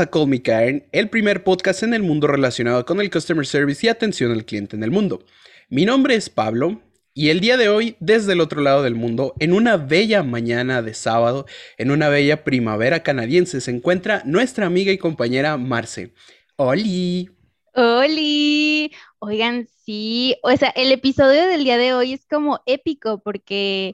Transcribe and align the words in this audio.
A 0.00 0.06
Call 0.06 0.28
Me 0.28 0.40
Karen, 0.40 0.86
el 0.92 1.10
primer 1.10 1.44
podcast 1.44 1.82
en 1.82 1.92
el 1.92 2.02
mundo 2.02 2.26
relacionado 2.26 2.86
con 2.86 3.02
el 3.02 3.10
customer 3.10 3.46
service 3.46 3.84
y 3.84 3.90
atención 3.90 4.32
al 4.32 4.46
cliente 4.46 4.74
en 4.74 4.82
el 4.82 4.90
mundo. 4.90 5.26
Mi 5.68 5.84
nombre 5.84 6.14
es 6.14 6.30
Pablo 6.30 6.80
y 7.12 7.28
el 7.28 7.40
día 7.40 7.58
de 7.58 7.68
hoy, 7.68 7.96
desde 8.00 8.32
el 8.32 8.40
otro 8.40 8.62
lado 8.62 8.82
del 8.82 8.94
mundo, 8.94 9.34
en 9.40 9.52
una 9.52 9.76
bella 9.76 10.22
mañana 10.22 10.80
de 10.80 10.94
sábado, 10.94 11.44
en 11.76 11.90
una 11.90 12.08
bella 12.08 12.44
primavera 12.44 13.02
canadiense, 13.02 13.60
se 13.60 13.70
encuentra 13.70 14.22
nuestra 14.24 14.64
amiga 14.64 14.90
y 14.90 14.96
compañera 14.96 15.58
Marce. 15.58 16.14
¡Oli! 16.56 17.28
¡Oli! 17.74 18.92
Oigan, 19.18 19.68
sí, 19.84 20.36
o 20.42 20.56
sea, 20.56 20.70
el 20.70 20.92
episodio 20.92 21.46
del 21.46 21.64
día 21.64 21.76
de 21.76 21.92
hoy 21.92 22.14
es 22.14 22.24
como 22.24 22.60
épico 22.64 23.20
porque 23.22 23.92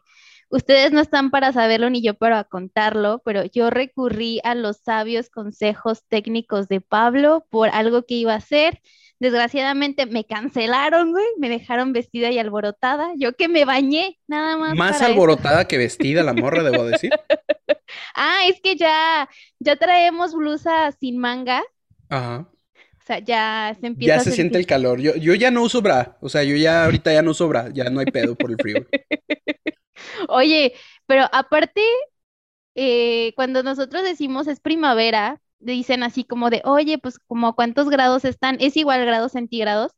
ustedes 0.49 0.93
no 0.93 1.01
están 1.01 1.31
para 1.31 1.53
saberlo 1.53 1.91
ni 1.91 2.03
yo 2.03 2.15
para 2.15 2.45
contarlo, 2.45 3.21
pero 3.25 3.45
yo 3.45 3.71
recurrí 3.71 4.41
a 4.45 4.55
los 4.55 4.79
sabios 4.79 5.31
consejos 5.31 6.05
técnicos 6.09 6.69
de 6.69 6.81
Pablo 6.81 7.47
por 7.51 7.69
algo 7.71 8.05
que 8.05 8.15
iba 8.15 8.33
a 8.33 8.37
hacer. 8.37 8.81
Desgraciadamente 9.19 10.05
me 10.05 10.25
cancelaron, 10.25 11.13
güey, 11.13 11.25
me 11.39 11.49
dejaron 11.49 11.93
vestida 11.93 12.31
y 12.31 12.39
alborotada. 12.39 13.13
Yo 13.17 13.33
que 13.33 13.49
me 13.49 13.65
bañé, 13.65 14.19
nada 14.27 14.59
más. 14.59 14.77
Más 14.77 15.01
alborotada 15.01 15.67
que 15.67 15.79
vestida, 15.79 16.23
la 16.23 16.35
morra, 16.35 16.63
debo 16.63 16.85
decir. 16.85 17.11
ah, 18.15 18.41
es 18.47 18.61
que 18.61 18.77
ya, 18.77 19.29
ya 19.59 19.77
traemos 19.77 20.35
blusa 20.35 20.93
sin 21.01 21.17
manga. 21.19 21.63
Ajá. 22.11 22.47
O 22.75 23.07
sea, 23.07 23.21
ya 23.21 23.75
se 23.81 23.87
empieza. 23.87 24.17
Ya 24.17 24.21
se 24.21 24.33
siente 24.33 24.59
el 24.59 24.67
calor. 24.67 25.01
Yo, 25.01 25.15
yo 25.15 25.35
ya 25.35 25.51
no 25.51 25.63
uso 25.63 25.81
bra. 25.81 26.19
O 26.21 26.29
sea, 26.29 26.43
yo 26.43 26.57
ya 26.57 26.85
ahorita 26.85 27.13
ya 27.13 27.23
no 27.23 27.31
uso 27.31 27.49
bra. 27.49 27.71
Ya 27.73 27.85
no 27.89 28.01
hay 28.01 28.07
pedo 28.07 28.35
por 28.35 28.51
el 28.51 28.57
frío. 28.57 28.85
Oye, 30.29 30.75
pero 31.07 31.25
aparte, 31.33 31.83
eh, 32.75 33.33
cuando 33.37 33.63
nosotros 33.63 34.03
decimos 34.05 34.47
es 34.47 34.61
primavera, 34.61 35.41
dicen 35.59 36.03
así 36.03 36.25
como 36.25 36.51
de, 36.51 36.63
oye, 36.65 36.99
pues 36.99 37.19
como 37.19 37.55
cuántos 37.55 37.89
grados 37.89 38.25
están, 38.25 38.57
es 38.61 38.77
igual 38.77 39.05
grados 39.05 39.33
centígrados, 39.33 39.93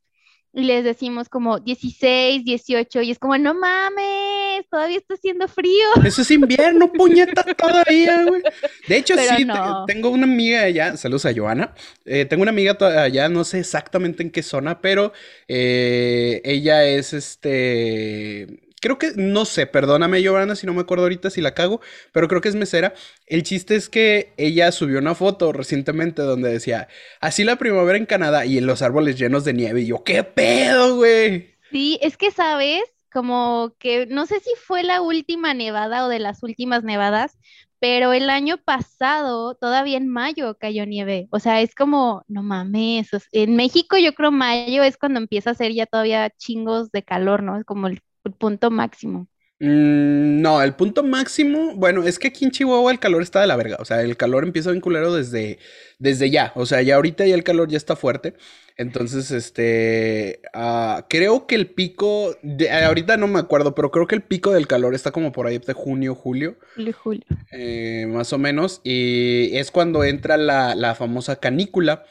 y 0.51 0.63
les 0.63 0.83
decimos 0.83 1.29
como 1.29 1.59
16, 1.59 2.43
18, 2.43 3.01
y 3.01 3.11
es 3.11 3.19
como, 3.19 3.37
no 3.37 3.53
mames, 3.53 4.67
todavía 4.69 4.97
está 4.97 5.13
haciendo 5.13 5.47
frío. 5.47 5.85
Eso 6.03 6.21
es 6.23 6.31
invierno, 6.31 6.91
puñeta, 6.91 7.43
todavía, 7.57 8.25
güey. 8.25 8.41
De 8.87 8.97
hecho, 8.97 9.15
sí, 9.15 9.47
tengo 9.85 10.09
una 10.09 10.23
amiga 10.23 10.63
allá, 10.63 10.97
saludos 10.97 11.25
a 11.25 11.33
Joana, 11.35 11.73
eh, 12.05 12.25
tengo 12.25 12.41
una 12.41 12.51
amiga 12.51 12.77
allá, 13.01 13.29
no 13.29 13.43
sé 13.43 13.59
exactamente 13.59 14.23
en 14.23 14.31
qué 14.31 14.41
zona, 14.41 14.81
pero 14.81 15.13
eh, 15.47 16.41
ella 16.43 16.83
es 16.85 17.13
este 17.13 18.68
creo 18.81 18.97
que, 18.97 19.13
no 19.15 19.45
sé, 19.45 19.67
perdóname 19.67 20.21
Giovanna 20.21 20.55
si 20.55 20.65
no 20.67 20.73
me 20.73 20.81
acuerdo 20.81 21.03
ahorita 21.05 21.29
si 21.29 21.41
la 21.41 21.53
cago, 21.53 21.81
pero 22.11 22.27
creo 22.27 22.41
que 22.41 22.49
es 22.49 22.55
mesera. 22.55 22.93
El 23.25 23.43
chiste 23.43 23.75
es 23.75 23.89
que 23.89 24.33
ella 24.37 24.71
subió 24.71 24.99
una 24.99 25.15
foto 25.15 25.51
recientemente 25.53 26.21
donde 26.21 26.49
decía, 26.51 26.87
así 27.21 27.43
la 27.43 27.57
primavera 27.57 27.97
en 27.97 28.05
Canadá 28.05 28.45
y 28.45 28.57
en 28.57 28.65
los 28.67 28.81
árboles 28.81 29.17
llenos 29.17 29.45
de 29.45 29.53
nieve. 29.53 29.81
Y 29.81 29.87
yo, 29.87 30.03
¿qué 30.03 30.23
pedo, 30.23 30.95
güey? 30.95 31.57
Sí, 31.71 31.99
es 32.01 32.17
que 32.17 32.31
sabes, 32.31 32.81
como 33.11 33.75
que 33.79 34.05
no 34.07 34.25
sé 34.25 34.39
si 34.39 34.51
fue 34.57 34.83
la 34.83 35.01
última 35.01 35.53
nevada 35.53 36.05
o 36.05 36.09
de 36.09 36.19
las 36.19 36.43
últimas 36.43 36.83
nevadas, 36.83 37.37
pero 37.79 38.11
el 38.13 38.29
año 38.29 38.57
pasado, 38.57 39.55
todavía 39.55 39.97
en 39.97 40.07
mayo 40.07 40.57
cayó 40.59 40.85
nieve. 40.85 41.27
O 41.31 41.39
sea, 41.39 41.61
es 41.61 41.75
como, 41.75 42.23
no 42.27 42.43
mames, 42.43 43.09
en 43.31 43.55
México 43.55 43.97
yo 43.97 44.13
creo 44.13 44.31
mayo 44.31 44.83
es 44.83 44.97
cuando 44.97 45.19
empieza 45.19 45.51
a 45.51 45.53
ser 45.55 45.73
ya 45.73 45.85
todavía 45.85 46.29
chingos 46.31 46.91
de 46.91 47.03
calor, 47.03 47.43
¿no? 47.43 47.57
Es 47.57 47.65
como 47.65 47.87
el 47.87 48.01
el 48.23 48.33
punto 48.33 48.71
máximo. 48.71 49.27
Mm, 49.59 50.41
no, 50.41 50.61
el 50.61 50.73
punto 50.73 51.03
máximo, 51.03 51.75
bueno, 51.75 52.03
es 52.03 52.17
que 52.17 52.29
aquí 52.29 52.45
en 52.45 52.51
Chihuahua 52.51 52.91
el 52.91 52.99
calor 52.99 53.21
está 53.21 53.41
de 53.41 53.47
la 53.47 53.57
verga, 53.57 53.75
o 53.79 53.85
sea, 53.85 54.01
el 54.01 54.15
calor 54.15 54.45
empieza 54.45 54.71
a 54.71 54.79
culero 54.79 55.13
desde, 55.13 55.59
desde 55.97 56.29
ya, 56.29 56.53
o 56.55 56.65
sea, 56.65 56.81
ya 56.81 56.95
ahorita 56.95 57.25
ya 57.25 57.35
el 57.35 57.43
calor 57.43 57.67
ya 57.67 57.75
está 57.75 57.97
fuerte, 57.97 58.35
entonces, 58.79 59.29
este, 59.31 60.39
ah, 60.53 61.05
creo 61.09 61.47
que 61.47 61.55
el 61.55 61.67
pico, 61.67 62.37
de, 62.43 62.71
ahorita 62.71 63.17
no 63.17 63.27
me 63.27 63.39
acuerdo, 63.39 63.75
pero 63.75 63.91
creo 63.91 64.07
que 64.07 64.15
el 64.15 64.21
pico 64.21 64.53
del 64.53 64.67
calor 64.67 64.95
está 64.95 65.11
como 65.11 65.33
por 65.33 65.47
ahí 65.47 65.57
de 65.57 65.73
junio, 65.73 66.15
julio. 66.15 66.55
Julio, 66.75 66.93
julio. 66.93 67.25
Eh, 67.51 68.05
más 68.07 68.31
o 68.31 68.37
menos, 68.37 68.79
y 68.85 69.49
es 69.57 69.69
cuando 69.69 70.05
entra 70.05 70.37
la, 70.37 70.95
famosa 70.95 71.41
canícula, 71.41 72.05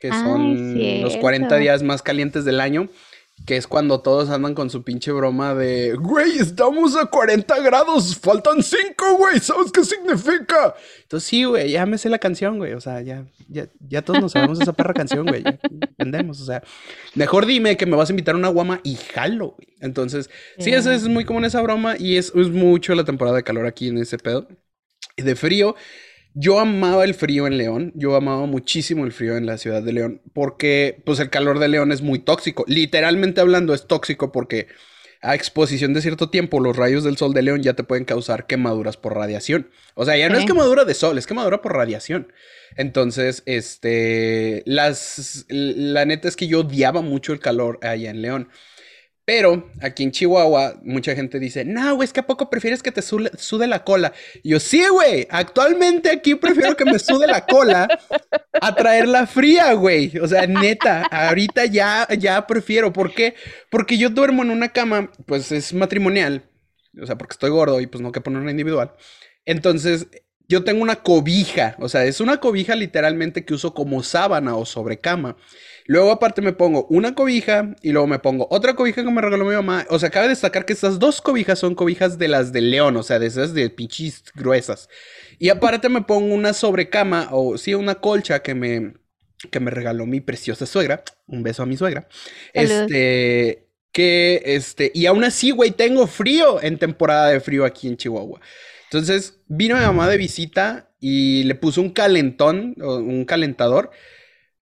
que 0.00 0.08
son 0.08 1.00
los 1.02 1.16
40 1.18 1.56
días 1.58 1.84
más 1.84 2.02
calientes 2.02 2.44
del 2.44 2.60
año. 2.60 2.88
Que 3.46 3.56
es 3.56 3.66
cuando 3.66 4.00
todos 4.00 4.28
andan 4.28 4.54
con 4.54 4.68
su 4.68 4.82
pinche 4.82 5.10
broma 5.10 5.54
de, 5.54 5.94
güey, 5.94 6.38
estamos 6.38 6.96
a 6.96 7.06
40 7.06 7.60
grados, 7.60 8.16
faltan 8.18 8.62
5, 8.62 9.16
güey, 9.16 9.40
¿sabes 9.40 9.72
qué 9.72 9.84
significa? 9.84 10.74
Entonces 11.02 11.28
sí, 11.28 11.44
güey, 11.44 11.70
ya 11.70 11.86
me 11.86 11.96
sé 11.96 12.10
la 12.10 12.18
canción, 12.18 12.58
güey, 12.58 12.74
o 12.74 12.80
sea, 12.80 13.00
ya, 13.00 13.24
ya, 13.48 13.66
ya 13.88 14.02
todos 14.02 14.20
nos 14.20 14.32
sabemos 14.32 14.60
esa 14.60 14.74
perra 14.74 14.92
canción, 14.92 15.24
güey, 15.24 15.42
entendemos, 15.70 16.40
o 16.42 16.44
sea, 16.44 16.62
mejor 17.14 17.46
dime 17.46 17.78
que 17.78 17.86
me 17.86 17.96
vas 17.96 18.10
a 18.10 18.12
invitar 18.12 18.34
a 18.34 18.38
una 18.38 18.48
guama 18.48 18.80
y 18.84 18.96
jalo, 18.96 19.54
güey. 19.56 19.68
Entonces, 19.80 20.28
sí, 20.58 20.72
eso 20.72 20.90
es 20.90 21.06
muy 21.08 21.24
común 21.24 21.44
esa 21.44 21.62
broma 21.62 21.96
y 21.98 22.16
es, 22.16 22.32
es 22.34 22.48
mucho 22.48 22.94
la 22.94 23.04
temporada 23.04 23.36
de 23.36 23.44
calor 23.44 23.66
aquí 23.66 23.88
en 23.88 23.98
ese 23.98 24.18
pedo. 24.18 24.48
Y 25.16 25.22
de 25.22 25.36
frío, 25.36 25.74
yo 26.34 26.60
amaba 26.60 27.04
el 27.04 27.14
frío 27.14 27.46
en 27.46 27.58
León, 27.58 27.92
yo 27.94 28.14
amaba 28.14 28.46
muchísimo 28.46 29.04
el 29.04 29.12
frío 29.12 29.36
en 29.36 29.46
la 29.46 29.58
ciudad 29.58 29.82
de 29.82 29.92
León, 29.92 30.22
porque 30.32 31.02
pues 31.04 31.18
el 31.20 31.30
calor 31.30 31.58
de 31.58 31.68
León 31.68 31.92
es 31.92 32.02
muy 32.02 32.18
tóxico. 32.18 32.64
Literalmente 32.66 33.40
hablando 33.40 33.74
es 33.74 33.86
tóxico 33.86 34.32
porque 34.32 34.68
a 35.20 35.34
exposición 35.34 35.94
de 35.94 36.02
cierto 36.02 36.30
tiempo 36.30 36.60
los 36.60 36.76
rayos 36.76 37.02
del 37.02 37.16
sol 37.16 37.34
de 37.34 37.42
León 37.42 37.62
ya 37.62 37.74
te 37.74 37.82
pueden 37.82 38.04
causar 38.04 38.46
quemaduras 38.46 38.96
por 38.96 39.14
radiación. 39.14 39.70
O 39.94 40.04
sea, 40.04 40.16
ya 40.16 40.28
no 40.28 40.38
es 40.38 40.44
quemadura 40.44 40.84
de 40.84 40.94
sol, 40.94 41.18
es 41.18 41.26
quemadura 41.26 41.60
por 41.60 41.74
radiación. 41.74 42.32
Entonces, 42.76 43.42
este, 43.46 44.62
las, 44.66 45.46
la 45.48 46.04
neta 46.04 46.28
es 46.28 46.36
que 46.36 46.46
yo 46.46 46.60
odiaba 46.60 47.02
mucho 47.02 47.32
el 47.32 47.40
calor 47.40 47.80
allá 47.82 48.10
en 48.10 48.22
León. 48.22 48.48
Pero 49.28 49.70
aquí 49.82 50.04
en 50.04 50.10
Chihuahua, 50.10 50.80
mucha 50.84 51.14
gente 51.14 51.38
dice, 51.38 51.62
no, 51.62 51.96
güey, 51.96 52.06
es 52.06 52.14
que 52.14 52.20
a 52.20 52.26
poco 52.26 52.48
prefieres 52.48 52.82
que 52.82 52.90
te 52.90 53.02
sude, 53.02 53.66
la 53.66 53.84
cola. 53.84 54.14
Y 54.42 54.52
yo, 54.52 54.58
sí, 54.58 54.82
güey, 54.88 55.26
actualmente 55.28 56.08
aquí 56.10 56.34
prefiero 56.34 56.74
que 56.74 56.86
me 56.86 56.98
sude 56.98 57.26
la 57.26 57.44
cola 57.44 57.88
a 58.58 58.74
traerla 58.74 59.26
fría, 59.26 59.74
güey. 59.74 60.16
O 60.16 60.26
sea, 60.26 60.46
neta, 60.46 61.02
ahorita 61.02 61.66
ya, 61.66 62.08
ya 62.18 62.46
prefiero. 62.46 62.90
¿Por 62.90 63.12
qué? 63.12 63.34
Porque 63.70 63.98
yo 63.98 64.08
duermo 64.08 64.44
en 64.44 64.50
una 64.50 64.70
cama, 64.70 65.10
pues 65.26 65.52
es 65.52 65.74
matrimonial. 65.74 66.48
O 66.98 67.04
sea, 67.04 67.18
porque 67.18 67.34
estoy 67.34 67.50
gordo 67.50 67.82
y 67.82 67.86
pues 67.86 68.00
no 68.00 68.12
que 68.12 68.22
poner 68.22 68.40
una 68.40 68.52
individual. 68.52 68.94
Entonces, 69.44 70.06
yo 70.48 70.64
tengo 70.64 70.82
una 70.82 71.02
cobija. 71.02 71.76
O 71.80 71.90
sea, 71.90 72.06
es 72.06 72.22
una 72.22 72.38
cobija 72.38 72.74
literalmente 72.76 73.44
que 73.44 73.52
uso 73.52 73.74
como 73.74 74.02
sábana 74.02 74.56
o 74.56 74.64
sobrecama. 74.64 75.36
Luego 75.88 76.10
aparte 76.10 76.42
me 76.42 76.52
pongo 76.52 76.86
una 76.90 77.14
cobija 77.14 77.74
y 77.80 77.92
luego 77.92 78.06
me 78.06 78.18
pongo 78.18 78.46
otra 78.50 78.74
cobija 78.74 79.02
que 79.02 79.10
me 79.10 79.22
regaló 79.22 79.46
mi 79.46 79.54
mamá. 79.54 79.86
O 79.88 79.98
sea, 79.98 80.10
cabe 80.10 80.28
destacar 80.28 80.66
que 80.66 80.74
estas 80.74 80.98
dos 80.98 81.22
cobijas 81.22 81.58
son 81.58 81.74
cobijas 81.74 82.18
de 82.18 82.28
las 82.28 82.52
de 82.52 82.60
león, 82.60 82.98
o 82.98 83.02
sea, 83.02 83.18
de 83.18 83.26
esas 83.26 83.54
de 83.54 83.70
pichis 83.70 84.22
gruesas. 84.34 84.90
Y 85.38 85.48
aparte 85.48 85.88
me 85.88 86.02
pongo 86.02 86.34
una 86.34 86.52
sobrecama 86.52 87.28
o 87.32 87.56
sí, 87.56 87.72
una 87.72 87.94
colcha 87.94 88.42
que 88.42 88.54
me, 88.54 88.96
que 89.50 89.60
me 89.60 89.70
regaló 89.70 90.04
mi 90.04 90.20
preciosa 90.20 90.66
suegra. 90.66 91.02
Un 91.26 91.42
beso 91.42 91.62
a 91.62 91.66
mi 91.66 91.78
suegra. 91.78 92.06
Este, 92.52 93.70
que 93.90 94.42
este, 94.44 94.92
y 94.94 95.06
aún 95.06 95.24
así, 95.24 95.52
güey, 95.52 95.70
tengo 95.70 96.06
frío 96.06 96.62
en 96.62 96.76
temporada 96.76 97.30
de 97.30 97.40
frío 97.40 97.64
aquí 97.64 97.88
en 97.88 97.96
Chihuahua. 97.96 98.42
Entonces 98.84 99.40
vino 99.46 99.74
mi 99.74 99.80
mamá 99.80 100.06
de 100.06 100.18
visita 100.18 100.90
y 101.00 101.44
le 101.44 101.54
puso 101.54 101.80
un 101.80 101.88
calentón, 101.88 102.74
un 102.78 103.24
calentador 103.24 103.90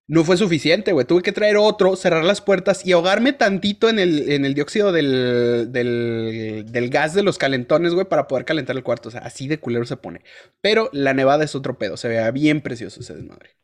no 0.07 0.23
fue 0.23 0.37
suficiente, 0.37 0.93
güey. 0.93 1.05
Tuve 1.05 1.21
que 1.21 1.33
traer 1.33 1.57
otro, 1.57 1.97
cerrar 1.97 2.23
las 2.23 2.39
puertas 2.39 2.85
y 2.85 2.93
ahogarme 2.93 3.33
tantito 3.33 3.89
en 3.89 3.99
el, 3.99 4.31
en 4.31 4.45
el 4.45 4.53
dióxido 4.53 4.93
del, 4.93 5.69
del, 5.71 6.89
gas 6.89 7.13
de 7.13 7.23
los 7.23 7.37
calentones, 7.37 7.93
güey, 7.93 8.07
para 8.07 8.27
poder 8.27 8.45
calentar 8.45 8.77
el 8.77 8.83
cuarto. 8.83 9.09
O 9.09 9.11
sea, 9.11 9.21
así 9.21 9.49
de 9.49 9.59
culero 9.59 9.85
se 9.85 9.97
pone. 9.97 10.21
Pero 10.61 10.89
la 10.93 11.13
nevada 11.13 11.43
es 11.43 11.55
otro 11.55 11.77
pedo. 11.77 11.97
Se 11.97 12.07
vea 12.07 12.31
bien 12.31 12.61
precioso 12.61 13.01
ese 13.01 13.15
desmadre. 13.15 13.57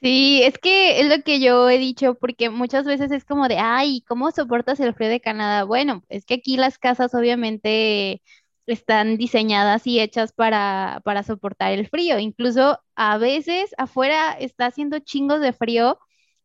Sí, 0.00 0.42
es 0.44 0.58
que 0.58 1.00
es 1.00 1.08
lo 1.08 1.22
que 1.24 1.40
yo 1.40 1.68
he 1.68 1.78
dicho, 1.78 2.14
porque 2.14 2.50
muchas 2.50 2.84
veces 2.84 3.10
es 3.10 3.24
como 3.24 3.48
de, 3.48 3.56
ay, 3.58 4.02
¿cómo 4.06 4.30
soportas 4.30 4.78
el 4.78 4.94
frío 4.94 5.08
de 5.08 5.20
Canadá? 5.20 5.64
Bueno, 5.64 6.04
es 6.08 6.24
que 6.26 6.34
aquí 6.34 6.56
las 6.56 6.78
casas 6.78 7.14
obviamente 7.14 8.22
están 8.66 9.16
diseñadas 9.16 9.86
y 9.86 10.00
hechas 10.00 10.32
para, 10.32 11.00
para 11.04 11.22
soportar 11.22 11.72
el 11.72 11.88
frío. 11.88 12.18
Incluso 12.18 12.80
a 12.94 13.18
veces 13.18 13.74
afuera 13.78 14.36
está 14.38 14.66
haciendo 14.66 14.98
chingos 14.98 15.40
de 15.40 15.52
frío, 15.52 15.98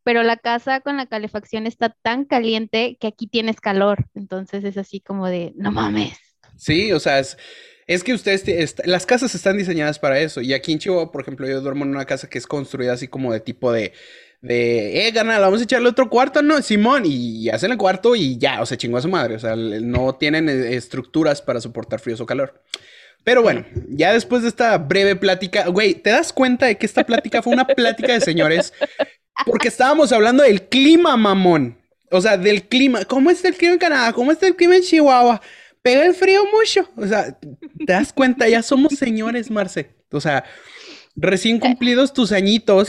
pero 0.04 0.24
la 0.24 0.38
casa 0.38 0.82
con 0.82 0.98
la 0.98 1.06
calefacción 1.06 1.68
está 1.68 1.96
tan 2.02 2.26
caliente 2.26 2.98
que 3.00 3.08
aquí 3.08 3.28
tienes 3.28 3.62
calor. 3.62 4.06
Entonces 4.16 4.64
es 4.64 4.78
así 4.78 5.00
como 5.00 5.28
de, 5.28 5.54
no 5.56 5.72
mames. 5.72 6.18
Sí, 6.56 6.92
o 6.92 7.00
sea, 7.00 7.20
es, 7.20 7.38
es 7.88 8.04
que 8.04 8.14
ustedes, 8.14 8.76
las 8.86 9.06
casas 9.06 9.34
están 9.34 9.58
diseñadas 9.58 9.98
para 9.98 10.20
eso. 10.20 10.42
Y 10.42 10.54
aquí 10.54 10.74
en 10.74 10.80
Chihuahua, 10.80 11.12
por 11.12 11.22
ejemplo, 11.22 11.48
yo 11.48 11.62
duermo 11.62 11.86
en 11.86 11.92
una 11.92 12.06
casa 12.06 12.30
que 12.30 12.38
es 12.38 12.46
construida 12.46 12.94
así 12.94 13.08
como 13.08 13.34
de 13.34 13.40
tipo 13.40 13.72
de 13.72 13.94
de, 14.42 15.08
eh, 15.08 15.12
gana, 15.12 15.40
vamos 15.40 15.60
a 15.60 15.64
echarle 15.64 15.90
otro 15.90 16.10
cuarto, 16.10 16.42
¿no? 16.42 16.62
Simón, 16.62 17.04
y 17.06 17.50
hacen 17.50 17.72
el 17.72 17.78
cuarto 17.78 18.16
y 18.16 18.38
ya, 18.38 18.62
o 18.62 18.66
sea, 18.66 18.78
chingó 18.78 18.98
a 18.98 19.02
su 19.02 19.10
madre, 19.10 19.36
o 19.36 19.40
sea, 19.40 19.56
no 19.56 20.16
tienen 20.16 20.48
eh, 20.48 20.76
estructuras 20.76 21.42
para 21.42 21.60
soportar 21.60 22.00
frío 22.00 22.16
o 22.20 22.26
calor. 22.26 22.62
Pero 23.24 23.42
bueno, 23.42 23.66
ya 23.90 24.14
después 24.14 24.44
de 24.44 24.50
esta 24.50 24.78
breve 24.78 25.16
plática, 25.16 25.68
güey, 25.68 25.94
¿te 25.94 26.10
das 26.10 26.32
cuenta 26.32 26.68
de 26.68 26.78
que 26.78 26.86
esta 26.86 27.06
plática 27.06 27.42
fue 27.42 27.54
una 27.54 27.68
plática 27.68 28.14
de 28.14 28.22
señores? 28.22 28.74
Porque 29.46 29.68
estábamos 29.68 30.12
hablando 30.12 30.44
del 30.44 30.64
clima, 30.64 31.18
mamón. 31.18 31.78
O 32.12 32.22
sea, 32.22 32.38
del 32.38 32.64
clima. 32.68 33.06
¿Cómo 33.06 33.30
está 33.30 33.50
el 33.50 33.56
clima 33.56 33.74
en 33.74 33.80
Canadá? 33.80 34.14
¿Cómo 34.14 34.32
está 34.32 34.48
el 34.48 34.56
clima 34.56 34.76
en 34.78 34.82
Chihuahua? 34.82 35.42
Pega 35.82 36.06
el 36.06 36.16
frío 36.16 36.44
mucho. 36.52 36.90
O 36.96 37.06
sea, 37.06 37.38
¿te 37.40 37.94
das 37.94 38.12
cuenta? 38.14 38.48
Ya 38.48 38.64
somos 38.64 38.94
señores, 38.94 39.52
Marce. 39.52 39.92
O 40.12 40.20
sea, 40.20 40.44
recién 41.16 41.60
cumplidos 41.60 42.14
tus 42.14 42.32
añitos. 42.32 42.88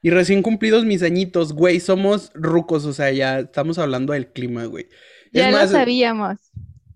Y 0.00 0.10
recién 0.10 0.42
cumplidos 0.42 0.84
mis 0.84 1.02
añitos, 1.02 1.52
güey, 1.52 1.80
somos 1.80 2.30
rucos, 2.34 2.84
o 2.84 2.92
sea, 2.92 3.10
ya 3.10 3.40
estamos 3.40 3.78
hablando 3.78 4.12
del 4.12 4.28
clima, 4.28 4.64
güey. 4.64 4.88
Ya 5.32 5.50
lo 5.50 5.66
sabíamos. 5.66 6.38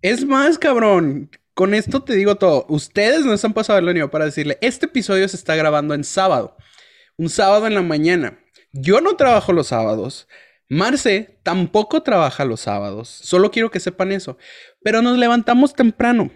Es 0.03 0.25
más, 0.25 0.59
cabrón, 0.59 1.31
con 1.55 1.75
esto 1.75 2.03
te 2.03 2.15
digo 2.15 2.37
todo. 2.37 2.67
Ustedes 2.69 3.25
nos 3.25 3.45
han 3.45 3.53
pasado 3.53 3.79
el 3.79 3.89
año 3.89 4.11
para 4.11 4.25
decirle, 4.25 4.59
este 4.61 4.87
episodio 4.87 5.29
se 5.29 5.37
está 5.37 5.57
grabando 5.57 5.95
en 5.95 6.05
sábado. 6.05 6.57
Un 7.17 7.29
sábado 7.29 7.67
en 7.67 7.75
la 7.75 7.83
mañana. 7.83 8.39
Yo 8.73 9.01
no 9.01 9.17
trabajo 9.17 9.53
los 9.53 9.69
sábados. 9.69 10.29
Marce 10.69 11.39
tampoco 11.43 12.03
trabaja 12.03 12.45
los 12.45 12.61
sábados. 12.61 13.09
Solo 13.09 13.51
quiero 13.51 13.71
que 13.71 13.81
sepan 13.81 14.13
eso. 14.13 14.39
Pero 14.83 15.03
nos 15.03 15.19
levantamos 15.19 15.75
temprano. 15.75 16.31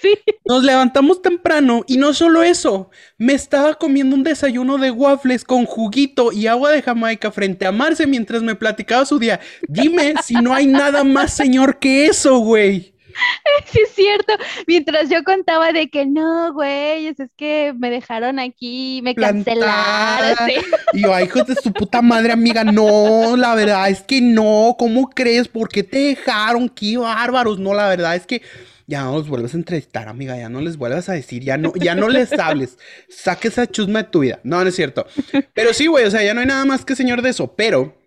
Sí. 0.00 0.14
Nos 0.44 0.62
levantamos 0.62 1.22
temprano 1.22 1.84
y 1.86 1.96
no 1.96 2.14
solo 2.14 2.42
eso, 2.42 2.90
me 3.16 3.32
estaba 3.32 3.74
comiendo 3.74 4.14
un 4.14 4.22
desayuno 4.22 4.78
de 4.78 4.90
waffles 4.90 5.44
con 5.44 5.64
juguito 5.64 6.32
y 6.32 6.46
agua 6.46 6.70
de 6.70 6.82
Jamaica 6.82 7.32
frente 7.32 7.66
a 7.66 7.72
Marce 7.72 8.06
mientras 8.06 8.42
me 8.42 8.54
platicaba 8.54 9.04
su 9.04 9.18
día. 9.18 9.40
Dime 9.66 10.14
si 10.24 10.34
no 10.34 10.54
hay 10.54 10.66
nada 10.66 11.04
más 11.04 11.34
señor 11.34 11.78
que 11.78 12.06
eso, 12.06 12.38
güey. 12.38 12.94
Sí, 13.66 13.80
es 13.82 13.94
cierto. 13.94 14.32
Mientras 14.66 15.08
yo 15.08 15.22
contaba 15.24 15.72
de 15.72 15.88
que 15.88 16.06
no, 16.06 16.52
güey, 16.52 17.08
es 17.08 17.16
que 17.36 17.74
me 17.76 17.90
dejaron 17.90 18.38
aquí, 18.38 19.00
me 19.02 19.14
cancelaron. 19.14 20.36
Y 20.92 21.02
yo, 21.02 21.14
ay, 21.14 21.24
hijo 21.24 21.42
de 21.44 21.54
su 21.54 21.72
puta 21.72 22.00
madre, 22.00 22.32
amiga, 22.32 22.64
no, 22.64 23.36
la 23.36 23.54
verdad 23.54 23.90
es 23.90 24.02
que 24.02 24.20
no, 24.20 24.76
¿cómo 24.78 25.10
crees? 25.10 25.48
¿Por 25.48 25.68
qué 25.68 25.82
te 25.82 25.98
dejaron? 25.98 26.68
Qué 26.68 26.96
bárbaros. 26.96 27.58
No, 27.58 27.74
la 27.74 27.88
verdad 27.88 28.16
es 28.16 28.26
que 28.26 28.42
ya 28.88 29.02
no 29.02 29.12
los 29.12 29.28
vuelvas 29.28 29.52
a 29.52 29.58
entrevistar, 29.58 30.08
amiga, 30.08 30.34
ya 30.36 30.48
no 30.48 30.62
les 30.62 30.78
vuelvas 30.78 31.10
a 31.10 31.12
decir, 31.12 31.44
ya 31.44 31.58
no, 31.58 31.74
ya 31.76 31.94
no 31.94 32.08
les 32.08 32.32
hables, 32.32 32.78
saque 33.10 33.48
esa 33.48 33.66
chusma 33.66 34.02
de 34.02 34.08
tu 34.08 34.20
vida. 34.20 34.40
No, 34.44 34.62
no 34.62 34.68
es 34.68 34.74
cierto. 34.74 35.06
Pero 35.52 35.74
sí, 35.74 35.88
güey, 35.88 36.06
o 36.06 36.10
sea, 36.10 36.24
ya 36.24 36.32
no 36.32 36.40
hay 36.40 36.46
nada 36.46 36.64
más 36.64 36.86
que 36.86 36.96
señor 36.96 37.20
de 37.20 37.28
eso, 37.28 37.54
pero 37.54 38.00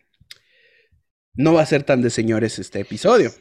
no 1.36 1.54
va 1.54 1.62
a 1.62 1.68
ser 1.68 1.83
tan 1.83 2.01
de 2.01 2.10
señores 2.10 2.57
este 2.57 2.80
episodio. 2.80 3.31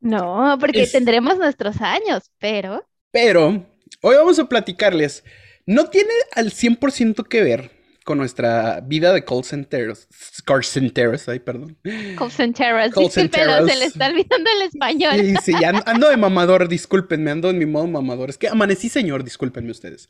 No, 0.00 0.56
porque 0.60 0.86
tendremos 0.86 1.36
nuestros 1.36 1.80
años, 1.80 2.30
pero... 2.38 2.88
Pero 3.10 3.66
hoy 4.00 4.14
vamos 4.14 4.38
a 4.38 4.48
platicarles, 4.48 5.24
no 5.66 5.90
tiene 5.90 6.14
al 6.36 6.52
100% 6.52 7.26
que 7.26 7.42
ver 7.42 7.77
con 8.08 8.16
nuestra 8.16 8.80
vida 8.80 9.12
de 9.12 9.22
call 9.22 9.44
centers. 9.44 10.08
Call 10.46 10.64
centers, 10.64 11.28
ay, 11.28 11.40
perdón. 11.40 11.76
Call 12.16 12.30
centers. 12.30 12.94
Centers. 13.12 13.70
se 13.70 13.76
le 13.76 13.84
está 13.84 14.06
olvidando 14.06 14.50
el 14.50 14.62
español. 14.62 15.14
Sí, 15.44 15.52
sí, 15.52 15.64
ando 15.84 16.08
de 16.08 16.16
mamador, 16.16 16.68
discúlpenme, 16.68 17.30
ando 17.30 17.50
en 17.50 17.58
mi 17.58 17.66
modo 17.66 17.86
mamador. 17.86 18.30
Es 18.30 18.38
que 18.38 18.48
amanecí, 18.48 18.88
señor, 18.88 19.24
discúlpenme 19.24 19.70
ustedes. 19.70 20.08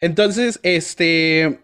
Entonces, 0.00 0.58
este. 0.62 1.60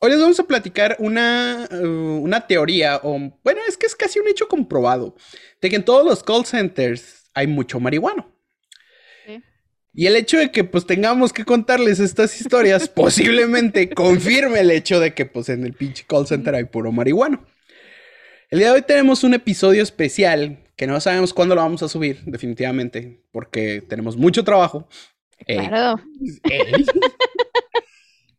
Hoy 0.00 0.12
les 0.12 0.18
vamos 0.18 0.40
a 0.40 0.44
platicar 0.44 0.96
una, 0.98 1.68
uh, 1.70 2.22
una 2.22 2.46
teoría, 2.46 2.98
o 3.02 3.38
bueno, 3.44 3.60
es 3.68 3.76
que 3.76 3.84
es 3.84 3.94
casi 3.94 4.18
un 4.18 4.28
hecho 4.28 4.48
comprobado, 4.48 5.14
de 5.60 5.68
que 5.68 5.76
en 5.76 5.84
todos 5.84 6.06
los 6.06 6.24
call 6.24 6.46
centers 6.46 7.30
hay 7.34 7.48
mucho 7.48 7.80
marihuano. 7.80 8.31
Y 9.94 10.06
el 10.06 10.16
hecho 10.16 10.38
de 10.38 10.50
que 10.50 10.64
pues 10.64 10.86
tengamos 10.86 11.32
que 11.32 11.44
contarles 11.44 12.00
estas 12.00 12.40
historias 12.40 12.88
posiblemente 12.94 13.90
confirme 13.90 14.60
el 14.60 14.70
hecho 14.70 15.00
de 15.00 15.14
que 15.14 15.26
pues 15.26 15.48
en 15.48 15.64
el 15.64 15.74
pinche 15.74 16.04
call 16.06 16.26
center 16.26 16.54
hay 16.54 16.64
puro 16.64 16.92
marihuano. 16.92 17.44
El 18.50 18.58
día 18.58 18.68
de 18.68 18.74
hoy 18.74 18.82
tenemos 18.82 19.24
un 19.24 19.34
episodio 19.34 19.82
especial 19.82 20.58
que 20.76 20.86
no 20.86 21.00
sabemos 21.00 21.32
cuándo 21.32 21.54
lo 21.54 21.62
vamos 21.62 21.82
a 21.82 21.88
subir, 21.88 22.22
definitivamente, 22.24 23.22
porque 23.30 23.82
tenemos 23.82 24.16
mucho 24.16 24.44
trabajo. 24.44 24.88
Claro. 25.46 26.02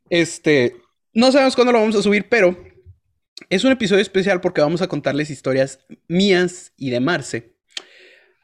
este, 0.09 0.75
no 1.13 1.31
sabemos 1.31 1.55
cuándo 1.55 1.73
lo 1.73 1.79
vamos 1.79 1.95
a 1.95 2.01
subir, 2.01 2.29
pero 2.29 2.57
es 3.49 3.63
un 3.63 3.71
episodio 3.71 4.01
especial 4.01 4.41
porque 4.41 4.61
vamos 4.61 4.81
a 4.81 4.87
contarles 4.87 5.29
historias 5.29 5.79
mías 6.07 6.73
y 6.77 6.89
de 6.91 6.99
Marce 6.99 7.52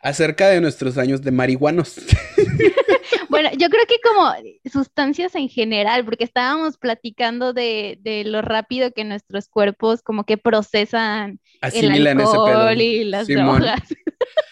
acerca 0.02 0.48
de 0.50 0.62
nuestros 0.62 0.98
años 0.98 1.22
de 1.22 1.32
marihuanos. 1.32 1.96
Bueno, 3.30 3.50
yo 3.58 3.70
creo 3.70 3.84
que 3.88 3.96
como 4.04 4.34
sustancias 4.72 5.36
en 5.36 5.50
general, 5.50 6.04
porque 6.04 6.24
estábamos 6.24 6.78
platicando 6.78 7.54
de, 7.54 7.98
lo 8.26 8.42
rápido 8.42 8.92
que 8.92 9.04
nuestros 9.04 9.48
cuerpos 9.48 10.02
como 10.02 10.26
que 10.26 10.38
procesan 10.38 11.40
el 11.62 12.08
alcohol 12.08 12.82
y 12.82 13.04
las 13.06 13.28
drogas. 13.28 13.82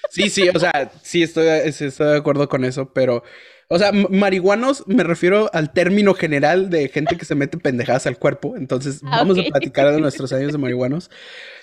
Sí, 0.09 0.29
sí, 0.29 0.47
o 0.49 0.59
sea, 0.59 0.91
sí 1.01 1.23
estoy, 1.23 1.47
estoy 1.47 1.89
de 1.89 2.17
acuerdo 2.17 2.47
con 2.47 2.63
eso, 2.63 2.93
pero, 2.93 3.23
o 3.69 3.77
sea, 3.77 3.91
marihuanos 3.91 4.85
me 4.87 5.03
refiero 5.03 5.49
al 5.53 5.73
término 5.73 6.13
general 6.13 6.69
de 6.69 6.87
gente 6.87 7.17
que 7.17 7.25
se 7.25 7.35
mete 7.35 7.57
pendejadas 7.57 8.07
al 8.07 8.17
cuerpo. 8.17 8.55
Entonces, 8.55 9.01
ah, 9.03 9.17
vamos 9.17 9.37
a 9.37 9.43
platicar 9.43 9.91
de 9.93 9.99
nuestros 9.99 10.31
años 10.31 10.53
de 10.53 10.57
marihuanos. 10.57 11.11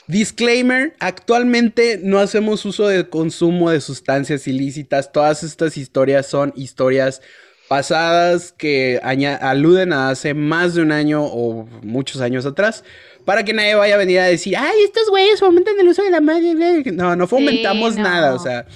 Disclaimer, 0.07 0.95
actualmente 0.99 1.99
no 2.03 2.19
hacemos 2.19 2.65
uso 2.67 2.89
de 2.89 3.09
consumo 3.09 3.71
de 3.71 3.81
sustancias 3.81 4.47
ilícitas. 4.47 5.13
Todas 5.13 5.43
estas 5.43 5.79
historias 5.79 6.27
son 6.27 6.53
historias 6.57 7.23
pasadas 7.69 8.53
que 8.53 9.01
aluden 9.03 9.95
a 9.95 10.11
hace 10.11 10.35
más 10.35 10.75
de 10.75 10.83
un 10.83 10.93
año 10.93 11.25
o 11.25 11.65
muchos 11.83 12.21
años 12.21 12.45
atrás. 12.45 12.85
Para 13.25 13.47
que 13.47 13.55
nadie 13.55 13.77
vaya 13.77 13.95
a 13.95 13.99
venir 13.99 14.19
a 14.19 14.25
decir, 14.25 14.55
ay, 14.59 14.83
estos 14.85 15.09
güeyes 15.09 15.41
fomentan 15.41 15.81
el 15.81 15.89
uso 15.89 16.03
de 16.03 16.11
la 16.11 16.21
madre. 16.21 16.53
No, 16.93 17.17
no 17.17 17.27
fomentamos 17.27 17.97
nada, 17.97 18.35
o 18.35 18.39
sea. 18.39 18.67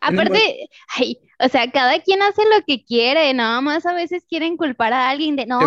Aparte, 0.00 0.70
ay, 0.96 1.18
o 1.42 1.48
sea, 1.48 1.70
cada 1.72 2.00
quien 2.00 2.22
hace 2.22 2.42
lo 2.44 2.64
que 2.64 2.84
quiere, 2.84 3.34
nada 3.34 3.60
más 3.60 3.84
a 3.84 3.92
veces 3.92 4.22
quieren 4.28 4.56
culpar 4.56 4.92
a 4.92 5.10
alguien 5.10 5.34
de 5.34 5.46
no, 5.46 5.58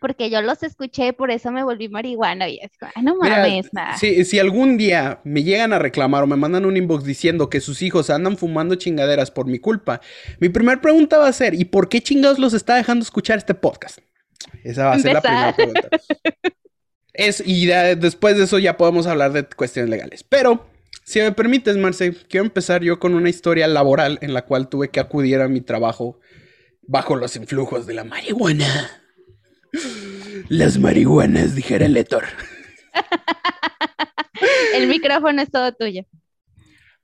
porque, 0.00 0.28
yo 0.28 0.42
los 0.42 0.62
escuché, 0.62 1.14
por 1.14 1.30
eso 1.30 1.50
me 1.50 1.64
volví 1.64 1.88
marihuana. 1.88 2.48
Y 2.48 2.58
es 2.60 2.70
como, 2.78 2.92
no 3.02 3.16
mames, 3.16 3.72
nada. 3.72 3.96
Si, 3.96 4.24
si 4.26 4.38
algún 4.38 4.76
día 4.76 5.20
me 5.24 5.42
llegan 5.42 5.72
a 5.72 5.78
reclamar 5.78 6.22
o 6.24 6.26
me 6.26 6.36
mandan 6.36 6.66
un 6.66 6.76
inbox 6.76 7.04
diciendo 7.04 7.48
que 7.48 7.60
sus 7.60 7.80
hijos 7.80 8.10
andan 8.10 8.36
fumando 8.36 8.74
chingaderas 8.74 9.30
por 9.30 9.46
mi 9.46 9.58
culpa, 9.58 10.02
mi 10.40 10.50
primera 10.50 10.80
pregunta 10.80 11.18
va 11.18 11.28
a 11.28 11.32
ser: 11.32 11.54
¿y 11.54 11.64
por 11.64 11.88
qué 11.88 12.02
chingados 12.02 12.38
los 12.38 12.52
está 12.52 12.74
dejando 12.74 13.02
escuchar 13.02 13.38
este 13.38 13.54
podcast? 13.54 14.00
Esa 14.62 14.86
va 14.86 14.92
a 14.92 14.98
ser 14.98 15.14
la 15.14 15.22
primera 15.22 15.56
pregunta. 15.56 15.88
es, 17.14 17.42
y 17.46 17.66
después 17.66 18.36
de 18.36 18.44
eso 18.44 18.58
ya 18.58 18.76
podemos 18.76 19.06
hablar 19.06 19.32
de 19.32 19.44
cuestiones 19.44 19.88
legales. 19.88 20.22
Pero 20.22 20.66
si 21.08 21.20
me 21.20 21.32
permites, 21.32 21.74
Marce, 21.78 22.12
quiero 22.28 22.44
empezar 22.44 22.82
yo 22.82 22.98
con 22.98 23.14
una 23.14 23.30
historia 23.30 23.66
laboral 23.66 24.18
en 24.20 24.34
la 24.34 24.44
cual 24.44 24.68
tuve 24.68 24.90
que 24.90 25.00
acudir 25.00 25.40
a 25.40 25.48
mi 25.48 25.62
trabajo 25.62 26.20
bajo 26.82 27.16
los 27.16 27.34
influjos 27.34 27.86
de 27.86 27.94
la 27.94 28.04
marihuana. 28.04 28.90
Las 30.50 30.76
marihuanas, 30.76 31.54
dijera 31.54 31.86
el 31.86 31.94
lector. 31.94 32.24
el 34.74 34.86
micrófono 34.86 35.40
es 35.40 35.50
todo 35.50 35.72
tuyo. 35.72 36.02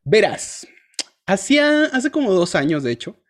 Verás, 0.03 0.69
hacía, 1.25 1.87
hace 1.87 2.11
como 2.11 2.35
dos 2.35 2.55
años, 2.57 2.83
de 2.83 2.93
hecho, 2.93 3.23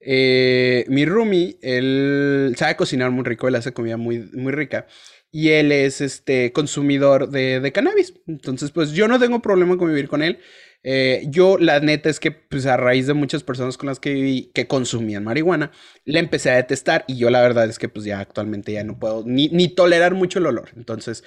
eh, 0.00 0.86
mi 0.88 1.04
roomie, 1.04 1.58
él 1.60 2.54
sabe 2.56 2.74
cocinar 2.76 3.10
muy 3.10 3.24
rico, 3.24 3.48
él 3.48 3.56
hace 3.56 3.74
comida 3.74 3.98
muy, 3.98 4.30
muy 4.32 4.52
rica 4.52 4.86
y 5.32 5.48
él 5.48 5.72
es 5.72 6.02
este 6.02 6.52
consumidor 6.52 7.30
de, 7.30 7.72
cannabis. 7.72 8.14
Entonces, 8.26 8.70
pues 8.70 8.92
yo 8.92 9.08
no 9.08 9.18
tengo 9.18 9.40
problema 9.40 9.78
con 9.78 9.88
vivir 9.88 10.08
con 10.08 10.22
él. 10.22 10.38
Eh, 10.84 11.24
yo, 11.28 11.56
la 11.58 11.80
neta 11.80 12.10
es 12.10 12.20
que, 12.20 12.30
pues 12.32 12.66
a 12.66 12.76
raíz 12.76 13.06
de 13.06 13.14
muchas 13.14 13.42
personas 13.42 13.78
con 13.78 13.88
las 13.88 13.98
que 13.98 14.12
viví 14.12 14.50
que 14.54 14.66
consumían 14.68 15.24
marihuana, 15.24 15.72
le 16.04 16.18
empecé 16.18 16.50
a 16.50 16.56
detestar 16.56 17.04
y 17.08 17.16
yo 17.16 17.30
la 17.30 17.40
verdad 17.40 17.68
es 17.68 17.78
que, 17.78 17.88
pues 17.88 18.04
ya 18.04 18.20
actualmente 18.20 18.72
ya 18.72 18.84
no 18.84 18.98
puedo 18.98 19.24
ni, 19.26 19.48
ni 19.48 19.68
tolerar 19.68 20.14
mucho 20.14 20.38
el 20.38 20.46
olor. 20.46 20.70
Entonces, 20.76 21.24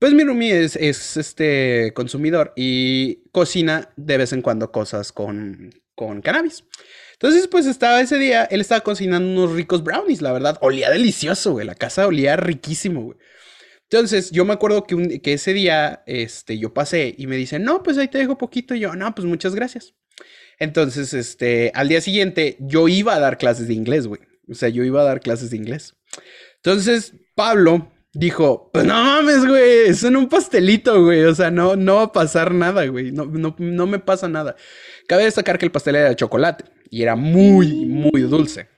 pues 0.00 0.12
mi 0.14 0.24
roomie 0.24 0.64
es, 0.64 0.74
es, 0.74 1.16
este 1.16 1.92
consumidor 1.94 2.52
y 2.56 3.30
cocina 3.30 3.90
de 3.96 4.18
vez 4.18 4.32
en 4.32 4.42
cuando 4.42 4.72
cosas 4.72 5.12
con, 5.12 5.70
con 5.94 6.22
cannabis. 6.22 6.64
Entonces, 7.12 7.48
pues 7.48 7.66
estaba 7.66 8.00
ese 8.00 8.16
día, 8.16 8.44
él 8.44 8.60
estaba 8.60 8.80
cocinando 8.82 9.28
unos 9.28 9.56
ricos 9.56 9.82
brownies, 9.82 10.22
la 10.22 10.32
verdad. 10.32 10.56
Olía 10.60 10.88
delicioso, 10.90 11.52
güey. 11.52 11.66
La 11.66 11.74
casa 11.74 12.06
olía 12.06 12.36
riquísimo, 12.36 13.02
güey. 13.02 13.18
Entonces, 13.90 14.30
yo 14.30 14.44
me 14.44 14.52
acuerdo 14.52 14.84
que, 14.84 15.32
ese 15.32 15.54
día, 15.54 16.02
este, 16.06 16.58
yo 16.58 16.74
pasé 16.74 17.14
y 17.16 17.26
me 17.26 17.36
dice, 17.36 17.58
no, 17.58 17.82
pues 17.82 17.96
ahí 17.96 18.08
te 18.08 18.18
dejo 18.18 18.36
poquito. 18.36 18.74
Y 18.74 18.80
yo, 18.80 18.94
no, 18.94 19.14
pues 19.14 19.26
muchas 19.26 19.54
gracias. 19.54 19.94
Entonces, 20.58 21.14
este, 21.14 21.72
al 21.74 21.88
día 21.88 22.02
siguiente, 22.02 22.58
yo 22.60 22.88
iba 22.88 23.14
a 23.14 23.20
dar 23.20 23.38
clases 23.38 23.66
de 23.66 23.74
inglés, 23.74 24.06
güey. 24.06 24.20
O 24.46 24.54
sea, 24.54 24.68
yo 24.68 24.84
iba 24.84 25.00
a 25.00 25.04
dar 25.04 25.20
clases 25.20 25.50
de 25.50 25.56
inglés. 25.56 25.94
Entonces, 26.56 27.14
Pablo 27.34 27.90
dijo, 28.12 28.70
pues 28.72 28.84
no 28.84 28.92
mames, 28.92 29.46
güey, 29.46 29.94
son 29.94 30.16
un 30.16 30.28
pastelito, 30.28 31.04
güey. 31.04 31.24
O 31.24 31.34
sea, 31.34 31.50
no, 31.50 31.74
no 31.74 31.96
va 31.96 32.02
a 32.02 32.12
pasar 32.12 32.52
nada, 32.52 32.84
güey. 32.86 33.10
No, 33.10 33.24
no, 33.24 33.56
no 33.58 33.86
me 33.86 34.00
pasa 34.00 34.28
nada. 34.28 34.54
Cabe 35.06 35.24
destacar 35.24 35.58
que 35.58 35.64
el 35.64 35.72
pastel 35.72 35.96
era 35.96 36.10
de 36.10 36.16
chocolate 36.16 36.64
y 36.90 37.02
era 37.02 37.16
muy, 37.16 37.86
muy 37.86 38.20
dulce. 38.22 38.68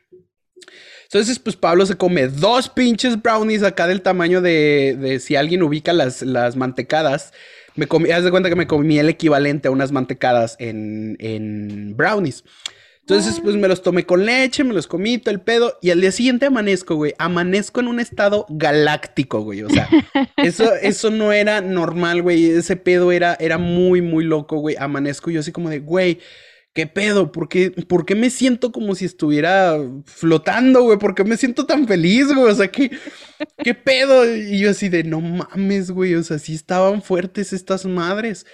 Entonces, 1.13 1.41
pues 1.41 1.57
Pablo 1.57 1.85
se 1.87 1.97
come 1.97 2.29
dos 2.29 2.69
pinches 2.69 3.21
brownies 3.21 3.65
acá 3.65 3.89
del 3.89 4.01
tamaño 4.01 4.41
de, 4.41 4.97
de 4.97 5.19
si 5.19 5.35
alguien 5.35 5.65
ubica 5.65 5.93
las, 5.93 6.23
las 6.23 6.55
mantecadas. 6.55 7.33
Me 7.75 7.89
comí, 7.89 8.13
haz 8.13 8.23
de 8.23 8.31
cuenta 8.31 8.49
que 8.49 8.55
me 8.55 8.69
comí 8.69 8.97
el 8.97 9.09
equivalente 9.09 9.67
a 9.67 9.73
unas 9.73 9.91
mantecadas 9.91 10.55
en, 10.61 11.17
en 11.19 11.97
brownies. 11.97 12.45
Entonces, 13.01 13.41
pues 13.41 13.57
me 13.57 13.67
los 13.67 13.83
tomé 13.83 14.07
con 14.07 14.25
leche, 14.25 14.63
me 14.63 14.73
los 14.73 14.87
comí, 14.87 15.19
todo 15.19 15.35
el 15.35 15.41
pedo. 15.41 15.77
Y 15.83 15.91
al 15.91 16.01
día 16.01 16.13
siguiente 16.13 16.47
amanezco, 16.47 16.95
güey. 16.95 17.13
Amanezco 17.19 17.81
en 17.81 17.89
un 17.89 17.99
estado 17.99 18.47
galáctico, 18.49 19.41
güey. 19.41 19.63
O 19.65 19.69
sea, 19.69 19.89
eso, 20.37 20.73
eso 20.77 21.11
no 21.11 21.33
era 21.33 21.61
normal, 21.61 22.23
güey. 22.23 22.51
Ese 22.51 22.77
pedo 22.77 23.11
era, 23.11 23.37
era 23.41 23.59
muy, 23.59 24.01
muy 24.01 24.23
loco, 24.23 24.59
güey. 24.59 24.77
Amanezco 24.79 25.33
yo 25.33 25.41
así 25.41 25.51
como 25.51 25.71
de, 25.71 25.81
güey, 25.81 26.21
¿qué 26.73 26.87
pedo? 26.87 27.33
¿Por 27.33 27.49
qué, 27.49 27.71
¿Por 27.71 28.07
qué 28.07 28.15
me 28.15 28.31
siento 28.31 28.73
como 28.73 28.95
si 28.95 29.05
estuviera 29.05 29.77
flotando, 30.05 30.83
güey? 30.83 30.99
¿Por 30.99 31.15
qué 31.15 31.25
me 31.25 31.37
siento 31.37 31.67
tan 31.67 31.87
feliz, 31.87 32.27
güey? 32.29 32.51
O 32.51 32.55
sea, 32.55 32.69
¿qué, 32.69 32.91
¿qué 33.59 33.75
pedo? 33.75 34.25
Y 34.35 34.59
yo 34.61 34.71
así 34.71 34.89
de, 34.89 35.05
no 35.05 35.21
mames, 35.21 35.91
güey. 35.91 36.15
O 36.15 36.23
sea, 36.23 36.39
sí 36.39 36.55
estaban 36.55 37.03
fuertes 37.03 37.53
estas 37.53 37.85
madres. 37.87 38.47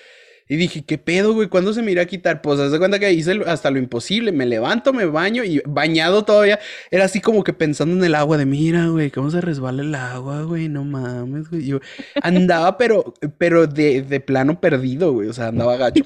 Y 0.48 0.56
dije, 0.56 0.84
¿qué 0.84 0.96
pedo, 0.96 1.34
güey? 1.34 1.48
¿Cuándo 1.48 1.72
se 1.72 1.82
me 1.82 1.90
irá 1.90 2.02
a 2.02 2.06
quitar? 2.06 2.40
Pues 2.40 2.60
haz 2.60 2.70
de 2.70 2.78
cuenta 2.78 3.00
que 3.00 3.12
hice 3.12 3.40
hasta 3.46 3.70
lo 3.70 3.78
imposible. 3.78 4.30
Me 4.30 4.46
levanto, 4.46 4.92
me 4.92 5.04
baño 5.04 5.42
y 5.42 5.60
bañado 5.66 6.24
todavía. 6.24 6.60
Era 6.92 7.04
así 7.06 7.20
como 7.20 7.42
que 7.42 7.52
pensando 7.52 7.96
en 7.96 8.04
el 8.04 8.14
agua 8.14 8.38
de, 8.38 8.46
mira, 8.46 8.86
güey, 8.86 9.10
¿cómo 9.10 9.30
se 9.30 9.40
resbala 9.40 9.82
el 9.82 9.94
agua, 9.94 10.42
güey? 10.44 10.68
No 10.68 10.84
mames, 10.84 11.50
güey. 11.50 11.66
Yo 11.66 11.80
andaba, 12.22 12.78
pero, 12.78 13.14
pero 13.38 13.66
de, 13.66 14.02
de 14.02 14.20
plano 14.20 14.60
perdido, 14.60 15.12
güey. 15.12 15.28
O 15.28 15.32
sea, 15.32 15.48
andaba 15.48 15.76
gacho. 15.76 16.04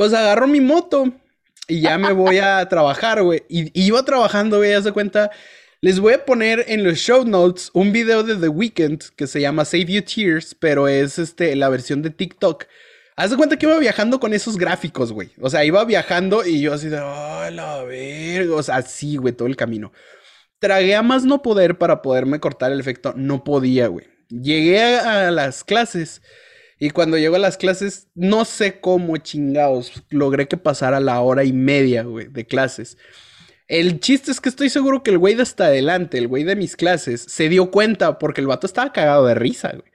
Pues 0.00 0.14
agarro 0.14 0.46
mi 0.46 0.62
moto 0.62 1.12
y 1.68 1.82
ya 1.82 1.98
me 1.98 2.12
voy 2.12 2.38
a 2.38 2.66
trabajar, 2.70 3.22
güey. 3.22 3.42
Y, 3.50 3.70
iba 3.78 4.02
trabajando, 4.02 4.56
güey, 4.56 4.72
haz 4.72 4.84
de 4.84 4.92
cuenta. 4.92 5.30
Les 5.82 6.00
voy 6.00 6.14
a 6.14 6.24
poner 6.24 6.64
en 6.68 6.84
los 6.84 6.96
show 6.96 7.26
notes 7.26 7.70
un 7.74 7.92
video 7.92 8.22
de 8.22 8.36
The 8.36 8.48
Weeknd 8.48 9.02
que 9.14 9.26
se 9.26 9.42
llama 9.42 9.66
Save 9.66 9.84
You 9.84 10.00
Tears, 10.00 10.54
pero 10.54 10.88
es 10.88 11.18
este, 11.18 11.54
la 11.54 11.68
versión 11.68 12.00
de 12.00 12.08
TikTok 12.08 12.64
Haz 13.14 13.32
de 13.32 13.36
cuenta 13.36 13.58
que 13.58 13.66
iba 13.66 13.78
viajando 13.78 14.18
con 14.20 14.32
esos 14.32 14.56
gráficos, 14.56 15.12
güey. 15.12 15.32
O 15.38 15.50
sea, 15.50 15.66
iba 15.66 15.84
viajando 15.84 16.46
y 16.46 16.62
yo 16.62 16.72
así 16.72 16.88
de, 16.88 16.98
¡ay, 16.98 17.52
la 17.52 17.82
verga! 17.82 18.54
O 18.54 18.62
sea, 18.62 18.76
así, 18.76 19.18
güey, 19.18 19.34
todo 19.34 19.48
el 19.48 19.56
camino. 19.56 19.92
Tragué 20.60 20.94
a 20.94 21.02
más 21.02 21.24
no 21.24 21.42
poder 21.42 21.76
para 21.76 22.00
poderme 22.00 22.40
cortar 22.40 22.72
el 22.72 22.80
efecto. 22.80 23.12
No 23.18 23.44
podía, 23.44 23.88
güey. 23.88 24.06
Llegué 24.30 24.94
a, 24.94 25.30
las 25.30 25.62
clases 25.62 26.22
y 26.80 26.90
cuando 26.90 27.18
llego 27.18 27.36
a 27.36 27.38
las 27.38 27.58
clases, 27.58 28.08
no 28.14 28.46
sé 28.46 28.80
cómo 28.80 29.18
chingados, 29.18 30.02
logré 30.08 30.48
que 30.48 30.56
pasara 30.56 30.98
la 30.98 31.20
hora 31.20 31.44
y 31.44 31.52
media, 31.52 32.04
de 32.04 32.46
clases. 32.46 32.96
El 33.68 34.00
chiste 34.00 34.32
es 34.32 34.40
que 34.40 34.48
estoy 34.48 34.70
seguro 34.70 35.02
que 35.02 35.10
el 35.10 35.18
güey 35.18 35.34
de 35.34 35.42
hasta 35.42 35.66
adelante, 35.66 36.16
el 36.16 36.26
güey 36.26 36.42
de 36.42 36.56
mis 36.56 36.76
clases, 36.76 37.20
se 37.28 37.50
dio 37.50 37.70
cuenta 37.70 38.18
porque 38.18 38.40
el 38.40 38.46
vato 38.46 38.66
estaba 38.66 38.94
cagado 38.94 39.26
de 39.26 39.34
risa, 39.34 39.68
güey. 39.72 39.92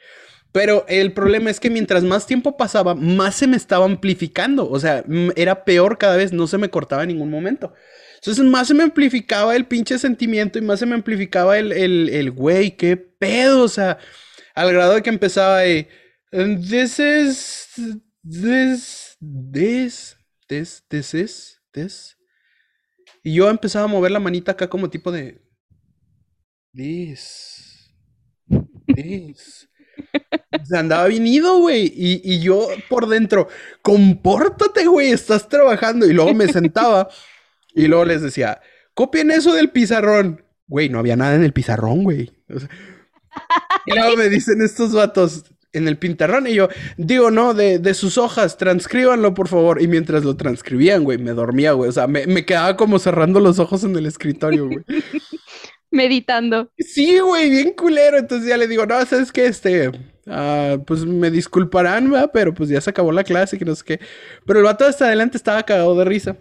Pero 0.52 0.86
el 0.88 1.12
problema 1.12 1.50
es 1.50 1.60
que 1.60 1.72
mientras 1.72 2.04
más 2.04 2.28
tiempo 2.28 2.56
pasaba, 2.56 2.94
más 2.94 3.36
se 3.36 3.48
me 3.48 3.58
estaba 3.58 3.84
amplificando. 3.84 4.70
O 4.70 4.80
sea, 4.80 5.04
era 5.36 5.66
peor 5.66 5.98
cada 5.98 6.16
vez, 6.16 6.32
no 6.32 6.48
se 6.48 6.58
me 6.60 6.70
cortaba 6.70 7.02
en 7.02 7.10
ningún 7.10 7.32
momento. 7.32 7.74
Entonces, 8.16 8.46
más 8.46 8.68
se 8.68 8.74
me 8.76 8.84
amplificaba 8.84 9.56
el 9.56 9.66
pinche 9.66 10.00
sentimiento 10.00 10.58
y 10.58 10.62
más 10.62 10.80
se 10.80 10.86
me 10.86 10.96
amplificaba 10.96 11.58
el, 11.58 11.74
el, 11.74 12.10
el 12.10 12.32
güey, 12.32 12.78
qué 12.78 12.96
pedo. 12.96 13.64
O 13.64 13.68
sea, 13.68 13.98
al 14.54 14.72
grado 14.72 14.94
de 14.94 15.02
que 15.02 15.10
empezaba 15.10 15.60
de. 15.60 15.90
This 16.36 17.00
is. 17.00 17.68
This. 18.22 19.16
This. 19.22 20.18
This. 20.50 20.84
This 20.90 21.14
is. 21.14 21.62
This. 21.72 22.18
Y 23.24 23.36
yo 23.36 23.50
empezaba 23.50 23.86
a 23.86 23.88
mover 23.88 24.12
la 24.12 24.20
manita 24.20 24.52
acá 24.52 24.70
como 24.70 24.90
tipo 24.90 25.14
de. 25.14 25.42
This. 26.74 27.90
This. 28.88 29.70
Se 30.66 30.78
andaba 30.78 31.08
venido, 31.08 31.60
güey. 31.60 31.86
Y, 31.96 32.22
y, 32.26 32.42
yo 32.42 32.68
por 32.90 33.08
dentro, 33.08 33.48
compórtate, 33.82 34.88
güey, 34.88 35.12
estás 35.12 35.48
trabajando. 35.48 36.06
Y 36.06 36.12
luego 36.12 36.34
me 36.34 36.50
sentaba 36.50 37.08
y 37.74 37.88
luego 37.88 38.04
les 38.04 38.22
decía, 38.22 38.60
copien 38.94 39.32
eso 39.32 39.54
del 39.54 39.72
pizarrón. 39.72 40.44
Güey, 40.68 40.90
no 40.90 41.00
había 41.00 41.16
nada 41.16 41.36
en 41.36 41.46
el 41.46 41.54
pizarrón, 41.54 42.04
güey. 42.04 42.30
y 43.86 43.96
luego 43.96 44.18
me 44.18 44.28
dicen 44.28 44.62
estos 44.62 44.92
vatos 44.92 45.46
en 45.76 45.88
el 45.88 45.98
pintarrón. 45.98 46.48
Y 46.48 46.56
yo, 46.56 46.70
digo, 46.98 47.32
no, 47.32 47.54
de, 47.54 47.80
de, 47.80 47.94
sus 47.94 48.18
hojas, 48.18 48.58
transcríbanlo, 48.58 49.34
por 49.34 49.48
favor. 49.48 49.82
Y 49.82 49.88
mientras 49.88 50.24
lo 50.24 50.36
transcribían, 50.36 51.04
güey, 51.04 51.18
me 51.18 51.32
dormía, 51.32 51.74
güey. 51.74 51.90
O 51.90 51.94
sea, 51.94 52.08
me, 52.08 52.26
me 52.28 52.46
quedaba 52.46 52.76
como 52.76 53.00
cerrando 53.00 53.40
los 53.40 53.60
ojos 53.60 53.84
en 53.84 53.96
el 53.96 54.06
escritorio, 54.06 54.68
güey 54.68 54.80
meditando. 55.96 56.72
Sí, 56.78 57.20
güey, 57.20 57.50
bien 57.50 57.74
culero. 57.74 58.18
Entonces 58.18 58.48
ya 58.48 58.58
le 58.58 58.68
digo, 58.68 58.86
no, 58.86 59.04
sabes 59.06 59.32
que 59.32 59.48
este, 59.48 59.92
ah, 60.28 60.78
pues 60.86 61.06
me 61.06 61.32
disculparán, 61.32 62.12
¿verdad? 62.12 62.30
Pero 62.34 62.54
pues 62.54 62.70
ya 62.70 62.82
se 62.82 62.92
acabó 62.92 63.12
la 63.12 63.24
clase, 63.24 63.58
que 63.58 63.66
no 63.66 63.74
sé 63.76 63.84
qué. 63.84 64.00
Pero 64.46 64.60
el 64.60 64.66
vato 64.66 64.86
hasta 64.86 65.06
adelante 65.06 65.38
estaba 65.38 65.64
cagado 65.64 65.98
de 65.98 66.06
risa. 66.06 66.38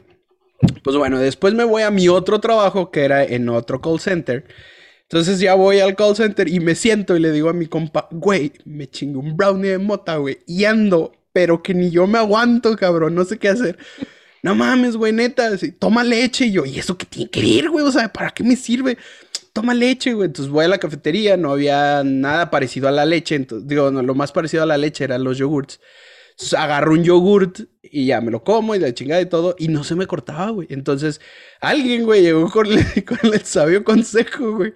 Pues 0.82 0.96
bueno, 0.96 1.18
después 1.18 1.54
me 1.54 1.64
voy 1.64 1.82
a 1.82 1.90
mi 1.90 2.08
otro 2.08 2.40
trabajo 2.40 2.90
que 2.90 3.04
era 3.04 3.24
en 3.24 3.48
otro 3.48 3.80
call 3.80 4.00
center. 4.00 4.44
Entonces 5.08 5.38
ya 5.38 5.54
voy 5.54 5.80
al 5.80 5.94
call 5.96 6.16
center 6.16 6.48
y 6.48 6.60
me 6.60 6.74
siento 6.74 7.16
y 7.16 7.20
le 7.20 7.30
digo 7.30 7.48
a 7.48 7.52
mi 7.52 7.66
compa, 7.66 8.08
güey, 8.10 8.52
me 8.64 8.88
chingo 8.88 9.20
un 9.20 9.36
brownie 9.36 9.70
de 9.70 9.78
mota, 9.78 10.16
güey, 10.16 10.38
y 10.46 10.64
ando, 10.64 11.12
pero 11.32 11.62
que 11.62 11.74
ni 11.74 11.90
yo 11.90 12.06
me 12.06 12.18
aguanto, 12.18 12.74
cabrón, 12.76 13.14
no 13.14 13.24
sé 13.24 13.38
qué 13.38 13.48
hacer. 13.48 13.78
No 14.42 14.54
mames, 14.54 14.96
güey, 14.96 15.12
neta, 15.12 15.50
toma 15.78 16.04
leche. 16.04 16.46
Y 16.46 16.52
yo, 16.52 16.66
¿y 16.66 16.78
eso 16.78 16.98
qué 16.98 17.06
tiene 17.06 17.30
que 17.30 17.40
ver, 17.40 17.70
güey? 17.70 17.84
O 17.84 17.90
sea, 17.90 18.12
¿para 18.12 18.30
qué 18.30 18.44
me 18.44 18.56
sirve? 18.56 18.98
toma 19.54 19.72
leche, 19.72 20.12
güey. 20.12 20.26
Entonces 20.26 20.52
voy 20.52 20.66
a 20.66 20.68
la 20.68 20.78
cafetería, 20.78 21.38
no 21.38 21.52
había 21.52 22.02
nada 22.04 22.50
parecido 22.50 22.88
a 22.88 22.92
la 22.92 23.06
leche. 23.06 23.36
Entonces, 23.36 23.66
digo, 23.66 23.90
no, 23.90 24.02
lo 24.02 24.14
más 24.14 24.32
parecido 24.32 24.64
a 24.64 24.66
la 24.66 24.76
leche 24.76 25.04
eran 25.04 25.24
los 25.24 25.38
yogurts. 25.38 25.80
Entonces 26.34 26.58
agarro 26.58 26.92
un 26.94 27.04
yogurt 27.04 27.60
y 27.82 28.06
ya 28.06 28.20
me 28.20 28.32
lo 28.32 28.42
como 28.42 28.74
y 28.74 28.80
la 28.80 28.92
chingada 28.92 29.20
y 29.20 29.26
todo. 29.26 29.54
Y 29.56 29.68
no 29.68 29.84
se 29.84 29.94
me 29.94 30.06
cortaba, 30.08 30.50
güey. 30.50 30.66
Entonces 30.70 31.20
alguien, 31.60 32.04
güey, 32.04 32.22
llegó 32.22 32.50
con, 32.50 32.66
el 32.66 33.40
sabio 33.44 33.84
consejo, 33.84 34.56
güey. 34.56 34.74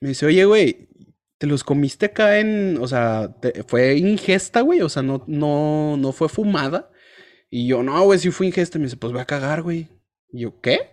Me 0.00 0.10
dice, 0.10 0.26
oye, 0.26 0.44
güey, 0.44 0.88
¿te 1.38 1.46
los 1.46 1.64
comiste 1.64 2.06
acá 2.06 2.38
en, 2.38 2.76
o 2.80 2.86
sea, 2.86 3.34
fue 3.66 3.96
ingesta, 3.96 4.60
güey? 4.60 4.82
O 4.82 4.88
sea, 4.90 5.02
no, 5.02 5.24
no, 5.26 5.96
no 5.96 6.12
fue 6.12 6.28
fumada. 6.28 6.90
Y 7.50 7.66
yo, 7.66 7.82
no, 7.82 8.02
güey, 8.04 8.18
sí 8.18 8.30
fue 8.30 8.46
ingesta. 8.46 8.78
Me 8.78 8.84
dice, 8.84 8.96
pues 8.96 9.12
voy 9.12 9.22
a 9.22 9.26
cagar, 9.26 9.62
güey. 9.62 9.88
Y 10.30 10.40
yo, 10.40 10.60
¿qué? 10.60 10.91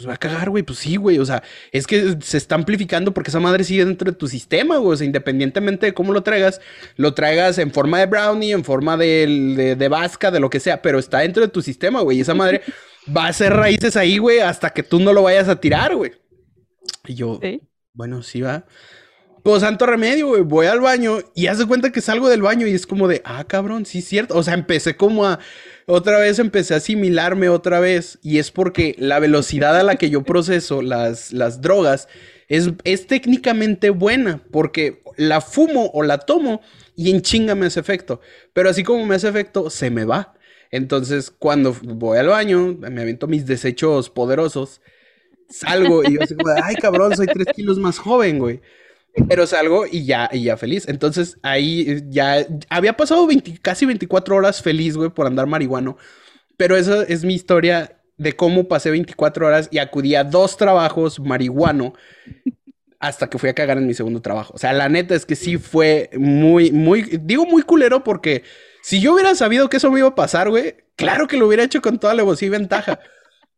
Pues 0.00 0.08
va 0.08 0.14
a 0.14 0.16
cagar, 0.16 0.48
güey. 0.48 0.62
Pues 0.62 0.78
sí, 0.78 0.96
güey. 0.96 1.18
O 1.18 1.26
sea, 1.26 1.42
es 1.72 1.86
que 1.86 2.16
se 2.22 2.38
está 2.38 2.54
amplificando 2.54 3.12
porque 3.12 3.28
esa 3.28 3.38
madre 3.38 3.64
sigue 3.64 3.84
dentro 3.84 4.10
de 4.10 4.16
tu 4.16 4.28
sistema, 4.28 4.78
güey. 4.78 4.94
O 4.94 4.96
sea, 4.96 5.04
independientemente 5.04 5.84
de 5.84 5.92
cómo 5.92 6.14
lo 6.14 6.22
traigas, 6.22 6.62
lo 6.96 7.12
traigas 7.12 7.58
en 7.58 7.70
forma 7.70 7.98
de 7.98 8.06
brownie, 8.06 8.52
en 8.52 8.64
forma 8.64 8.96
de, 8.96 9.76
de, 9.76 9.88
vasca, 9.88 10.30
de 10.30 10.40
lo 10.40 10.48
que 10.48 10.58
sea, 10.58 10.80
pero 10.80 10.98
está 10.98 11.18
dentro 11.18 11.42
de 11.42 11.48
tu 11.48 11.60
sistema, 11.60 12.00
güey. 12.00 12.16
Y 12.16 12.20
esa 12.22 12.32
madre 12.32 12.62
va 13.14 13.26
a 13.26 13.28
hacer 13.28 13.52
raíces 13.52 13.94
ahí, 13.94 14.16
güey, 14.16 14.38
hasta 14.38 14.70
que 14.70 14.82
tú 14.82 15.00
no 15.00 15.12
lo 15.12 15.24
vayas 15.24 15.50
a 15.50 15.60
tirar, 15.60 15.94
güey. 15.94 16.12
Y 17.06 17.14
yo, 17.14 17.38
bueno, 17.92 18.22
sí 18.22 18.40
va. 18.40 18.64
Pues 19.42 19.60
santo 19.60 19.84
remedio, 19.84 20.28
güey. 20.28 20.42
Voy 20.42 20.66
al 20.66 20.80
baño 20.80 21.18
y 21.34 21.48
hace 21.48 21.66
cuenta 21.66 21.92
que 21.92 22.00
salgo 22.00 22.30
del 22.30 22.40
baño 22.40 22.66
y 22.66 22.72
es 22.72 22.86
como 22.86 23.06
de, 23.06 23.20
ah, 23.24 23.44
cabrón, 23.44 23.84
sí 23.84 23.98
es 23.98 24.06
cierto. 24.06 24.34
O 24.36 24.42
sea, 24.42 24.54
empecé 24.54 24.96
como 24.96 25.26
a 25.26 25.40
otra 25.90 26.18
vez 26.18 26.38
empecé 26.38 26.74
a 26.74 26.76
asimilarme 26.78 27.48
otra 27.48 27.80
vez 27.80 28.18
y 28.22 28.38
es 28.38 28.50
porque 28.50 28.94
la 28.98 29.18
velocidad 29.18 29.76
a 29.76 29.82
la 29.82 29.96
que 29.96 30.08
yo 30.08 30.22
proceso 30.22 30.82
las, 30.82 31.32
las 31.32 31.60
drogas 31.60 32.08
es, 32.48 32.70
es 32.84 33.06
técnicamente 33.06 33.90
buena 33.90 34.40
porque 34.52 35.02
la 35.16 35.40
fumo 35.40 35.90
o 35.92 36.02
la 36.02 36.18
tomo 36.18 36.60
y 36.94 37.10
en 37.10 37.22
chinga 37.22 37.54
me 37.54 37.66
hace 37.66 37.80
efecto. 37.80 38.20
Pero 38.52 38.70
así 38.70 38.84
como 38.84 39.04
me 39.04 39.16
hace 39.16 39.28
efecto, 39.28 39.68
se 39.68 39.90
me 39.90 40.04
va. 40.04 40.34
Entonces, 40.70 41.30
cuando 41.30 41.76
voy 41.82 42.18
al 42.18 42.28
baño, 42.28 42.76
me 42.78 43.02
aviento 43.02 43.26
mis 43.26 43.44
desechos 43.44 44.10
poderosos, 44.10 44.80
salgo 45.48 46.04
y 46.04 46.14
yo 46.14 46.20
como, 46.20 46.54
ay 46.62 46.76
cabrón, 46.76 47.16
soy 47.16 47.26
tres 47.26 47.48
kilos 47.54 47.78
más 47.78 47.98
joven, 47.98 48.38
güey. 48.38 48.60
Pero 49.28 49.46
salgo 49.46 49.86
y 49.90 50.04
ya, 50.04 50.28
y 50.32 50.44
ya 50.44 50.56
feliz. 50.56 50.88
Entonces 50.88 51.38
ahí 51.42 52.02
ya 52.08 52.46
había 52.68 52.96
pasado 52.96 53.26
casi 53.62 53.86
24 53.86 54.36
horas 54.36 54.62
feliz, 54.62 54.96
güey, 54.96 55.10
por 55.10 55.26
andar 55.26 55.46
marihuano. 55.46 55.96
Pero 56.56 56.76
esa 56.76 57.02
es 57.02 57.24
mi 57.24 57.34
historia 57.34 58.00
de 58.16 58.34
cómo 58.34 58.68
pasé 58.68 58.90
24 58.90 59.46
horas 59.46 59.68
y 59.72 59.78
acudí 59.78 60.14
a 60.14 60.24
dos 60.24 60.56
trabajos 60.56 61.18
marihuano 61.20 61.94
hasta 62.98 63.30
que 63.30 63.38
fui 63.38 63.48
a 63.48 63.54
cagar 63.54 63.78
en 63.78 63.86
mi 63.86 63.94
segundo 63.94 64.20
trabajo. 64.20 64.52
O 64.54 64.58
sea, 64.58 64.74
la 64.74 64.90
neta 64.90 65.14
es 65.14 65.24
que 65.24 65.34
sí 65.34 65.56
fue 65.56 66.10
muy, 66.12 66.70
muy, 66.70 67.02
digo 67.22 67.46
muy 67.46 67.62
culero 67.62 68.04
porque 68.04 68.44
si 68.82 69.00
yo 69.00 69.14
hubiera 69.14 69.34
sabido 69.34 69.70
que 69.70 69.78
eso 69.78 69.90
me 69.90 70.00
iba 70.00 70.08
a 70.08 70.14
pasar, 70.14 70.50
güey, 70.50 70.76
claro 70.96 71.26
que 71.26 71.38
lo 71.38 71.46
hubiera 71.46 71.64
hecho 71.64 71.80
con 71.80 71.98
toda 71.98 72.14
la 72.14 72.22
y 72.22 72.48
ventaja. 72.50 73.00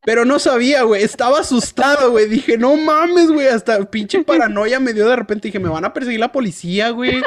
Pero 0.04 0.24
no 0.24 0.38
sabía, 0.38 0.82
güey. 0.82 1.02
Estaba 1.02 1.40
asustado, 1.40 2.10
güey. 2.10 2.28
Dije, 2.28 2.58
no 2.58 2.76
mames, 2.76 3.30
güey. 3.30 3.46
Hasta 3.46 3.88
pinche 3.90 4.22
paranoia 4.24 4.80
me 4.80 4.92
dio 4.92 5.08
de 5.08 5.16
repente. 5.16 5.48
Dije, 5.48 5.60
me 5.60 5.68
van 5.68 5.84
a 5.84 5.92
perseguir 5.92 6.20
la 6.20 6.32
policía, 6.32 6.90
güey. 6.90 7.22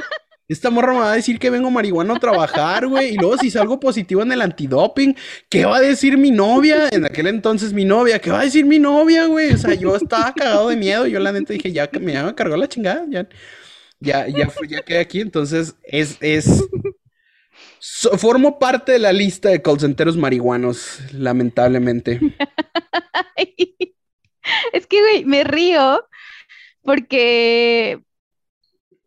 esta 0.47 0.69
morra 0.69 0.93
me 0.93 0.99
va 0.99 1.13
a 1.13 1.15
decir 1.15 1.39
que 1.39 1.49
vengo 1.49 1.71
marihuana 1.71 2.15
a 2.15 2.19
trabajar, 2.19 2.87
güey. 2.87 3.13
Y 3.13 3.17
luego 3.17 3.37
si 3.37 3.49
salgo 3.49 3.79
positivo 3.79 4.21
en 4.21 4.31
el 4.31 4.41
antidoping, 4.41 5.15
¿qué 5.49 5.65
va 5.65 5.77
a 5.77 5.81
decir 5.81 6.17
mi 6.17 6.31
novia? 6.31 6.89
En 6.91 7.05
aquel 7.05 7.27
entonces 7.27 7.73
mi 7.73 7.85
novia, 7.85 8.19
¿qué 8.19 8.31
va 8.31 8.41
a 8.41 8.43
decir 8.43 8.65
mi 8.65 8.77
novia, 8.77 9.25
güey? 9.25 9.53
O 9.53 9.57
sea, 9.57 9.73
yo 9.73 9.95
estaba 9.95 10.33
cagado 10.33 10.69
de 10.69 10.75
miedo. 10.75 11.07
Yo 11.07 11.19
la 11.19 11.31
neta 11.31 11.53
dije, 11.53 11.71
ya 11.71 11.87
que 11.87 11.99
me, 11.99 12.13
ya 12.13 12.35
cargó 12.35 12.57
la 12.57 12.67
chingada, 12.67 13.05
ya, 13.09 13.27
ya, 13.99 14.27
ya, 14.27 14.51
ya 14.67 14.81
quedé 14.81 14.99
aquí. 14.99 15.21
Entonces, 15.21 15.75
es, 15.83 16.17
es, 16.19 16.63
formo 18.17 18.59
parte 18.59 18.93
de 18.93 18.99
la 18.99 19.13
lista 19.13 19.49
de 19.49 19.61
colcenteros 19.61 20.17
marihuanos, 20.17 20.99
lamentablemente. 21.13 22.19
es 24.73 24.87
que, 24.87 25.01
güey, 25.01 25.25
me 25.25 25.43
río 25.43 26.07
porque 26.81 28.01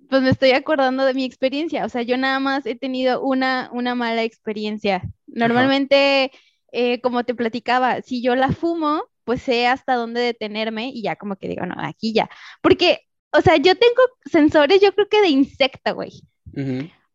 pues 0.08 0.22
me 0.22 0.30
estoy 0.30 0.52
acordando 0.52 1.04
de 1.04 1.14
mi 1.14 1.24
experiencia. 1.24 1.84
O 1.84 1.88
sea, 1.88 2.02
yo 2.02 2.16
nada 2.16 2.40
más 2.40 2.66
he 2.66 2.74
tenido 2.74 3.22
una, 3.22 3.70
una 3.72 3.94
mala 3.94 4.22
experiencia. 4.22 5.02
Normalmente, 5.26 6.32
eh, 6.72 7.00
como 7.00 7.24
te 7.24 7.34
platicaba, 7.34 8.00
si 8.02 8.22
yo 8.22 8.34
la 8.34 8.52
fumo, 8.52 9.04
pues 9.24 9.42
sé 9.42 9.66
hasta 9.66 9.94
dónde 9.94 10.20
detenerme 10.20 10.88
y 10.88 11.02
ya 11.02 11.16
como 11.16 11.36
que 11.36 11.48
digo, 11.48 11.66
no, 11.66 11.74
aquí 11.78 12.14
ya. 12.14 12.30
Porque, 12.62 13.00
o 13.32 13.42
sea, 13.42 13.56
yo 13.56 13.76
tengo 13.76 14.02
sensores, 14.24 14.80
yo 14.80 14.94
creo 14.94 15.08
que 15.08 15.20
de 15.20 15.28
insecto, 15.28 15.94
güey. 15.94 16.22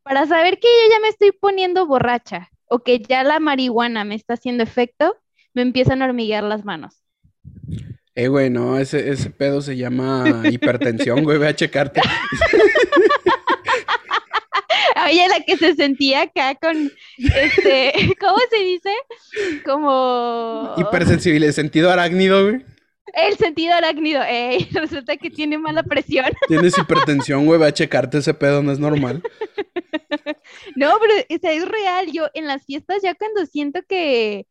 Para 0.04 0.28
saber 0.28 0.60
que 0.60 0.68
yo 0.68 0.94
ya 0.94 1.00
me 1.00 1.08
estoy 1.08 1.32
poniendo 1.32 1.88
borracha 1.88 2.50
o 2.68 2.80
que 2.80 3.00
ya 3.00 3.24
la 3.24 3.40
marihuana 3.40 4.04
me 4.04 4.16
está 4.16 4.34
haciendo 4.34 4.64
efecto, 4.64 5.16
me 5.54 5.62
empiezan 5.62 6.02
a 6.02 6.06
hormiguear 6.06 6.44
las 6.44 6.66
manos. 6.66 7.04
Eh, 8.16 8.28
güey, 8.28 8.50
no, 8.50 8.78
ese, 8.78 9.10
ese 9.10 9.30
pedo 9.30 9.62
se 9.62 9.78
llama 9.78 10.26
hipertensión, 10.52 11.24
güey, 11.24 11.38
ve 11.38 11.48
a 11.48 11.56
checarte. 11.56 12.02
Oye, 15.06 15.28
la 15.28 15.42
que 15.42 15.58
se 15.58 15.76
sentía 15.76 16.22
acá 16.24 16.56
con, 16.56 16.92
este, 17.18 17.94
¿cómo 18.20 18.38
se 18.50 18.58
dice? 18.64 18.90
Como... 19.66 20.76
Hipersensible, 20.78 21.52
sentido 21.52 21.92
arácnido, 21.92 22.44
güey. 22.50 22.66
El 23.14 23.38
sentido 23.38 23.76
arácnido, 23.76 24.22
ey, 24.28 24.68
resulta 24.74 25.16
que 25.18 25.30
tiene 25.30 25.58
mala 25.60 25.84
presión. 25.84 26.26
Tienes 26.48 26.78
hipertensión, 26.78 27.46
güey, 27.46 27.60
ve 27.60 27.68
a 27.68 27.74
checarte 27.74 28.18
ese 28.18 28.34
pedo, 28.34 28.62
no 28.64 28.72
es 28.72 28.80
normal. 28.80 29.22
No, 30.76 30.92
pero 31.00 31.14
es 31.30 31.68
real, 31.68 32.12
yo 32.12 32.28
en 32.34 32.46
las 32.48 32.66
fiestas 32.66 33.02
ya 33.02 33.16
cuando 33.16 33.46
siento 33.46 33.82
que 33.88 34.46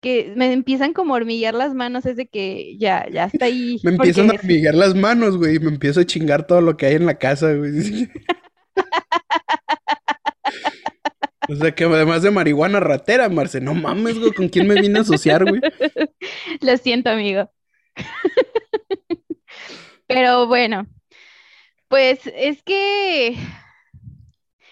que 0.00 0.32
me 0.36 0.52
empiezan 0.52 0.92
como 0.92 1.14
a 1.14 1.16
hormiguear 1.16 1.54
las 1.54 1.74
manos, 1.74 2.06
es 2.06 2.16
de 2.16 2.26
que 2.26 2.76
ya, 2.78 3.06
ya 3.10 3.24
está 3.24 3.46
ahí. 3.46 3.80
me 3.82 3.92
empiezan 3.92 4.30
a 4.30 4.34
hormiguear 4.34 4.74
las 4.74 4.94
manos, 4.94 5.36
güey, 5.36 5.56
y 5.56 5.58
me 5.58 5.68
empiezo 5.68 6.00
a 6.00 6.04
chingar 6.04 6.46
todo 6.46 6.60
lo 6.60 6.76
que 6.76 6.86
hay 6.86 6.94
en 6.94 7.06
la 7.06 7.18
casa, 7.18 7.52
güey. 7.52 8.08
o 11.48 11.56
sea, 11.56 11.74
que 11.74 11.84
además 11.84 12.22
de 12.22 12.30
marihuana 12.30 12.80
ratera, 12.80 13.28
Marce, 13.28 13.60
no 13.60 13.74
mames, 13.74 14.18
güey, 14.18 14.32
¿con 14.32 14.48
quién 14.48 14.68
me 14.68 14.80
vine 14.80 14.98
a 14.98 15.02
asociar, 15.02 15.44
güey? 15.44 15.60
Lo 16.60 16.76
siento, 16.76 17.10
amigo. 17.10 17.50
Pero 20.06 20.46
bueno, 20.46 20.86
pues 21.88 22.20
es 22.34 22.62
que 22.62 23.36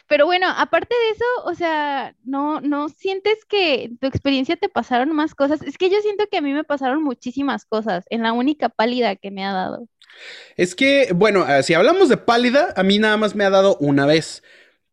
pero 0.08 0.26
bueno, 0.26 0.46
aparte 0.48 0.94
de 0.94 1.10
eso, 1.10 1.24
o 1.44 1.54
sea, 1.54 2.14
no, 2.24 2.60
no 2.60 2.88
sientes 2.88 3.44
que 3.44 3.90
tu 4.00 4.06
experiencia 4.06 4.56
te 4.56 4.68
pasaron 4.68 5.12
más 5.12 5.34
cosas. 5.34 5.62
Es 5.62 5.78
que 5.78 5.90
yo 5.90 6.00
siento 6.00 6.26
que 6.30 6.38
a 6.38 6.40
mí 6.40 6.52
me 6.52 6.62
pasaron 6.62 7.02
muchísimas 7.02 7.64
cosas 7.64 8.04
en 8.10 8.22
la 8.22 8.32
única 8.32 8.68
pálida 8.68 9.16
que 9.16 9.32
me 9.32 9.44
ha 9.44 9.52
dado. 9.52 9.88
Es 10.56 10.76
que, 10.76 11.10
bueno, 11.12 11.46
eh, 11.48 11.62
si 11.64 11.74
hablamos 11.74 12.08
de 12.08 12.18
pálida, 12.18 12.72
a 12.76 12.84
mí 12.84 12.98
nada 12.98 13.16
más 13.16 13.34
me 13.34 13.44
ha 13.44 13.50
dado 13.50 13.76
una 13.80 14.06
vez, 14.06 14.44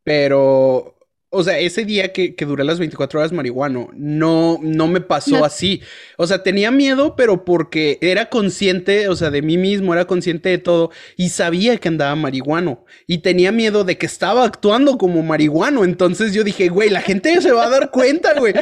pero 0.03 0.92
o 1.33 1.43
sea, 1.43 1.57
ese 1.57 1.83
día 1.83 2.13
que, 2.13 2.35
que, 2.35 2.45
duré 2.45 2.63
las 2.63 2.77
24 2.77 3.19
horas 3.19 3.31
marihuano, 3.31 3.89
no, 3.95 4.59
no 4.61 4.87
me 4.87 5.01
pasó 5.01 5.43
así. 5.43 5.81
O 6.17 6.27
sea, 6.27 6.43
tenía 6.43 6.69
miedo, 6.69 7.15
pero 7.15 7.43
porque 7.43 7.97
era 8.01 8.29
consciente, 8.29 9.09
o 9.09 9.15
sea, 9.15 9.31
de 9.31 9.41
mí 9.41 9.57
mismo, 9.57 9.93
era 9.93 10.05
consciente 10.05 10.49
de 10.49 10.59
todo 10.59 10.91
y 11.17 11.29
sabía 11.29 11.77
que 11.77 11.87
andaba 11.87 12.15
marihuano. 12.15 12.85
Y 13.07 13.17
tenía 13.17 13.51
miedo 13.51 13.83
de 13.83 13.97
que 13.97 14.05
estaba 14.05 14.43
actuando 14.43 14.99
como 14.99 15.23
marihuano. 15.23 15.83
Entonces 15.83 16.33
yo 16.33 16.43
dije, 16.43 16.69
güey, 16.69 16.91
la 16.91 17.01
gente 17.01 17.41
se 17.41 17.51
va 17.51 17.65
a 17.65 17.69
dar 17.69 17.89
cuenta, 17.89 18.39
güey. 18.39 18.53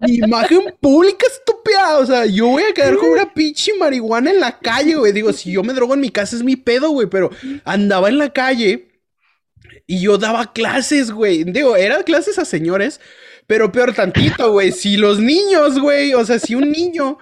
Mi 0.00 0.16
imagen 0.22 0.74
pública 0.78 1.26
estúpida. 1.26 1.98
O 2.00 2.06
sea, 2.06 2.26
yo 2.26 2.48
voy 2.48 2.64
a 2.64 2.74
quedar 2.74 2.96
con 2.96 3.08
una 3.08 3.32
pinche 3.32 3.72
marihuana 3.78 4.30
en 4.30 4.40
la 4.40 4.58
calle, 4.58 4.96
güey. 4.96 5.12
Digo, 5.12 5.32
si 5.32 5.52
yo 5.52 5.62
me 5.62 5.72
drogo 5.72 5.94
en 5.94 6.00
mi 6.00 6.10
casa 6.10 6.36
es 6.36 6.42
mi 6.42 6.56
pedo, 6.56 6.90
güey, 6.90 7.06
pero 7.08 7.30
andaba 7.64 8.10
en 8.10 8.18
la 8.18 8.30
calle 8.30 8.89
y 9.90 9.98
yo 9.98 10.18
daba 10.18 10.52
clases, 10.52 11.10
güey. 11.10 11.42
Digo, 11.42 11.74
eran 11.74 12.04
clases 12.04 12.38
a 12.38 12.44
señores, 12.44 13.00
pero 13.48 13.72
peor 13.72 13.92
tantito, 13.92 14.52
güey. 14.52 14.70
Si 14.70 14.96
los 14.96 15.18
niños, 15.18 15.80
güey, 15.80 16.14
o 16.14 16.24
sea, 16.24 16.38
si 16.38 16.54
un 16.54 16.70
niño, 16.70 17.18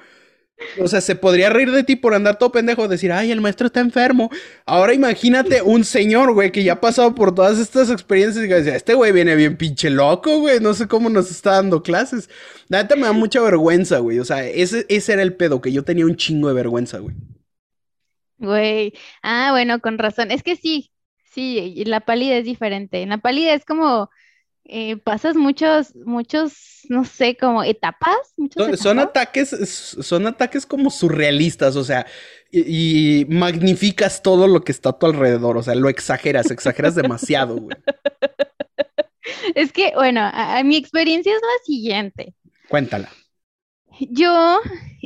o 0.78 0.86
sea, 0.86 1.00
se 1.00 1.16
podría 1.16 1.48
reír 1.48 1.72
de 1.72 1.82
ti 1.82 1.96
por 1.96 2.12
andar 2.12 2.38
todo 2.38 2.52
pendejo, 2.52 2.86
decir, 2.86 3.10
ay, 3.10 3.32
el 3.32 3.40
maestro 3.40 3.68
está 3.68 3.80
enfermo. 3.80 4.28
Ahora 4.66 4.92
imagínate 4.92 5.62
un 5.62 5.82
señor, 5.82 6.34
güey, 6.34 6.52
que 6.52 6.62
ya 6.62 6.74
ha 6.74 6.80
pasado 6.82 7.14
por 7.14 7.34
todas 7.34 7.58
estas 7.58 7.88
experiencias 7.88 8.44
y 8.44 8.48
que 8.48 8.56
dice, 8.56 8.76
este 8.76 8.92
güey 8.92 9.12
viene 9.12 9.34
bien 9.34 9.56
pinche 9.56 9.88
loco, 9.88 10.38
güey, 10.38 10.60
no 10.60 10.74
sé 10.74 10.86
cómo 10.88 11.08
nos 11.08 11.30
está 11.30 11.52
dando 11.52 11.82
clases. 11.82 12.28
La 12.68 12.82
neta 12.82 12.96
me 12.96 13.06
da 13.06 13.12
mucha 13.12 13.40
vergüenza, 13.40 14.00
güey. 14.00 14.18
O 14.18 14.26
sea, 14.26 14.46
ese, 14.46 14.84
ese 14.90 15.14
era 15.14 15.22
el 15.22 15.34
pedo, 15.34 15.62
que 15.62 15.72
yo 15.72 15.84
tenía 15.84 16.04
un 16.04 16.16
chingo 16.16 16.48
de 16.48 16.54
vergüenza, 16.54 16.98
güey. 16.98 17.16
Güey, 18.36 18.92
ah, 19.22 19.52
bueno, 19.52 19.80
con 19.80 19.96
razón. 19.96 20.30
Es 20.30 20.42
que 20.42 20.54
sí, 20.54 20.92
Sí, 21.38 21.84
la 21.84 22.00
pálida 22.00 22.36
es 22.38 22.44
diferente. 22.44 23.00
En 23.00 23.10
la 23.10 23.18
pálida 23.18 23.54
es 23.54 23.64
como 23.64 24.10
eh, 24.64 24.96
pasas 24.96 25.36
muchos, 25.36 25.94
muchos, 25.94 26.80
no 26.88 27.04
sé, 27.04 27.36
como 27.36 27.62
etapas. 27.62 28.34
son, 28.76 28.98
ataques, 28.98 29.50
son 29.50 30.26
ataques 30.26 30.66
como 30.66 30.90
surrealistas, 30.90 31.76
o 31.76 31.84
sea, 31.84 32.08
y, 32.50 33.24
magnificas 33.28 34.20
todo 34.20 34.48
lo 34.48 34.64
que 34.64 34.72
está 34.72 34.88
a 34.88 34.98
tu 34.98 35.06
alrededor, 35.06 35.56
o 35.56 35.62
sea, 35.62 35.76
lo 35.76 35.88
exageras, 35.88 36.50
exageras 36.50 36.96
demasiado, 36.96 37.56
güey. 37.56 37.76
Es 39.54 39.72
que, 39.72 39.92
bueno, 39.94 40.22
a, 40.24 40.60
mi 40.64 40.76
experiencia 40.76 41.32
es 41.32 41.40
la 41.40 41.64
siguiente. 41.64 42.34
Cuéntala. 42.68 43.10
Yo, 44.00 44.58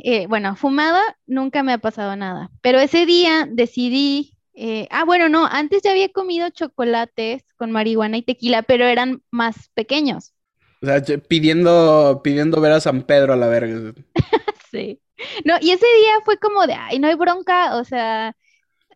eh, 0.03 0.25
bueno, 0.25 0.55
fumada 0.55 1.01
nunca 1.27 1.61
me 1.61 1.73
ha 1.73 1.77
pasado 1.77 2.15
nada, 2.15 2.49
pero 2.61 2.79
ese 2.79 3.05
día 3.05 3.47
decidí 3.51 4.32
eh, 4.53 4.87
ah, 4.91 5.03
bueno, 5.05 5.29
no, 5.29 5.45
antes 5.45 5.81
ya 5.81 5.91
había 5.91 6.09
comido 6.09 6.49
chocolates 6.49 7.43
con 7.57 7.71
marihuana 7.71 8.17
y 8.17 8.21
tequila, 8.21 8.63
pero 8.63 8.85
eran 8.85 9.23
más 9.31 9.69
pequeños. 9.73 10.33
O 10.81 10.85
sea, 10.85 11.01
pidiendo, 11.19 12.21
pidiendo 12.23 12.59
ver 12.61 12.73
a 12.73 12.79
San 12.81 13.03
Pedro 13.03 13.33
a 13.33 13.37
la 13.37 13.47
verga. 13.47 13.93
sí. 14.71 15.01
No, 15.45 15.55
y 15.61 15.71
ese 15.71 15.85
día 15.85 16.13
fue 16.25 16.37
como 16.37 16.67
de, 16.67 16.73
ay, 16.73 16.99
no 16.99 17.07
hay 17.07 17.15
bronca, 17.15 17.77
o 17.77 17.83
sea, 17.85 18.35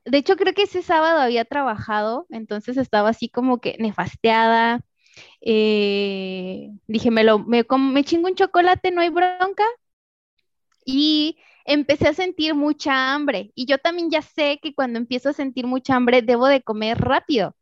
de 0.06 0.18
hecho 0.18 0.36
creo 0.36 0.54
que 0.54 0.64
ese 0.64 0.82
sábado 0.82 1.20
había 1.22 1.46
trabajado, 1.46 2.28
entonces 2.30 2.78
estaba 2.78 3.10
así 3.10 3.30
como 3.30 3.60
que 3.60 3.78
nefasteada. 3.80 4.82
Eh, 5.42 6.70
dije, 6.88 7.12
me 7.12 7.24
lo, 7.24 7.40
me, 7.40 7.66
me 7.78 8.04
chingo 8.04 8.28
un 8.28 8.36
chocolate, 8.36 8.92
no 8.92 9.02
hay 9.02 9.10
bronca. 9.10 9.64
Y 10.86 11.38
empecé 11.68 12.08
a 12.08 12.14
sentir 12.14 12.56
mucha 12.56 13.14
hambre 13.14 13.52
y 13.56 13.68
yo 13.68 13.78
también 13.80 14.10
ya 14.10 14.22
sé 14.24 14.60
que 14.64 14.74
cuando 14.74 15.00
empiezo 15.00 15.30
a 15.30 15.34
sentir 15.34 15.68
mucha 15.68 15.96
hambre 15.96 16.24
debo 16.24 16.48
de 16.48 16.64
comer 16.64 16.98
rápido. 17.00 17.56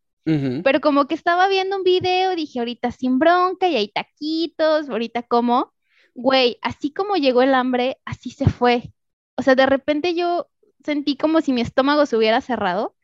Pero 0.64 0.82
como 0.82 1.08
que 1.08 1.16
estaba 1.16 1.48
viendo 1.50 1.78
un 1.78 1.84
video, 1.84 2.36
dije, 2.36 2.60
ahorita 2.60 2.92
sin 2.92 3.20
bronca 3.20 3.68
y 3.70 3.76
hay 3.78 3.90
taquitos, 3.90 4.90
ahorita 4.90 5.24
como, 5.24 5.74
güey, 6.16 6.58
así 6.62 6.92
como 6.94 7.18
llegó 7.18 7.44
el 7.44 7.54
hambre, 7.56 7.98
así 8.06 8.32
se 8.32 8.48
fue. 8.50 8.94
O 9.38 9.44
sea, 9.44 9.56
de 9.56 9.66
repente 9.68 10.16
yo 10.16 10.48
sentí 10.84 11.18
como 11.18 11.42
si 11.42 11.54
mi 11.54 11.62
estómago 11.62 12.06
se 12.06 12.18
hubiera 12.18 12.42
cerrado 12.42 12.96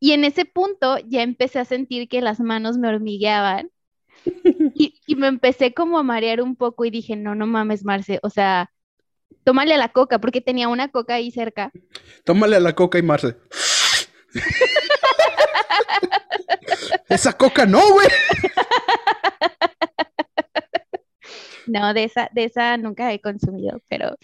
y 0.00 0.12
en 0.12 0.24
ese 0.24 0.44
punto 0.46 0.98
ya 1.00 1.22
empecé 1.22 1.58
a 1.60 1.64
sentir 1.66 2.08
que 2.08 2.20
las 2.22 2.40
manos 2.40 2.78
me 2.78 2.88
hormigueaban 2.88 3.70
y, 4.74 5.00
y 5.06 5.16
me 5.16 5.28
empecé 5.28 5.74
como 5.74 5.98
a 5.98 6.02
marear 6.02 6.42
un 6.42 6.56
poco 6.56 6.84
y 6.84 6.90
dije, 6.90 7.16
no, 7.16 7.34
no 7.34 7.46
mames, 7.46 7.84
Marce, 7.84 8.20
o 8.22 8.30
sea, 8.30 8.70
tómale 9.46 9.74
a 9.74 9.78
la 9.78 9.90
coca, 9.90 10.18
porque 10.18 10.40
tenía 10.40 10.66
una 10.66 10.88
coca 10.88 11.14
ahí 11.14 11.30
cerca. 11.30 11.70
Tómale 12.24 12.56
a 12.56 12.60
la 12.60 12.74
coca 12.74 12.98
y 12.98 13.02
Marce. 13.02 13.36
esa 17.08 17.32
coca 17.32 17.64
no, 17.64 17.80
güey. 17.92 18.08
No, 21.68 21.94
de 21.94 22.04
esa, 22.04 22.28
de 22.32 22.44
esa 22.44 22.76
nunca 22.76 23.12
he 23.12 23.20
consumido, 23.20 23.80
pero 23.88 24.16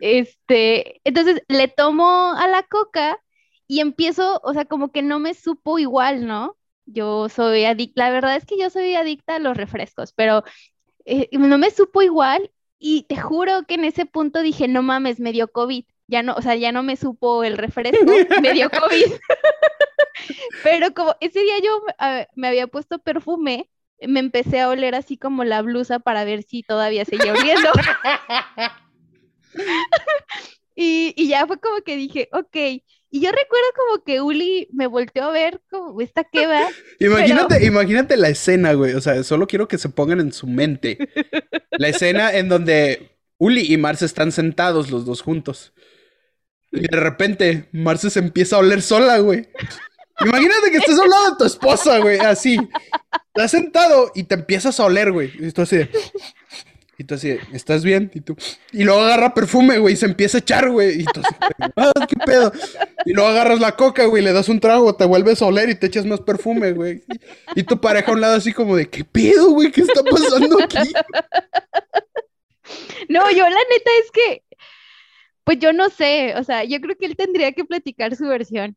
este, 0.00 1.00
entonces 1.04 1.42
le 1.48 1.68
tomo 1.68 2.34
a 2.36 2.46
la 2.46 2.62
coca 2.62 3.18
y 3.66 3.80
empiezo, 3.80 4.40
o 4.44 4.52
sea, 4.52 4.64
como 4.64 4.92
que 4.92 5.02
no 5.02 5.18
me 5.18 5.34
supo 5.34 5.78
igual, 5.78 6.26
¿no? 6.26 6.56
Yo 6.86 7.28
soy 7.28 7.64
adicta, 7.64 8.04
la 8.04 8.10
verdad 8.10 8.36
es 8.36 8.46
que 8.46 8.58
yo 8.58 8.70
soy 8.70 8.94
adicta 8.94 9.36
a 9.36 9.38
los 9.40 9.56
refrescos, 9.56 10.12
pero 10.12 10.44
eh, 11.04 11.28
no 11.32 11.58
me 11.58 11.70
supo 11.70 12.02
igual 12.02 12.50
y 12.78 13.02
te 13.02 13.16
juro 13.16 13.64
que 13.66 13.74
en 13.74 13.84
ese 13.84 14.06
punto 14.06 14.40
dije, 14.42 14.68
no 14.68 14.82
mames, 14.82 15.20
me 15.20 15.32
dio 15.32 15.48
COVID. 15.48 15.84
Ya 16.06 16.22
no, 16.22 16.34
o 16.34 16.42
sea, 16.42 16.54
ya 16.54 16.72
no 16.72 16.82
me 16.82 16.96
supo 16.96 17.44
el 17.44 17.58
refresco, 17.58 18.06
me 18.40 18.52
dio 18.52 18.70
COVID. 18.70 19.12
Pero 20.62 20.94
como 20.94 21.14
ese 21.20 21.40
día 21.40 21.58
yo 21.62 21.82
me 22.34 22.48
había 22.48 22.66
puesto 22.66 22.98
perfume, 22.98 23.68
me 24.00 24.20
empecé 24.20 24.60
a 24.60 24.68
oler 24.68 24.94
así 24.94 25.18
como 25.18 25.44
la 25.44 25.60
blusa 25.62 25.98
para 25.98 26.24
ver 26.24 26.42
si 26.42 26.62
todavía 26.62 27.04
seguía 27.04 27.32
oliendo. 27.32 27.68
y, 30.74 31.14
y 31.16 31.28
ya 31.28 31.46
fue 31.46 31.58
como 31.60 31.82
que 31.82 31.96
dije, 31.96 32.28
ok, 32.32 32.82
y 33.10 33.20
yo 33.20 33.30
recuerdo 33.30 33.66
como 33.74 34.04
que 34.04 34.20
Uli 34.20 34.68
me 34.72 34.86
volteó 34.86 35.24
a 35.24 35.32
ver 35.32 35.60
como 35.70 36.00
esta 36.00 36.24
que 36.24 36.46
va. 36.46 36.68
imagínate, 37.00 37.64
imagínate 37.64 38.16
la 38.16 38.28
escena, 38.28 38.74
güey. 38.74 38.94
O 38.94 39.00
sea, 39.00 39.22
solo 39.24 39.46
quiero 39.46 39.66
que 39.66 39.78
se 39.78 39.88
pongan 39.88 40.20
en 40.20 40.32
su 40.32 40.46
mente. 40.46 40.98
La 41.78 41.88
escena 41.88 42.34
en 42.34 42.48
donde 42.48 43.18
Uli 43.38 43.72
y 43.72 43.76
Marce 43.76 44.04
están 44.04 44.32
sentados 44.32 44.90
los 44.90 45.06
dos 45.06 45.22
juntos. 45.22 45.72
Y 46.72 46.80
de 46.80 46.96
repente, 47.00 47.68
Marce 47.72 48.10
se 48.10 48.18
empieza 48.18 48.56
a 48.56 48.58
oler 48.58 48.82
sola, 48.82 49.18
güey. 49.18 49.48
Imagínate 50.20 50.70
que 50.70 50.78
estés 50.78 50.98
al 50.98 51.08
lado 51.08 51.30
de 51.30 51.36
tu 51.38 51.44
esposa, 51.44 51.98
güey, 52.00 52.18
así. 52.18 52.58
Estás 53.28 53.52
sentado 53.52 54.10
y 54.14 54.24
te 54.24 54.34
empiezas 54.34 54.80
a 54.80 54.84
oler, 54.84 55.12
güey. 55.12 55.32
Y 55.38 55.52
tú 55.52 55.62
así 55.62 55.78
y 57.00 57.04
tú 57.04 57.14
así, 57.14 57.38
¿estás 57.52 57.84
bien? 57.84 58.10
Y 58.12 58.20
tú, 58.20 58.36
y 58.72 58.82
luego 58.82 59.00
agarra 59.00 59.32
perfume, 59.32 59.78
güey, 59.78 59.94
y 59.94 59.96
se 59.96 60.06
empieza 60.06 60.38
a 60.38 60.40
echar, 60.40 60.68
güey. 60.68 61.02
Y 61.02 61.04
tú 61.04 61.20
así, 61.20 61.34
ah, 61.76 61.92
¿qué 62.08 62.16
pedo? 62.26 62.52
Y 63.04 63.12
luego 63.12 63.30
agarras 63.30 63.60
la 63.60 63.76
coca, 63.76 64.04
güey, 64.06 64.20
le 64.20 64.32
das 64.32 64.48
un 64.48 64.58
trago, 64.58 64.96
te 64.96 65.04
vuelves 65.04 65.40
a 65.40 65.46
oler 65.46 65.68
y 65.68 65.76
te 65.76 65.86
echas 65.86 66.04
más 66.04 66.20
perfume, 66.20 66.72
güey. 66.72 67.04
Y, 67.54 67.62
tu 67.62 67.80
pareja 67.80 68.10
a 68.10 68.14
un 68.14 68.20
lado 68.20 68.34
así 68.34 68.52
como 68.52 68.74
de, 68.74 68.90
¿qué 68.90 69.04
pedo, 69.04 69.50
güey? 69.50 69.70
¿Qué 69.70 69.82
está 69.82 70.02
pasando 70.02 70.58
aquí? 70.60 70.92
No, 73.08 73.30
yo 73.30 73.44
la 73.44 73.48
neta 73.48 73.90
es 74.04 74.10
que, 74.12 74.42
pues 75.44 75.58
yo 75.60 75.72
no 75.72 75.88
sé, 75.90 76.34
o 76.36 76.42
sea, 76.42 76.64
yo 76.64 76.80
creo 76.80 76.96
que 76.96 77.06
él 77.06 77.16
tendría 77.16 77.52
que 77.52 77.64
platicar 77.64 78.16
su 78.16 78.26
versión 78.26 78.76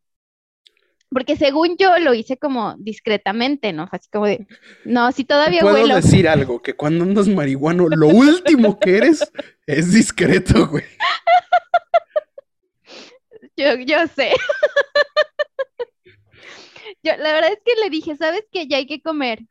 porque 1.11 1.35
según 1.35 1.75
yo 1.77 1.97
lo 1.99 2.13
hice 2.13 2.37
como 2.37 2.75
discretamente, 2.77 3.73
¿no? 3.73 3.87
Así 3.91 4.09
como 4.09 4.27
de, 4.27 4.47
no, 4.85 5.11
si 5.11 5.25
todavía 5.25 5.61
Puedo 5.61 5.85
decir 5.87 6.27
algo, 6.27 6.61
que 6.61 6.73
cuando 6.73 7.03
andas 7.03 7.27
marihuano, 7.27 7.89
lo 7.89 8.07
último 8.07 8.79
que 8.79 8.97
eres 8.97 9.31
es 9.67 9.91
discreto, 9.91 10.67
güey. 10.67 10.85
Yo, 13.57 13.75
yo 13.75 14.07
sé. 14.07 14.31
Yo, 17.03 17.17
la 17.17 17.33
verdad 17.33 17.51
es 17.51 17.59
que 17.65 17.81
le 17.81 17.89
dije, 17.89 18.15
¿sabes 18.15 18.45
qué? 18.51 18.67
Ya 18.67 18.77
hay 18.77 18.85
que 18.85 19.01
comer. 19.01 19.41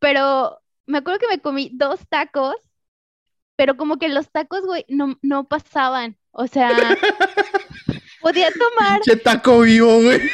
Pero 0.00 0.58
me 0.86 0.98
acuerdo 0.98 1.20
que 1.20 1.28
me 1.28 1.40
comí 1.40 1.70
dos 1.72 2.00
tacos, 2.08 2.56
pero 3.54 3.76
como 3.76 3.98
que 3.98 4.08
los 4.08 4.30
tacos, 4.30 4.66
güey, 4.66 4.84
no, 4.88 5.16
no 5.22 5.46
pasaban. 5.46 6.18
O 6.32 6.46
sea, 6.46 6.70
podía 8.26 8.48
tomar. 8.50 9.00
Che 9.02 9.16
taco 9.16 9.60
vivo, 9.60 10.02
güey. 10.02 10.20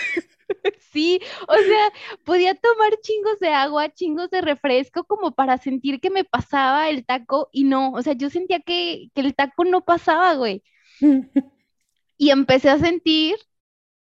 Sí, 0.93 1.19
o 1.49 1.55
sea, 1.55 1.93
podía 2.25 2.55
tomar 2.55 2.93
chingos 3.01 3.39
de 3.41 3.49
agua, 3.49 3.89
chingos 3.95 4.29
de 4.29 4.43
refresco 4.43 5.05
como 5.05 5.33
para 5.33 5.57
sentir 5.57 5.99
que 5.99 6.11
me 6.11 6.25
pasaba 6.25 6.91
el 6.91 7.07
taco 7.07 7.49
y 7.51 7.65
no, 7.65 7.93
o 7.93 8.03
sea, 8.03 8.13
yo 8.13 8.29
sentía 8.29 8.61
que, 8.61 9.09
el 9.15 9.35
taco 9.35 9.65
no 9.65 9.83
pasaba, 9.83 10.35
güey. 10.35 10.63
Y 12.19 12.31
empecé 12.31 12.69
a 12.71 12.79
sentir, 12.79 13.37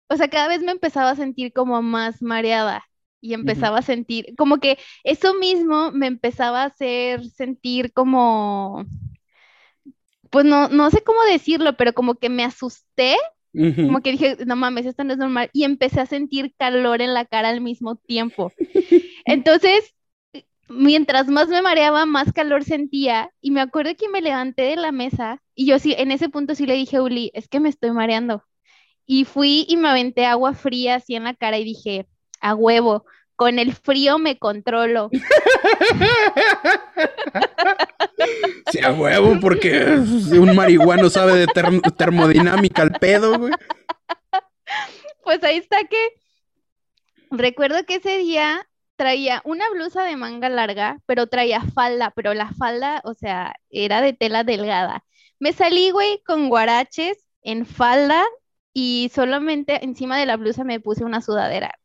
o 0.08 0.16
sea, 0.16 0.28
cada 0.28 0.46
vez 0.46 0.62
me 0.62 0.70
empezaba 0.70 1.10
a 1.10 1.16
sentir 1.16 1.52
como 1.52 1.82
más 1.82 2.22
mareada 2.22 2.84
y 3.20 3.34
empezaba 3.34 3.78
a 3.78 3.82
sentir, 3.82 4.34
como 4.36 4.58
que 4.58 4.78
eso 5.02 5.34
mismo 5.34 5.90
me 5.90 6.06
empezaba 6.06 6.62
a 6.62 6.66
hacer 6.66 7.24
sentir 7.30 7.92
como, 7.92 8.84
pues 10.30 10.44
no, 10.44 10.68
no 10.68 10.90
sé 10.90 11.02
cómo 11.02 11.22
decirlo, 11.24 11.76
pero 11.76 11.92
como 11.94 12.16
que 12.16 12.28
me 12.28 12.44
asusté 12.44 13.16
como 13.54 14.00
que 14.00 14.12
dije, 14.12 14.36
no 14.46 14.56
mames, 14.56 14.86
esto 14.86 15.04
no 15.04 15.12
es 15.12 15.18
normal. 15.18 15.50
Y 15.52 15.64
empecé 15.64 16.00
a 16.00 16.06
sentir 16.06 16.54
calor 16.58 17.00
en 17.00 17.14
la 17.14 17.24
cara 17.24 17.50
al 17.50 17.60
mismo 17.60 17.96
tiempo. 17.96 18.52
Entonces, 19.24 19.94
mientras 20.68 21.28
más 21.28 21.48
me 21.48 21.62
mareaba, 21.62 22.06
más 22.06 22.32
calor 22.32 22.64
sentía. 22.64 23.30
Y 23.40 23.50
me 23.50 23.60
acuerdo 23.60 23.94
que 23.96 24.08
me 24.08 24.20
levanté 24.20 24.62
de 24.62 24.76
la 24.76 24.92
mesa 24.92 25.40
y 25.54 25.66
yo 25.66 25.78
sí, 25.78 25.94
en 25.96 26.10
ese 26.10 26.28
punto 26.28 26.54
sí 26.54 26.66
le 26.66 26.74
dije 26.74 26.96
a 26.96 27.02
Uli, 27.02 27.30
es 27.34 27.48
que 27.48 27.60
me 27.60 27.68
estoy 27.68 27.92
mareando. 27.92 28.42
Y 29.06 29.24
fui 29.24 29.66
y 29.68 29.76
me 29.76 29.88
aventé 29.88 30.26
agua 30.26 30.54
fría 30.54 30.96
así 30.96 31.14
en 31.14 31.24
la 31.24 31.34
cara 31.34 31.58
y 31.58 31.64
dije, 31.64 32.06
a 32.40 32.54
huevo, 32.54 33.04
con 33.36 33.58
el 33.58 33.74
frío 33.74 34.18
me 34.18 34.38
controlo. 34.38 35.10
Sí, 38.70 38.80
a 38.80 38.92
huevo, 38.92 39.38
porque 39.40 39.84
un 39.84 40.54
marihuano 40.56 41.10
sabe 41.10 41.36
de 41.36 41.46
termodinámica 41.96 42.82
al 42.82 42.92
pedo, 42.92 43.38
güey. 43.38 43.52
Pues 45.22 45.42
ahí 45.44 45.58
está 45.58 45.84
que 45.84 46.14
recuerdo 47.30 47.84
que 47.84 47.96
ese 47.96 48.18
día 48.18 48.66
traía 48.96 49.42
una 49.44 49.68
blusa 49.70 50.04
de 50.04 50.16
manga 50.16 50.48
larga, 50.48 50.98
pero 51.06 51.26
traía 51.26 51.62
falda, 51.74 52.12
pero 52.16 52.34
la 52.34 52.52
falda, 52.52 53.00
o 53.04 53.14
sea, 53.14 53.54
era 53.70 54.00
de 54.00 54.12
tela 54.12 54.44
delgada. 54.44 55.04
Me 55.38 55.52
salí, 55.52 55.90
güey, 55.90 56.22
con 56.24 56.48
guaraches 56.48 57.18
en 57.42 57.66
falda 57.66 58.24
y 58.72 59.10
solamente 59.14 59.84
encima 59.84 60.18
de 60.18 60.26
la 60.26 60.36
blusa 60.36 60.64
me 60.64 60.80
puse 60.80 61.04
una 61.04 61.20
sudadera 61.20 61.78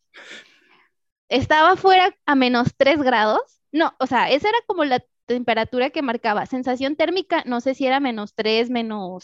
estaba 1.30 1.76
fuera 1.76 2.16
a 2.26 2.36
menos 2.36 2.74
3 2.76 3.02
grados. 3.02 3.42
No, 3.72 3.94
o 4.00 4.08
sea, 4.08 4.30
esa 4.30 4.50
era 4.50 4.58
como 4.68 4.84
la 4.84 5.04
temperatura 5.26 5.92
que 5.92 6.02
marcaba. 6.02 6.46
Sensación 6.48 6.96
térmica, 6.96 7.44
no 7.46 7.62
sé 7.62 7.76
si 7.76 7.86
era 7.86 8.00
menos 8.00 8.34
3, 8.34 8.70
menos 8.70 9.24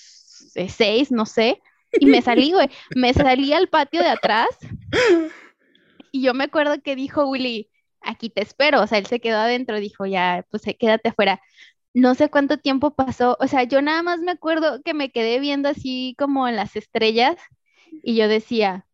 6, 0.53 0.79
eh, 0.79 1.07
no 1.09 1.25
sé. 1.25 1.61
Y 1.99 2.05
me 2.05 2.21
salí, 2.21 2.51
güey. 2.53 2.69
Me 2.95 3.13
salí 3.13 3.51
al 3.53 3.67
patio 3.67 4.01
de 4.01 4.09
atrás. 4.09 4.49
Y 6.11 6.21
yo 6.21 6.33
me 6.33 6.45
acuerdo 6.45 6.81
que 6.81 6.95
dijo 6.95 7.27
Willy, 7.27 7.69
aquí 8.01 8.29
te 8.29 8.41
espero. 8.41 8.81
O 8.81 8.87
sea, 8.87 8.99
él 8.99 9.07
se 9.07 9.19
quedó 9.19 9.39
adentro, 9.39 9.79
dijo, 9.79 10.05
ya, 10.05 10.45
pues 10.51 10.65
eh, 10.67 10.77
quédate 10.77 11.09
afuera. 11.09 11.41
No 11.93 12.13
sé 12.13 12.29
cuánto 12.29 12.57
tiempo 12.57 12.93
pasó. 12.93 13.35
O 13.39 13.47
sea, 13.47 13.63
yo 13.63 13.81
nada 13.81 14.03
más 14.03 14.19
me 14.19 14.31
acuerdo 14.31 14.81
que 14.83 14.93
me 14.93 15.11
quedé 15.11 15.39
viendo 15.39 15.69
así 15.69 16.15
como 16.19 16.47
en 16.47 16.55
las 16.55 16.75
estrellas. 16.75 17.37
Y 18.03 18.15
yo 18.15 18.27
decía, 18.27 18.84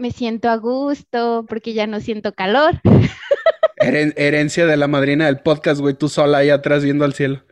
me 0.00 0.10
siento 0.10 0.48
a 0.48 0.56
gusto 0.56 1.44
porque 1.48 1.74
ya 1.74 1.86
no 1.86 2.00
siento 2.00 2.32
calor. 2.32 2.80
herencia 3.76 4.66
de 4.66 4.76
la 4.76 4.88
madrina 4.88 5.26
del 5.26 5.40
podcast, 5.40 5.80
güey, 5.80 5.94
tú 5.94 6.08
sola 6.08 6.38
ahí 6.38 6.50
atrás 6.50 6.82
viendo 6.82 7.04
al 7.04 7.12
cielo. 7.12 7.44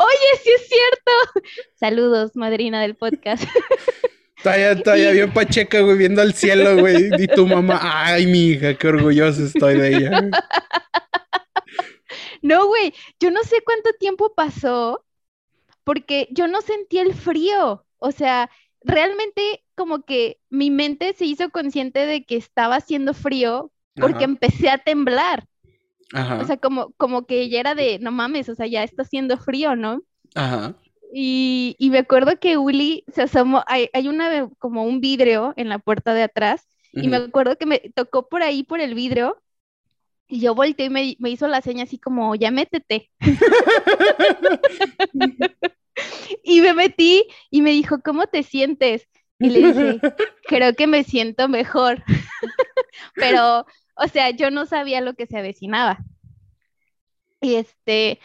Oye, 0.00 0.40
sí 0.42 0.50
es 0.50 0.68
cierto. 0.68 1.46
Saludos, 1.74 2.34
madrina 2.34 2.82
del 2.82 2.96
podcast. 2.96 3.44
Está 4.36 4.96
ya, 4.96 5.10
bien 5.10 5.32
pacheca, 5.32 5.80
güey, 5.80 5.98
viendo 5.98 6.20
al 6.20 6.34
cielo, 6.34 6.78
güey. 6.78 7.10
Y 7.18 7.26
tu 7.28 7.46
mamá, 7.46 7.80
ay, 7.82 8.26
mi 8.26 8.50
hija, 8.50 8.74
qué 8.74 8.88
orgulloso 8.88 9.44
estoy 9.44 9.78
de 9.78 9.96
ella. 9.96 10.30
No, 12.40 12.66
güey, 12.68 12.94
yo 13.18 13.32
no 13.32 13.42
sé 13.42 13.62
cuánto 13.64 13.90
tiempo 13.98 14.32
pasó 14.36 15.04
porque 15.82 16.28
yo 16.30 16.46
no 16.46 16.60
sentí 16.60 16.98
el 16.98 17.14
frío. 17.14 17.84
O 17.98 18.12
sea, 18.12 18.48
realmente 18.88 19.62
como 19.74 20.02
que 20.02 20.40
mi 20.50 20.70
mente 20.70 21.12
se 21.12 21.26
hizo 21.26 21.50
consciente 21.50 22.06
de 22.06 22.24
que 22.24 22.36
estaba 22.36 22.76
haciendo 22.76 23.14
frío 23.14 23.70
porque 23.94 24.24
empecé 24.24 24.70
a 24.70 24.78
temblar. 24.78 25.46
O 26.40 26.44
sea, 26.44 26.56
como, 26.56 26.92
como 26.92 27.26
que 27.26 27.48
ya 27.50 27.60
era 27.60 27.74
de, 27.74 27.98
no 27.98 28.10
mames, 28.10 28.48
o 28.48 28.54
sea, 28.54 28.66
ya 28.66 28.82
está 28.82 29.02
haciendo 29.02 29.36
frío, 29.36 29.76
¿no? 29.76 30.02
Ajá. 30.34 30.74
Y, 31.12 31.76
me 31.80 31.98
acuerdo 31.98 32.38
que 32.38 32.56
Uli 32.56 33.04
se 33.12 33.22
asomó, 33.22 33.62
hay, 33.66 33.90
hay 33.92 34.08
una, 34.08 34.48
como 34.58 34.84
un 34.84 35.00
vidrio 35.00 35.52
en 35.56 35.68
la 35.68 35.78
puerta 35.78 36.14
de 36.14 36.22
atrás, 36.22 36.66
y 36.92 37.08
me 37.08 37.18
acuerdo 37.18 37.56
que 37.56 37.66
me 37.66 37.78
tocó 37.94 38.28
por 38.28 38.42
ahí, 38.42 38.62
por 38.62 38.80
el 38.80 38.94
vidrio, 38.94 39.42
y 40.26 40.40
yo 40.40 40.54
volteé 40.54 40.86
y 40.86 40.90
me, 40.90 41.16
me 41.18 41.30
hizo 41.30 41.46
la 41.46 41.60
seña 41.60 41.84
así 41.84 41.98
como, 41.98 42.34
ya 42.34 42.50
métete. 42.50 43.10
y 46.44 46.60
me 46.60 46.74
metí 46.74 47.24
y 47.50 47.62
me 47.62 47.70
dijo, 47.70 48.00
¿cómo 48.02 48.26
te 48.26 48.42
sientes? 48.42 49.08
Y 49.38 49.50
le 49.50 49.72
dije, 49.72 50.00
creo 50.48 50.74
que 50.74 50.86
me 50.86 51.04
siento 51.04 51.48
mejor. 51.48 52.02
Pero, 53.14 53.66
o 53.94 54.08
sea, 54.08 54.30
yo 54.30 54.50
no 54.50 54.66
sabía 54.66 55.00
lo 55.00 55.14
que 55.14 55.26
se 55.26 55.38
avecinaba. 55.38 55.98
Y 57.40 57.54
este, 57.54 58.20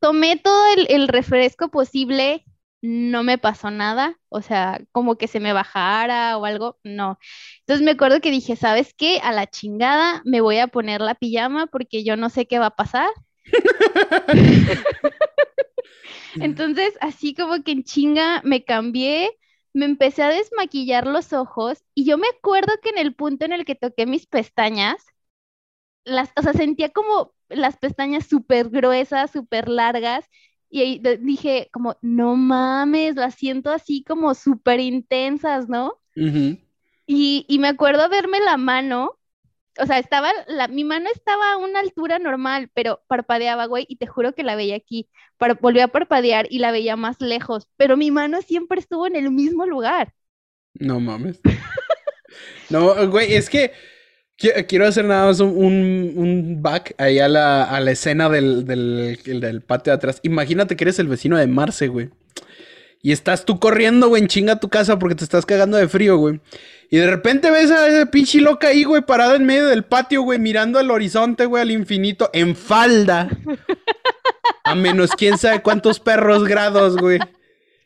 tomé 0.00 0.36
todo 0.36 0.72
el, 0.74 0.86
el, 0.90 1.08
refresco 1.08 1.68
posible, 1.70 2.44
no 2.82 3.22
me 3.22 3.38
pasó 3.38 3.70
nada, 3.70 4.18
o 4.28 4.42
sea, 4.42 4.80
como 4.90 5.16
que 5.16 5.28
se 5.28 5.38
me 5.38 5.52
bajara 5.52 6.36
o 6.36 6.44
algo, 6.44 6.78
no. 6.82 7.18
Entonces 7.60 7.84
me 7.84 7.92
acuerdo 7.92 8.20
que 8.20 8.32
dije, 8.32 8.56
¿sabes 8.56 8.92
qué? 8.94 9.20
A 9.22 9.30
la 9.30 9.46
chingada 9.46 10.22
me 10.24 10.40
voy 10.40 10.58
a 10.58 10.66
poner 10.66 11.00
la 11.00 11.14
pijama 11.14 11.68
porque 11.68 12.02
yo 12.02 12.16
no 12.16 12.28
sé 12.28 12.46
qué 12.46 12.58
va 12.58 12.66
a 12.66 12.76
pasar. 12.76 13.10
Entonces, 16.38 16.94
así 17.00 17.34
como 17.34 17.62
que 17.62 17.72
en 17.72 17.84
chinga 17.84 18.42
me 18.44 18.64
cambié, 18.64 19.30
me 19.72 19.84
empecé 19.86 20.22
a 20.22 20.28
desmaquillar 20.30 21.06
los 21.06 21.32
ojos 21.32 21.84
y 21.94 22.04
yo 22.04 22.18
me 22.18 22.28
acuerdo 22.28 22.72
que 22.82 22.90
en 22.90 22.98
el 22.98 23.14
punto 23.14 23.44
en 23.44 23.52
el 23.52 23.64
que 23.64 23.74
toqué 23.76 24.06
mis 24.06 24.26
pestañas, 24.26 25.04
las, 26.04 26.30
o 26.36 26.42
sea, 26.42 26.52
sentía 26.52 26.90
como 26.90 27.34
las 27.48 27.76
pestañas 27.78 28.26
súper 28.26 28.68
gruesas, 28.70 29.30
súper 29.30 29.68
largas 29.68 30.26
y 30.68 30.80
ahí 30.82 31.02
dije 31.20 31.68
como, 31.72 31.96
no 32.00 32.36
mames, 32.36 33.16
las 33.16 33.34
siento 33.34 33.70
así 33.70 34.04
como 34.04 34.34
súper 34.34 34.80
intensas, 34.80 35.68
¿no? 35.68 36.00
Y, 37.06 37.44
y 37.48 37.58
me 37.58 37.68
acuerdo 37.68 38.08
verme 38.08 38.40
la 38.40 38.56
mano 38.56 39.19
o 39.78 39.86
sea, 39.86 39.98
estaba, 39.98 40.32
la, 40.46 40.68
mi 40.68 40.84
mano 40.84 41.08
estaba 41.14 41.52
a 41.52 41.56
una 41.56 41.80
altura 41.80 42.18
normal, 42.18 42.70
pero 42.74 43.02
parpadeaba, 43.06 43.66
güey, 43.66 43.86
y 43.88 43.96
te 43.96 44.06
juro 44.06 44.34
que 44.34 44.42
la 44.42 44.56
veía 44.56 44.76
aquí. 44.76 45.08
volvió 45.60 45.84
a 45.84 45.88
parpadear 45.88 46.46
y 46.50 46.58
la 46.58 46.72
veía 46.72 46.96
más 46.96 47.20
lejos, 47.20 47.68
pero 47.76 47.96
mi 47.96 48.10
mano 48.10 48.42
siempre 48.42 48.80
estuvo 48.80 49.06
en 49.06 49.16
el 49.16 49.30
mismo 49.30 49.66
lugar. 49.66 50.12
No 50.74 51.00
mames. 51.00 51.40
no, 52.70 53.08
güey, 53.10 53.34
es 53.34 53.48
que 53.48 53.72
quiero 54.68 54.86
hacer 54.86 55.04
nada 55.04 55.26
más 55.26 55.40
un, 55.40 56.12
un, 56.16 56.62
back 56.62 56.94
ahí 56.98 57.18
a 57.18 57.28
la, 57.28 57.64
a 57.64 57.80
la 57.80 57.90
escena 57.90 58.28
del, 58.28 58.64
del, 58.64 59.18
del 59.24 59.60
patio 59.62 59.92
de 59.92 59.96
atrás. 59.96 60.20
Imagínate 60.22 60.76
que 60.76 60.84
eres 60.84 60.98
el 60.98 61.08
vecino 61.08 61.36
de 61.36 61.46
Marce, 61.46 61.88
güey. 61.88 62.10
Y 63.02 63.12
estás 63.12 63.44
tú 63.44 63.58
corriendo, 63.58 64.08
güey, 64.08 64.22
en 64.22 64.28
chinga 64.28 64.54
a 64.54 64.60
tu 64.60 64.68
casa 64.68 64.98
porque 64.98 65.14
te 65.14 65.24
estás 65.24 65.46
cagando 65.46 65.76
de 65.76 65.88
frío, 65.88 66.18
güey. 66.18 66.40
Y 66.90 66.98
de 66.98 67.06
repente 67.06 67.50
ves 67.50 67.70
a 67.70 67.86
ese 67.86 68.06
pinche 68.06 68.40
loca 68.40 68.68
ahí, 68.68 68.84
güey, 68.84 69.02
parada 69.02 69.36
en 69.36 69.46
medio 69.46 69.66
del 69.66 69.84
patio, 69.84 70.22
güey, 70.22 70.38
mirando 70.38 70.78
al 70.78 70.90
horizonte, 70.90 71.46
güey, 71.46 71.62
al 71.62 71.70
infinito, 71.70 72.28
en 72.32 72.56
falda. 72.56 73.28
A 74.64 74.74
menos 74.74 75.12
quién 75.12 75.38
sabe 75.38 75.62
cuántos 75.62 76.00
perros 76.00 76.44
grados, 76.44 76.96
güey. 76.96 77.18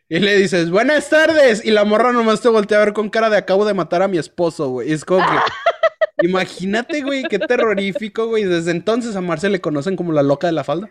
Y 0.08 0.18
le 0.18 0.36
dices, 0.36 0.70
buenas 0.70 1.08
tardes. 1.08 1.64
Y 1.64 1.70
la 1.70 1.84
morra 1.84 2.12
nomás 2.12 2.40
te 2.40 2.48
voltea 2.48 2.78
a 2.78 2.84
ver 2.84 2.94
con 2.94 3.10
cara 3.10 3.30
de 3.30 3.36
acabo 3.36 3.64
de 3.64 3.74
matar 3.74 4.02
a 4.02 4.08
mi 4.08 4.18
esposo, 4.18 4.68
güey. 4.68 4.92
Es 4.92 5.04
como 5.04 5.24
que. 5.24 6.26
Imagínate, 6.26 7.02
güey, 7.02 7.24
qué 7.24 7.38
terrorífico, 7.38 8.26
güey. 8.26 8.44
Desde 8.44 8.70
entonces 8.70 9.16
a 9.16 9.20
Marce 9.20 9.48
le 9.50 9.60
conocen 9.60 9.96
como 9.96 10.12
la 10.12 10.22
loca 10.22 10.46
de 10.46 10.52
la 10.52 10.64
falda. 10.64 10.90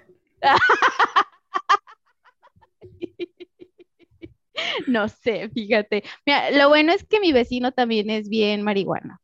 No 4.88 5.08
sé, 5.10 5.50
fíjate. 5.50 6.04
Mira, 6.26 6.52
lo 6.52 6.70
bueno 6.70 6.94
es 6.94 7.04
que 7.04 7.20
mi 7.20 7.32
vecino 7.32 7.72
también 7.72 8.10
es 8.10 8.30
bien 8.30 8.62
marihuana. 8.62 9.20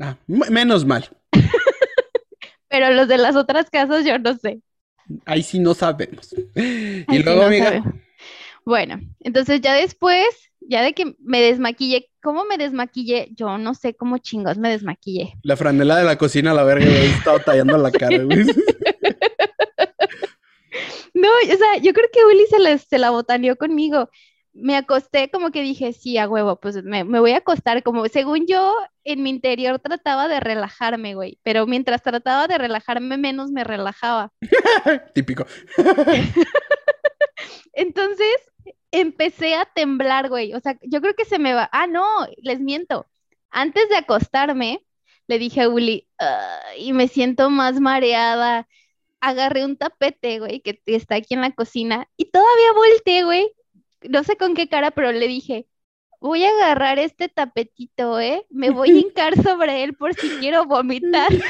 Ah, 0.00 0.16
menos 0.26 0.84
mal. 0.84 1.08
Pero 2.68 2.90
los 2.90 3.08
de 3.08 3.18
las 3.18 3.36
otras 3.36 3.70
casas 3.70 4.04
yo 4.04 4.18
no 4.18 4.36
sé. 4.36 4.60
Ahí 5.24 5.42
sí 5.42 5.58
no 5.58 5.72
sabemos. 5.74 6.34
y 6.54 7.18
luego, 7.22 7.42
amiga. 7.42 7.82
Bueno, 8.64 8.98
entonces 9.20 9.60
ya 9.60 9.74
después, 9.74 10.26
ya 10.60 10.82
de 10.82 10.92
que 10.92 11.14
me 11.20 11.40
desmaquillé, 11.40 12.10
¿cómo 12.20 12.44
me 12.44 12.58
desmaquillé? 12.58 13.28
Yo 13.30 13.58
no 13.58 13.74
sé 13.74 13.94
cómo 13.94 14.18
chingos 14.18 14.58
me 14.58 14.70
desmaquillé. 14.70 15.34
La 15.42 15.56
franela 15.56 15.96
de 15.96 16.04
la 16.04 16.18
cocina, 16.18 16.52
la 16.52 16.64
verga, 16.64 16.84
he 16.86 17.06
estado 17.06 17.38
tallando 17.38 17.78
la 17.78 17.92
cara, 17.92 18.18
No, 21.14 21.28
o 21.28 21.56
sea, 21.56 21.78
yo 21.80 21.92
creo 21.94 22.08
que 22.12 22.24
Willy 22.26 22.44
se, 22.46 22.78
se 22.78 22.98
la 22.98 23.10
botaneó 23.10 23.56
conmigo 23.56 24.10
me 24.56 24.76
acosté 24.76 25.30
como 25.30 25.50
que 25.50 25.62
dije, 25.62 25.92
sí, 25.92 26.18
a 26.18 26.28
huevo, 26.28 26.56
pues 26.56 26.82
me, 26.82 27.02
voy 27.04 27.32
a 27.32 27.38
acostar, 27.38 27.82
como 27.82 28.06
según 28.08 28.46
yo, 28.46 28.74
en 29.04 29.22
mi 29.22 29.30
interior 29.30 29.78
trataba 29.78 30.28
de 30.28 30.40
relajarme, 30.40 31.14
güey, 31.14 31.38
pero 31.42 31.66
mientras 31.66 32.02
trataba 32.02 32.48
de 32.48 32.58
relajarme, 32.58 33.16
menos 33.18 33.50
me 33.50 33.64
relajaba. 33.64 34.32
Típico. 35.14 35.46
Entonces, 37.72 38.36
empecé 38.90 39.54
a 39.54 39.66
temblar, 39.66 40.28
güey, 40.28 40.54
o 40.54 40.60
sea, 40.60 40.78
yo 40.82 41.00
creo 41.00 41.14
que 41.14 41.24
se 41.24 41.38
me 41.38 41.52
va, 41.54 41.68
ah, 41.72 41.86
no, 41.86 42.04
les 42.38 42.60
miento, 42.60 43.06
antes 43.50 43.88
de 43.88 43.96
acostarme, 43.96 44.84
le 45.28 45.38
dije 45.38 45.62
a 45.62 45.68
Willy, 45.68 46.08
y 46.78 46.92
me 46.92 47.08
siento 47.08 47.50
más 47.50 47.80
mareada. 47.80 48.68
Agarré 49.20 49.64
un 49.64 49.76
tapete, 49.76 50.38
güey, 50.38 50.60
que 50.60 50.80
está 50.86 51.16
aquí 51.16 51.34
en 51.34 51.40
la 51.40 51.52
cocina 51.52 52.08
y 52.16 52.26
todavía 52.26 52.72
volteé, 52.74 53.24
güey, 53.24 53.50
no 54.08 54.24
sé 54.24 54.36
con 54.36 54.54
qué 54.54 54.68
cara, 54.68 54.90
pero 54.90 55.12
le 55.12 55.28
dije, 55.28 55.66
voy 56.20 56.44
a 56.44 56.50
agarrar 56.50 56.98
este 56.98 57.28
tapetito, 57.28 58.18
¿eh? 58.20 58.46
Me 58.50 58.70
voy 58.70 58.90
a 58.90 58.92
hincar 59.00 59.40
sobre 59.42 59.84
él 59.84 59.94
por 59.94 60.14
si 60.14 60.28
quiero 60.38 60.64
vomitar. 60.66 61.32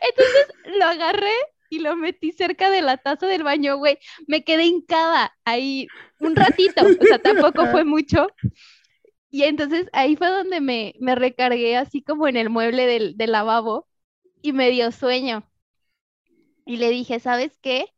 Entonces 0.00 0.46
lo 0.78 0.84
agarré 0.84 1.32
y 1.70 1.80
lo 1.80 1.96
metí 1.96 2.32
cerca 2.32 2.70
de 2.70 2.82
la 2.82 2.96
taza 2.98 3.26
del 3.26 3.42
baño, 3.42 3.76
güey. 3.78 3.98
Me 4.26 4.44
quedé 4.44 4.64
hincada 4.64 5.34
ahí 5.44 5.88
un 6.20 6.36
ratito, 6.36 6.84
o 6.86 7.04
sea, 7.04 7.18
tampoco 7.18 7.66
fue 7.66 7.84
mucho. 7.84 8.28
Y 9.30 9.42
entonces 9.44 9.88
ahí 9.92 10.16
fue 10.16 10.28
donde 10.28 10.60
me, 10.60 10.94
me 11.00 11.14
recargué 11.16 11.76
así 11.76 12.02
como 12.02 12.28
en 12.28 12.36
el 12.36 12.50
mueble 12.50 12.86
del, 12.86 13.16
del 13.16 13.32
lavabo 13.32 13.88
y 14.42 14.52
me 14.52 14.70
dio 14.70 14.92
sueño. 14.92 15.50
Y 16.66 16.76
le 16.76 16.90
dije, 16.90 17.20
¿sabes 17.20 17.58
qué? 17.60 17.93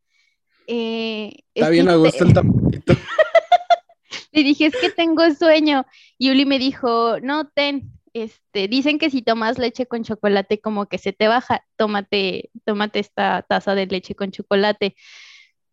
Eh, 0.66 1.32
Está 1.54 1.70
bien 1.70 1.88
a 1.88 1.96
gusto 1.96 2.24
el 2.24 2.32
tapetito. 2.32 2.94
Le 4.32 4.42
dije, 4.42 4.66
es 4.66 4.76
que 4.76 4.90
tengo 4.90 5.22
sueño. 5.34 5.86
Y 6.18 6.30
Uli 6.30 6.44
me 6.44 6.58
dijo, 6.58 7.18
no, 7.20 7.48
ten, 7.48 7.90
este, 8.12 8.68
dicen 8.68 8.98
que 8.98 9.10
si 9.10 9.22
tomas 9.22 9.58
leche 9.58 9.86
con 9.86 10.02
chocolate 10.02 10.60
como 10.60 10.86
que 10.86 10.98
se 10.98 11.12
te 11.12 11.28
baja, 11.28 11.64
tómate, 11.76 12.50
tómate 12.64 12.98
esta 12.98 13.42
taza 13.42 13.74
de 13.74 13.86
leche 13.86 14.14
con 14.14 14.30
chocolate. 14.30 14.96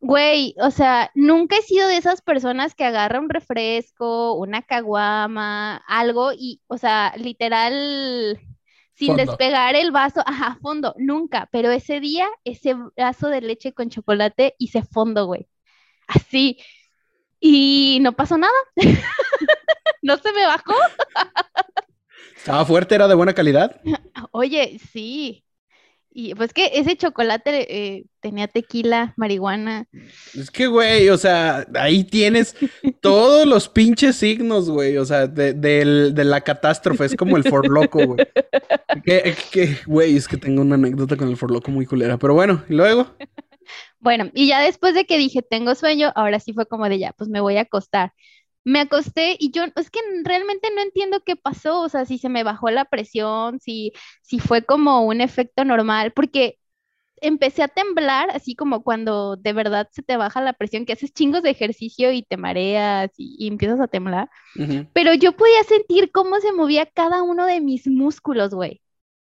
Güey, 0.02 0.54
o 0.60 0.70
sea, 0.70 1.10
nunca 1.16 1.56
he 1.56 1.62
sido 1.62 1.88
de 1.88 1.96
esas 1.96 2.22
personas 2.22 2.76
que 2.76 2.84
agarra 2.84 3.22
un 3.22 3.30
refresco, 3.30 4.34
una 4.34 4.62
caguama, 4.62 5.78
algo 5.88 6.34
y, 6.34 6.62
o 6.68 6.78
sea, 6.78 7.14
literal, 7.16 8.38
sin 8.94 9.16
despegar 9.16 9.76
el 9.76 9.92
vaso, 9.92 10.22
ajá, 10.26 10.58
fondo, 10.62 10.94
nunca, 10.98 11.50
pero 11.52 11.72
ese 11.72 12.00
día, 12.00 12.28
ese 12.44 12.76
vaso 12.96 13.28
de 13.30 13.42
leche 13.42 13.74
con 13.74 13.90
chocolate 13.90 14.56
hice 14.58 14.84
fondo, 14.84 15.26
güey. 15.26 15.48
Así. 16.08 16.60
Y 17.40 17.98
no 18.02 18.14
pasó 18.14 18.38
nada. 18.38 18.54
no 20.02 20.18
se 20.18 20.32
me 20.32 20.46
bajó. 20.46 20.76
¿Estaba 22.36 22.66
fuerte? 22.66 22.96
¿Era 22.96 23.08
de 23.08 23.16
buena 23.16 23.34
calidad? 23.34 23.82
Oye, 24.32 24.80
sí. 24.92 25.43
Y 26.16 26.36
pues 26.36 26.54
que 26.54 26.70
ese 26.76 26.96
chocolate 26.96 27.96
eh, 27.96 28.06
tenía 28.20 28.48
tequila, 28.48 29.16
marihuana. 29.18 29.88
Es 30.36 30.52
que, 30.52 30.68
güey, 30.68 31.10
o 31.10 31.18
sea, 31.18 31.66
ahí 31.74 32.04
tienes 32.04 32.56
todos 33.02 33.48
los 33.48 33.68
pinches 33.68 34.18
signos, 34.18 34.70
güey. 34.70 34.98
O 34.98 35.06
sea, 35.06 35.26
de, 35.26 36.14
la 36.14 36.42
catástrofe. 36.42 37.06
Es 37.06 37.16
como 37.16 37.36
el 37.36 37.44
forloco, 37.44 38.06
güey. 38.06 38.28
Que, 39.04 39.78
güey, 39.88 40.16
es 40.16 40.28
que 40.28 40.38
tengo 40.38 40.62
una 40.62 40.76
anécdota 40.76 41.18
con 41.18 41.30
el 41.30 41.38
forloco 41.38 41.72
muy 41.72 41.88
culera. 41.88 42.20
Pero 42.20 42.36
bueno, 42.36 42.64
¿y 42.70 42.74
luego? 42.74 43.08
Bueno, 44.00 44.30
y 44.34 44.48
ya 44.48 44.62
después 44.62 44.94
de 44.94 45.06
que 45.06 45.18
dije, 45.18 45.42
tengo 45.42 45.74
sueño, 45.74 46.12
ahora 46.16 46.40
sí 46.40 46.54
fue 46.54 46.68
como 46.68 46.90
de 46.90 47.00
ya, 47.00 47.14
pues 47.14 47.30
me 47.30 47.40
voy 47.40 47.58
a 47.58 47.62
acostar 47.62 48.14
me 48.64 48.80
acosté 48.82 49.36
y 49.40 49.52
yo, 49.52 49.64
es 49.76 49.90
que 49.90 50.00
realmente 50.24 50.70
no 50.76 50.82
entiendo 50.82 51.22
qué 51.26 51.36
pasó, 51.36 51.82
o 51.82 51.90
sea, 51.90 52.06
si 52.06 52.18
se 52.18 52.30
me 52.30 52.44
bajó 52.44 52.70
la 52.70 52.86
presión, 52.86 53.60
si, 53.60 53.92
si 54.22 54.40
fue 54.40 54.64
como 54.64 55.06
un 55.06 55.22
efecto 55.22 55.66
normal, 55.66 56.14
porque 56.14 56.60
empecé 57.24 57.64
a 57.64 57.68
temblar, 57.68 58.30
así 58.32 58.56
como 58.56 58.84
cuando 58.84 59.38
de 59.38 59.54
verdad 59.54 59.88
se 59.92 60.04
te 60.04 60.18
baja 60.18 60.42
la 60.42 60.54
presión, 60.54 60.86
que 60.86 60.94
haces 60.94 61.14
chingos 61.14 61.42
de 61.44 61.52
ejercicio 61.52 62.12
y 62.12 62.24
te 62.24 62.38
mareas 62.38 63.12
y, 63.18 63.48
empiezas 63.48 63.80
a 63.80 63.88
temblar, 63.88 64.30
pero 64.94 65.14
yo 65.14 65.34
podía 65.34 65.64
sentir 65.64 66.12
cómo 66.12 66.40
se 66.40 66.54
movía 66.54 66.86
cada 66.86 67.24
uno 67.24 67.46
de 67.46 67.62
mis 67.62 67.88
músculos, 67.88 68.54
güey. 68.54 68.83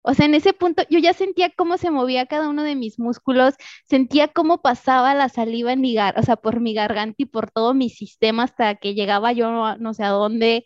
O 0.04 0.14
sea, 0.14 0.26
en 0.26 0.36
ese 0.36 0.54
punto 0.54 0.84
yo 0.90 1.00
ya 1.00 1.14
sentía 1.14 1.50
cómo 1.50 1.78
se 1.78 1.90
movía 1.90 2.26
cada 2.26 2.50
uno 2.50 2.64
de 2.64 2.76
mis 2.76 3.00
músculos, 3.00 3.56
sentía 3.86 4.28
cómo 4.28 4.62
pasaba 4.62 5.16
la 5.16 5.30
saliva 5.30 5.72
en 5.72 5.82
mi 5.82 5.94
gar 5.96 6.20
o 6.20 6.24
sea, 6.24 6.36
por 6.36 6.60
mi 6.60 6.74
garganta 6.74 7.16
y 7.20 7.26
por 7.26 7.52
todo 7.52 7.74
mi 7.74 7.90
sistema 7.90 8.44
hasta 8.44 8.76
que 8.76 8.94
llegaba 8.96 9.32
yo 9.32 9.78
no, 9.78 9.94
sé 9.94 10.04
a 10.04 10.10
dónde. 10.10 10.66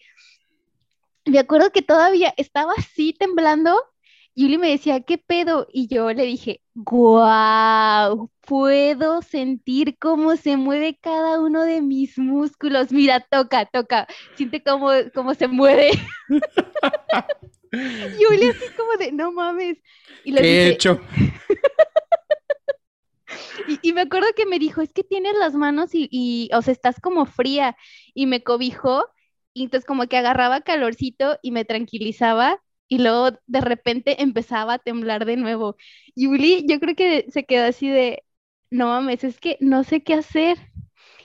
Me 1.26 1.39
acuerdo 1.39 1.71
que 1.71 1.82
todavía 1.82 2.34
estaba 2.38 2.73
así 2.78 3.13
temblando. 3.13 3.80
Yuli 4.36 4.58
me 4.58 4.69
decía, 4.69 5.02
¿qué 5.02 5.17
pedo? 5.17 5.67
Y 5.71 5.88
yo 5.88 6.13
le 6.13 6.23
dije, 6.26 6.62
¡guau! 6.76 8.30
Puedo 8.41 9.21
sentir 9.23 9.97
cómo 10.00 10.36
se 10.36 10.58
mueve 10.58 10.97
cada 11.02 11.41
uno 11.41 11.63
de 11.63 11.82
mis 11.82 12.17
músculos. 12.17 12.91
Mira, 12.91 13.19
toca, 13.19 13.65
toca. 13.65 14.08
Siente 14.36 14.63
cómo, 14.63 14.89
cómo 15.13 15.34
se 15.34 15.47
mueve. 15.47 15.91
Y 17.71 18.25
Uli 18.25 18.47
así 18.47 18.65
como 18.75 18.97
de, 18.97 19.12
no 19.12 19.32
mames. 19.32 19.77
Y 20.23 20.32
le 20.32 20.41
¿Qué 20.41 20.47
he 20.47 20.69
hecho? 20.69 20.99
y, 23.82 23.93
me 23.93 24.01
acuerdo 24.01 24.27
que 24.36 24.45
me 24.45 24.60
dijo, 24.60 24.82
es 24.82 24.93
que 24.93 25.03
tienes 25.03 25.34
las 25.38 25.53
manos 25.53 25.93
y, 25.93 26.08
y, 26.12 26.49
o 26.53 26.62
sea, 26.62 26.71
estás 26.71 26.99
como 26.99 27.25
fría. 27.25 27.77
Y 28.13 28.25
me 28.25 28.43
cobijó, 28.43 29.06
y 29.53 29.63
entonces 29.63 29.86
como 29.86 30.08
que 30.08 30.17
agarraba 30.17 30.62
calorcito 30.62 31.38
y 31.41 31.51
me 31.51 31.65
tranquilizaba. 31.65 32.62
Y 32.88 32.99
luego 32.99 33.32
de 33.47 33.62
repente 33.62 34.21
empezaba 34.21 34.75
a 34.75 34.80
temblar 34.80 35.25
de 35.25 35.38
nuevo. 35.38 35.75
Y 36.15 36.27
Uli, 36.27 36.65
yo 36.67 36.80
creo 36.80 36.95
que 36.95 37.25
se 37.32 37.45
quedó 37.45 37.65
así 37.65 37.89
de, 37.89 38.23
no 38.69 38.88
mames, 38.88 39.23
es 39.23 39.39
que 39.39 39.58
no 39.60 39.84
sé 39.84 40.03
qué 40.03 40.13
hacer. 40.13 40.58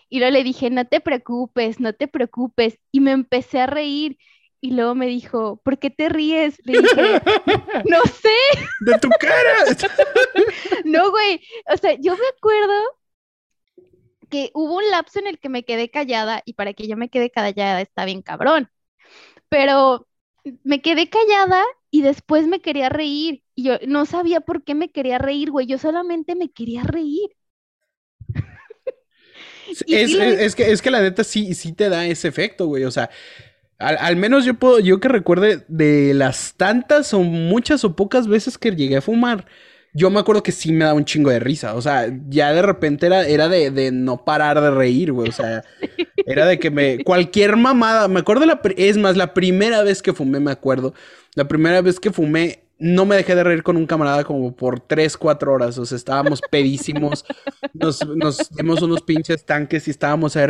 Y 0.09 0.19
luego 0.19 0.33
le 0.33 0.45
dije, 0.45 0.71
no 0.71 0.87
te 0.87 1.01
preocupes, 1.01 1.81
no 1.81 1.95
te 1.95 2.09
preocupes. 2.09 2.79
Y 2.91 3.01
me 3.01 3.13
empecé 3.13 3.61
a 3.61 3.67
reír. 3.67 4.19
Y 4.65 4.71
luego 4.71 4.95
me 4.95 5.09
dijo, 5.09 5.61
¿por 5.65 5.81
qué 5.81 5.91
te 5.91 6.09
ríes? 6.09 6.61
Le 6.63 6.81
dije, 6.81 7.21
no 7.91 8.01
sé. 8.05 8.31
De 8.87 8.97
tu 9.01 9.09
cara. 9.11 9.65
no, 10.85 11.11
güey. 11.11 11.41
O 11.67 11.77
sea, 11.77 11.95
yo 12.01 12.17
me 12.17 12.27
acuerdo 12.37 12.73
porque 14.21 14.51
hubo 14.55 14.77
un 14.77 14.89
lapso 14.91 15.19
en 15.19 15.27
el 15.27 15.39
que 15.41 15.49
me 15.49 15.65
quedé 15.65 15.91
callada 15.91 16.43
y 16.47 16.55
para 16.55 16.73
que 16.73 16.87
yo 16.87 16.97
me 16.97 17.11
quede 17.11 17.31
callada 17.31 17.81
está 17.83 18.05
bien 18.05 18.23
cabrón. 18.23 18.71
Pero 19.49 20.09
me 20.63 20.81
quedé 20.81 21.11
callada 21.11 21.65
y 21.91 22.03
después 22.03 22.47
me 22.47 22.63
quería 22.63 22.89
reír 22.89 23.43
y 23.55 23.65
yo 23.65 23.75
no 23.87 24.07
sabía 24.07 24.41
por 24.41 24.65
qué 24.65 24.75
me 24.75 24.91
quería 24.91 25.19
reír, 25.19 25.51
güey, 25.51 25.67
yo 25.67 25.77
solamente 25.77 26.35
me 26.35 26.51
quería 26.51 26.83
reír. 26.83 27.31
Es, 29.87 30.55
que, 30.55 30.71
es 30.71 30.83
que 30.83 30.91
la 30.91 31.01
neta 31.01 31.25
sí, 31.25 31.53
sí 31.55 31.73
te 31.73 31.89
da 31.89 32.07
ese 32.07 32.29
efecto, 32.29 32.67
güey. 32.67 32.85
O 32.85 32.91
sea, 32.91 33.11
al, 33.83 34.17
menos 34.17 34.45
yo 34.45 34.55
puedo, 34.55 34.79
yo 34.79 35.01
que 35.01 35.09
recuerde 35.09 35.65
de 35.69 36.15
las 36.15 36.55
tantas 36.55 37.13
o 37.15 37.23
muchas 37.23 37.85
o 37.85 37.97
pocas 37.97 38.29
veces 38.29 38.59
que 38.59 38.71
llegué 38.75 38.97
a 38.97 39.03
fumar, 39.03 39.47
yo 39.95 40.11
me 40.11 40.21
acuerdo 40.21 40.43
que 40.43 40.53
sí 40.53 40.73
me 40.73 40.85
daba 40.85 40.97
un 40.97 41.05
chingo 41.05 41.31
de 41.31 41.41
risa. 41.41 41.75
O 41.75 41.83
sea, 41.83 42.07
ya 42.29 42.53
de 42.53 42.63
repente 42.63 43.07
era, 43.07 43.27
era 43.27 43.49
de, 43.49 43.91
no 43.93 44.25
parar 44.25 44.61
de 44.61 44.71
reír, 44.71 45.13
güey. 45.13 45.29
O 45.29 45.33
sea, 45.33 45.65
era 46.27 46.47
de 46.47 46.59
que 46.59 46.71
me. 46.71 47.05
Cualquier 47.05 47.57
mamada. 47.57 48.09
Me 48.09 48.21
acuerdo 48.21 48.47
la. 48.47 48.61
Es 48.77 48.97
más, 48.97 49.17
la 49.17 49.35
primera 49.35 49.83
vez 49.83 50.01
que 50.01 50.13
fumé, 50.13 50.41
me 50.41 50.51
acuerdo. 50.51 50.95
La 51.35 51.47
primera 51.47 51.83
vez 51.83 52.01
que 52.01 52.11
fumé, 52.11 52.65
no 52.83 53.07
me 53.07 53.15
dejé 53.15 53.37
de 53.37 53.45
reír 53.45 53.63
con 53.63 53.77
un 53.77 53.87
camarada 53.87 54.25
como 54.25 54.57
por 54.57 54.81
3, 54.81 55.17
4 55.17 55.53
horas. 55.53 55.79
O 55.79 55.87
sea, 55.87 55.97
estábamos 55.97 56.41
pedísimos. 56.51 57.25
nos, 57.73 58.05
nos 58.09 58.51
dimos 58.51 58.83
unos 58.83 59.03
pinches 59.03 59.47
tanques 59.47 59.87
y 59.87 59.93
estábamos 59.93 60.37
ahí. 60.37 60.47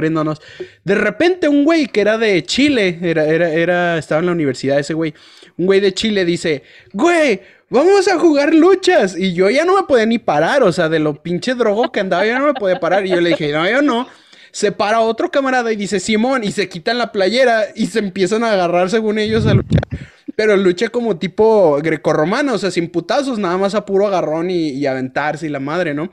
De 0.82 0.94
repente, 0.94 1.46
un 1.46 1.64
güey 1.64 1.86
que 1.86 2.00
era 2.00 2.16
de 2.16 2.42
Chile, 2.42 2.98
era, 3.02 3.26
era, 3.26 3.50
era, 3.50 3.98
estaba 3.98 4.20
en 4.20 4.26
la 4.26 4.32
universidad 4.32 4.78
ese 4.78 4.94
güey. 4.94 5.12
Un 5.58 5.66
güey 5.66 5.80
de 5.80 5.92
Chile 5.92 6.24
dice: 6.24 6.62
Güey 6.94 7.40
vamos 7.68 8.08
a 8.08 8.18
jugar 8.18 8.54
luchas. 8.54 9.14
Y 9.16 9.34
yo 9.34 9.50
ya 9.50 9.66
no 9.66 9.76
me 9.76 9.82
podía 9.82 10.06
ni 10.06 10.18
parar, 10.18 10.62
o 10.62 10.72
sea, 10.72 10.88
de 10.88 11.00
lo 11.00 11.22
pinche 11.22 11.54
drogo 11.54 11.92
que 11.92 12.00
andaba, 12.00 12.24
yo 12.24 12.38
no 12.38 12.46
me 12.46 12.54
podía 12.54 12.80
parar. 12.80 13.04
Y 13.04 13.10
yo 13.10 13.20
le 13.20 13.30
dije, 13.30 13.52
no, 13.52 13.68
yo 13.68 13.82
no. 13.82 14.08
Se 14.52 14.72
para 14.72 15.00
otro 15.00 15.30
camarada 15.30 15.72
y 15.72 15.76
dice, 15.76 16.00
Simón, 16.00 16.44
y 16.44 16.52
se 16.52 16.68
quitan 16.68 16.98
la 16.98 17.10
playera 17.12 17.64
y 17.74 17.86
se 17.86 17.98
empiezan 17.98 18.44
a 18.44 18.52
agarrar 18.52 18.90
según 18.90 19.18
ellos 19.18 19.46
a 19.46 19.54
luchar. 19.54 19.82
Pero 20.36 20.56
lucha 20.56 20.88
como 20.88 21.18
tipo 21.18 21.78
grecorromano, 21.82 22.54
o 22.54 22.58
sea, 22.58 22.70
sin 22.70 22.90
putazos, 22.90 23.38
nada 23.38 23.56
más 23.58 23.74
a 23.74 23.84
puro 23.84 24.06
agarrón 24.06 24.50
y, 24.50 24.70
y 24.70 24.86
aventarse 24.86 25.46
y 25.46 25.50
la 25.50 25.60
madre, 25.60 25.94
¿no? 25.94 26.10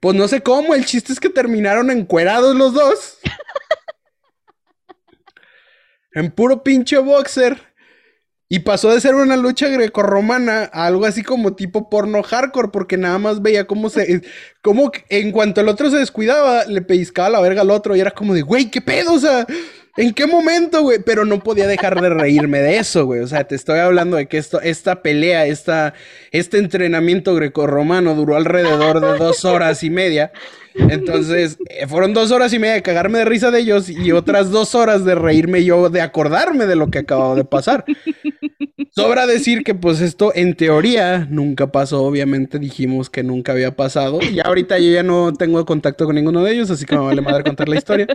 Pues 0.00 0.16
no 0.16 0.28
sé 0.28 0.40
cómo, 0.42 0.74
el 0.74 0.86
chiste 0.86 1.12
es 1.12 1.20
que 1.20 1.28
terminaron 1.28 1.90
encuerados 1.90 2.56
los 2.56 2.72
dos. 2.72 3.18
en 6.12 6.30
puro 6.30 6.62
pinche 6.62 6.98
boxer. 6.98 7.70
Y 8.52 8.60
pasó 8.60 8.92
de 8.92 9.00
ser 9.00 9.14
una 9.14 9.36
lucha 9.36 9.68
grecorromana 9.68 10.68
a 10.72 10.86
algo 10.86 11.04
así 11.04 11.22
como 11.22 11.54
tipo 11.54 11.88
porno 11.88 12.20
hardcore, 12.20 12.70
porque 12.72 12.96
nada 12.96 13.16
más 13.18 13.42
veía 13.42 13.68
cómo 13.68 13.88
se. 13.90 14.22
Cómo 14.60 14.90
en 15.08 15.30
cuanto 15.30 15.60
el 15.60 15.68
otro 15.68 15.88
se 15.88 15.98
descuidaba, 15.98 16.64
le 16.64 16.82
pellizcaba 16.82 17.30
la 17.30 17.40
verga 17.40 17.60
al 17.60 17.70
otro 17.70 17.94
y 17.94 18.00
era 18.00 18.10
como 18.10 18.34
de, 18.34 18.42
güey, 18.42 18.68
¿qué 18.68 18.80
pedo? 18.80 19.12
O 19.12 19.20
sea, 19.20 19.46
¿en 19.96 20.14
qué 20.14 20.26
momento, 20.26 20.82
güey? 20.82 20.98
Pero 21.04 21.24
no 21.24 21.40
podía 21.40 21.66
dejar 21.66 22.00
de 22.00 22.10
reírme 22.10 22.60
de 22.60 22.78
eso, 22.78 23.06
güey. 23.06 23.20
O 23.20 23.26
sea, 23.26 23.44
te 23.44 23.54
estoy 23.54 23.78
hablando 23.78 24.16
de 24.16 24.26
que 24.26 24.38
esto, 24.38 24.60
esta 24.60 25.02
pelea, 25.02 25.46
esta, 25.46 25.94
este 26.30 26.58
entrenamiento 26.58 27.34
grecorromano 27.34 28.14
duró 28.14 28.36
alrededor 28.36 29.00
de 29.00 29.18
dos 29.18 29.44
horas 29.44 29.82
y 29.82 29.90
media. 29.90 30.32
Entonces, 30.74 31.58
eh, 31.68 31.86
fueron 31.86 32.14
dos 32.14 32.30
horas 32.30 32.52
y 32.52 32.58
media 32.58 32.74
de 32.74 32.82
cagarme 32.82 33.18
de 33.18 33.24
risa 33.24 33.50
de 33.50 33.60
ellos 33.60 33.88
y 33.88 34.12
otras 34.12 34.50
dos 34.50 34.74
horas 34.74 35.04
de 35.04 35.14
reírme 35.14 35.64
yo, 35.64 35.88
de 35.90 36.00
acordarme 36.00 36.66
de 36.66 36.76
lo 36.76 36.90
que 36.90 36.98
acababa 36.98 37.34
de 37.34 37.44
pasar. 37.44 37.84
Sobra 38.92 39.26
decir 39.26 39.62
que 39.62 39.74
pues 39.74 40.00
esto 40.00 40.32
en 40.34 40.54
teoría 40.54 41.26
nunca 41.30 41.70
pasó, 41.70 42.02
obviamente 42.02 42.58
dijimos 42.58 43.08
que 43.08 43.22
nunca 43.22 43.52
había 43.52 43.76
pasado 43.76 44.18
y 44.20 44.40
ahorita 44.40 44.78
yo 44.78 44.90
ya 44.90 45.02
no 45.02 45.32
tengo 45.32 45.64
contacto 45.64 46.06
con 46.06 46.16
ninguno 46.16 46.42
de 46.42 46.52
ellos, 46.54 46.70
así 46.70 46.84
que 46.86 46.96
me 46.96 47.04
vale 47.04 47.20
madre 47.20 47.44
contar 47.44 47.68
la 47.68 47.76
historia. 47.76 48.06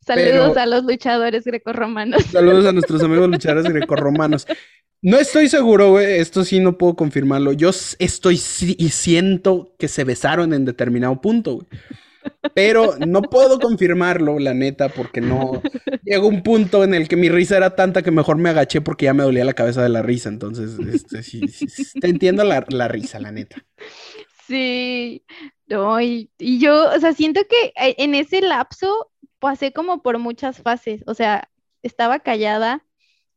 Saludos 0.00 0.56
a 0.56 0.66
los 0.66 0.84
luchadores 0.84 1.44
grecorromanos. 1.44 2.22
Saludos 2.24 2.66
a 2.66 2.72
nuestros 2.72 3.02
amigos 3.02 3.28
luchadores 3.28 3.72
grecorromanos. 3.72 4.46
No 5.00 5.18
estoy 5.18 5.48
seguro, 5.48 5.90
güey. 5.92 6.18
Esto 6.18 6.44
sí 6.44 6.60
no 6.60 6.76
puedo 6.76 6.96
confirmarlo. 6.96 7.52
Yo 7.52 7.70
estoy 7.70 8.34
y 8.34 8.88
siento 8.90 9.74
que 9.78 9.88
se 9.88 10.04
besaron 10.04 10.52
en 10.52 10.64
determinado 10.64 11.20
punto, 11.20 11.56
güey. 11.56 11.66
Pero 12.54 12.96
no 13.06 13.22
puedo 13.22 13.58
confirmarlo, 13.58 14.38
la 14.38 14.54
neta, 14.54 14.88
porque 14.88 15.20
no. 15.20 15.62
Llegó 16.04 16.28
un 16.28 16.42
punto 16.42 16.84
en 16.84 16.94
el 16.94 17.08
que 17.08 17.16
mi 17.16 17.28
risa 17.28 17.56
era 17.56 17.74
tanta 17.76 18.02
que 18.02 18.10
mejor 18.10 18.36
me 18.36 18.50
agaché 18.50 18.80
porque 18.80 19.06
ya 19.06 19.14
me 19.14 19.22
dolía 19.22 19.44
la 19.44 19.54
cabeza 19.54 19.82
de 19.82 19.88
la 19.88 20.02
risa. 20.02 20.28
Entonces, 20.28 20.78
este, 20.92 21.22
sí, 21.22 21.40
te 22.00 22.08
entiendo 22.08 22.44
la, 22.44 22.88
risa, 22.88 23.18
la 23.20 23.32
neta. 23.32 23.64
Sí. 24.46 25.24
No, 25.66 26.00
y, 26.00 26.30
y 26.38 26.58
yo, 26.58 26.90
o 26.90 27.00
sea, 27.00 27.12
siento 27.12 27.42
que 27.48 27.72
eh, 27.80 27.94
en 27.98 28.14
ese 28.14 28.40
lapso 28.40 29.10
pasé 29.38 29.72
como 29.72 30.02
por 30.02 30.18
muchas 30.18 30.60
fases. 30.62 31.02
O 31.06 31.14
sea, 31.14 31.48
estaba 31.82 32.20
callada 32.20 32.84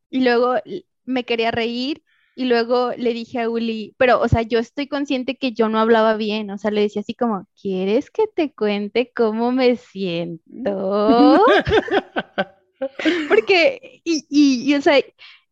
y 0.09 0.21
luego 0.21 0.55
me 1.05 1.23
quería 1.23 1.51
reír 1.51 2.03
y 2.35 2.45
luego 2.45 2.91
le 2.97 3.13
dije 3.13 3.39
a 3.39 3.49
Uli, 3.49 3.93
pero, 3.97 4.21
o 4.21 4.27
sea, 4.27 4.41
yo 4.41 4.59
estoy 4.59 4.87
consciente 4.87 5.37
que 5.37 5.51
yo 5.51 5.69
no 5.69 5.79
hablaba 5.79 6.15
bien, 6.15 6.49
o 6.49 6.57
sea, 6.57 6.71
le 6.71 6.81
decía 6.81 7.01
así 7.01 7.13
como, 7.13 7.47
¿quieres 7.61 8.09
que 8.09 8.25
te 8.27 8.53
cuente 8.53 9.11
cómo 9.13 9.51
me 9.51 9.75
siento? 9.75 11.45
Porque, 13.27 14.01
y, 14.03 14.25
y, 14.29 14.73
o 14.75 14.81
sea, 14.81 14.99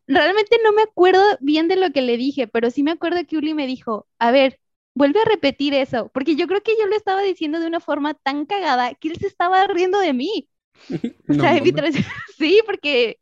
realmente 0.06 0.56
no 0.64 0.72
me 0.72 0.82
acuerdo 0.82 1.22
bien 1.40 1.68
de 1.68 1.76
lo 1.76 1.92
que 1.92 2.02
le 2.02 2.16
dije, 2.16 2.48
pero 2.48 2.70
sí 2.70 2.82
me 2.82 2.92
acuerdo 2.92 3.24
que 3.26 3.36
Uli 3.36 3.54
me 3.54 3.66
dijo, 3.66 4.08
a 4.18 4.30
ver, 4.30 4.58
vuelve 4.94 5.20
a 5.20 5.28
repetir 5.28 5.74
eso, 5.74 6.10
porque 6.12 6.34
yo 6.34 6.46
creo 6.46 6.62
que 6.62 6.76
yo 6.78 6.86
lo 6.86 6.96
estaba 6.96 7.22
diciendo 7.22 7.60
de 7.60 7.66
una 7.66 7.80
forma 7.80 8.14
tan 8.14 8.46
cagada 8.46 8.94
que 8.94 9.08
él 9.08 9.16
se 9.18 9.26
estaba 9.26 9.66
riendo 9.66 10.00
de 10.00 10.12
mí. 10.12 10.48
o 11.28 11.34
sea, 11.34 11.60
sí, 12.38 12.60
porque 12.66 13.18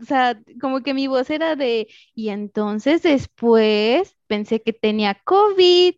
o 0.00 0.04
sea, 0.04 0.40
como 0.60 0.82
que 0.82 0.94
mi 0.94 1.06
voz 1.06 1.30
era 1.30 1.56
de, 1.56 1.88
y 2.14 2.28
entonces 2.28 3.02
después 3.02 4.16
pensé 4.26 4.62
que 4.62 4.72
tenía 4.72 5.14
COVID 5.24 5.94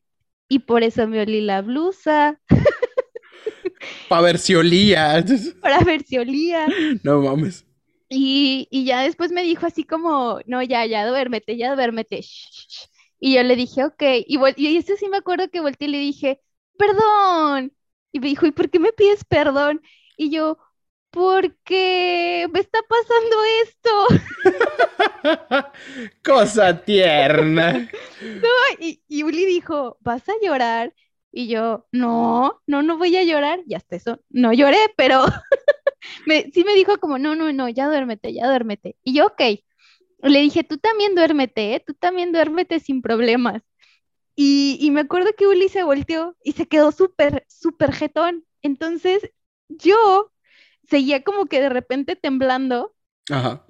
y 0.48 0.59
por 0.61 0.82
eso 0.82 1.06
me 1.06 1.20
olí 1.20 1.40
la 1.40 1.62
blusa. 1.62 2.40
Para 4.09 4.22
ver 4.22 4.38
si 4.38 4.54
olía. 4.54 5.24
Para 5.61 5.80
ver 5.80 6.02
si 6.02 6.18
olía. 6.18 6.66
No 7.02 7.20
mames. 7.20 7.64
Y, 8.09 8.68
ya 8.85 9.02
después 9.02 9.32
me 9.32 9.42
dijo 9.42 9.66
así 9.66 9.85
como, 9.85 10.40
no, 10.46 10.62
ya, 10.62 10.87
ya, 10.87 11.06
duérmete, 11.06 11.56
ya, 11.56 11.74
duérmete. 11.74 12.24
Y 13.18 13.35
yo 13.35 13.42
le 13.42 13.56
dije, 13.56 13.85
ok. 13.85 14.02
Y, 14.26 14.38
y 14.56 14.76
ese 14.76 14.96
sí 14.96 15.09
me 15.09 15.16
acuerdo 15.16 15.50
que 15.50 15.61
volteé 15.61 15.88
y 15.88 15.90
le 15.90 15.98
dije, 15.98 16.40
perdón. 16.78 17.72
Y 18.12 18.20
me 18.20 18.28
dijo, 18.28 18.46
¿y 18.46 18.52
por 18.52 18.70
qué 18.70 18.78
me 18.78 18.92
pides 18.92 19.24
perdón? 19.24 19.82
Y 20.16 20.30
yo, 20.30 20.59
porque 21.16 22.46
me 22.52 22.61
está 22.61 22.79
pasando 22.87 23.37
esto. 23.64 23.90
Cosa 26.22 26.85
tierna. 26.85 27.90
No, 28.20 28.48
y, 28.81 29.02
y, 29.09 29.22
Uli 29.24 29.44
dijo, 29.44 29.98
¿vas 30.00 30.26
a 30.29 30.33
llorar? 30.42 30.94
Y 31.31 31.48
yo, 31.48 31.87
no, 31.92 32.62
no, 32.66 32.83
no 32.83 32.96
voy 32.96 33.14
a 33.16 33.24
llorar. 33.24 33.61
Y 33.66 33.74
hasta 33.74 33.96
eso, 33.96 34.20
no 34.31 34.52
lloré, 34.52 34.79
pero 34.96 35.24
me, 36.26 36.50
sí 36.52 36.64
me 36.64 36.74
dijo 36.74 36.98
como, 36.98 37.18
no, 37.18 37.35
no, 37.35 37.52
no, 37.52 37.68
ya 37.68 37.87
duérmete, 37.87 38.33
ya 38.33 38.46
duérmete. 38.46 38.96
Y 39.02 39.14
yo, 39.14 39.26
ok. 39.26 39.42
Le 40.22 40.40
dije, 40.40 40.64
tú 40.64 40.79
también 40.79 41.14
duérmete, 41.14 41.74
¿eh? 41.74 41.85
tú 41.87 41.94
también 41.94 42.33
duérmete 42.33 42.81
sin 42.81 43.02
problemas. 43.02 43.62
Y, 44.35 44.79
y 44.81 44.90
me 44.90 45.00
acuerdo 45.00 45.31
que 45.37 45.46
Uli 45.46 45.68
se 45.68 45.85
volteó 45.85 46.37
y 46.42 46.52
se 46.52 46.66
quedó 46.66 46.90
súper, 46.90 47.44
súper 47.48 47.92
jetón. 47.92 48.44
Entonces, 48.62 49.31
yo 49.68 50.33
seguía 50.88 51.22
como 51.22 51.46
que 51.46 51.61
de 51.61 51.68
repente 51.68 52.16
temblando. 52.16 52.94
Ajá. 53.31 53.64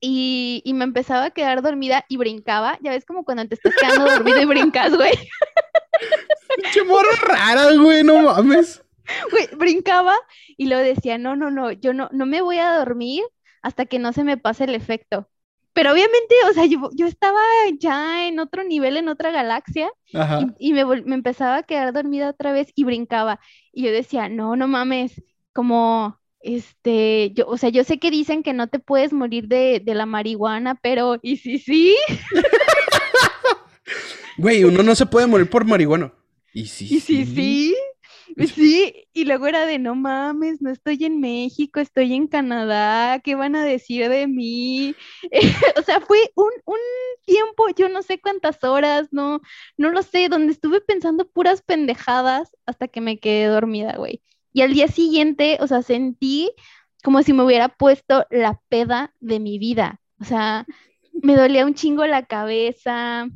Y, 0.00 0.62
y, 0.64 0.72
me 0.72 0.84
empezaba 0.84 1.26
a 1.26 1.30
quedar 1.30 1.60
dormida 1.60 2.06
y 2.08 2.16
brincaba. 2.16 2.78
Ya 2.82 2.92
ves 2.92 3.04
como 3.04 3.24
cuando 3.24 3.46
te 3.46 3.54
estás 3.54 3.74
quedando 3.78 4.10
dormido 4.10 4.40
y 4.40 4.46
brincas, 4.46 4.96
güey. 4.96 5.12
Qué 6.72 6.82
morra 6.84 7.10
rara, 7.22 7.72
güey, 7.74 8.02
no 8.02 8.22
mames. 8.22 8.82
Güey, 9.30 9.48
brincaba 9.56 10.16
y 10.56 10.66
luego 10.66 10.82
decía, 10.82 11.18
no, 11.18 11.36
no, 11.36 11.50
no, 11.50 11.72
yo 11.72 11.92
no, 11.92 12.08
no 12.12 12.26
me 12.26 12.40
voy 12.40 12.58
a 12.58 12.76
dormir 12.78 13.24
hasta 13.60 13.84
que 13.84 13.98
no 13.98 14.12
se 14.12 14.24
me 14.24 14.36
pase 14.38 14.64
el 14.64 14.74
efecto. 14.74 15.28
Pero 15.72 15.92
obviamente, 15.92 16.34
o 16.48 16.52
sea, 16.52 16.64
yo, 16.66 16.90
yo 16.94 17.06
estaba 17.06 17.40
ya 17.78 18.26
en 18.26 18.38
otro 18.38 18.64
nivel, 18.64 18.96
en 18.96 19.08
otra 19.08 19.30
galaxia, 19.30 19.90
y, 20.06 20.70
y 20.70 20.72
me, 20.72 20.84
me, 20.84 21.14
empezaba 21.14 21.58
a 21.58 21.62
quedar 21.62 21.92
dormida 21.92 22.30
otra 22.30 22.52
vez 22.52 22.72
y 22.74 22.84
brincaba. 22.84 23.40
Y 23.72 23.84
yo 23.84 23.92
decía, 23.92 24.28
no, 24.28 24.56
no 24.56 24.66
mames, 24.66 25.22
como 25.52 26.19
este, 26.40 27.32
yo, 27.34 27.46
o 27.46 27.56
sea, 27.56 27.68
yo 27.68 27.84
sé 27.84 27.98
que 27.98 28.10
dicen 28.10 28.42
que 28.42 28.52
no 28.52 28.68
te 28.68 28.78
puedes 28.78 29.12
morir 29.12 29.48
de, 29.48 29.82
la 29.86 30.06
marihuana, 30.06 30.78
pero 30.82 31.18
¿y 31.22 31.36
si 31.36 31.58
sí? 31.58 31.96
Güey, 34.38 34.64
uno 34.64 34.82
no 34.82 34.94
se 34.94 35.06
puede 35.06 35.26
morir 35.26 35.50
por 35.50 35.64
marihuana. 35.64 36.12
¿Y 36.52 36.66
si 36.66 36.96
¿Y 36.96 37.00
sí? 37.00 37.26
sí? 37.26 37.76
Sí, 38.54 39.08
y 39.12 39.24
luego 39.24 39.46
era 39.46 39.66
de 39.66 39.78
no 39.78 39.94
mames, 39.94 40.62
no 40.62 40.70
estoy 40.70 41.04
en 41.04 41.20
México, 41.20 41.80
estoy 41.80 42.14
en 42.14 42.26
Canadá, 42.26 43.20
¿qué 43.20 43.34
van 43.34 43.56
a 43.56 43.64
decir 43.64 44.08
de 44.08 44.26
mí? 44.26 44.94
o 45.76 45.82
sea, 45.82 46.00
fue 46.00 46.18
un, 46.36 46.50
un, 46.64 46.78
tiempo, 47.26 47.64
yo 47.76 47.88
no 47.88 48.02
sé 48.02 48.20
cuántas 48.20 48.62
horas, 48.64 49.08
no, 49.12 49.40
no 49.76 49.90
lo 49.90 50.02
sé, 50.02 50.28
donde 50.28 50.52
estuve 50.52 50.80
pensando 50.80 51.28
puras 51.28 51.62
pendejadas 51.62 52.56
hasta 52.66 52.88
que 52.88 53.00
me 53.00 53.18
quedé 53.18 53.46
dormida, 53.46 53.96
güey. 53.96 54.22
Y 54.52 54.62
al 54.62 54.72
día 54.72 54.88
siguiente, 54.88 55.58
o 55.60 55.66
sea, 55.66 55.82
sentí 55.82 56.50
como 57.02 57.22
si 57.22 57.32
me 57.32 57.44
hubiera 57.44 57.68
puesto 57.68 58.26
la 58.30 58.60
peda 58.68 59.14
de 59.20 59.40
mi 59.40 59.58
vida. 59.58 60.00
O 60.20 60.24
sea, 60.24 60.66
me 61.22 61.36
dolía 61.36 61.66
un 61.66 61.74
chingo 61.74 62.06
la 62.06 62.26
cabeza, 62.26 63.28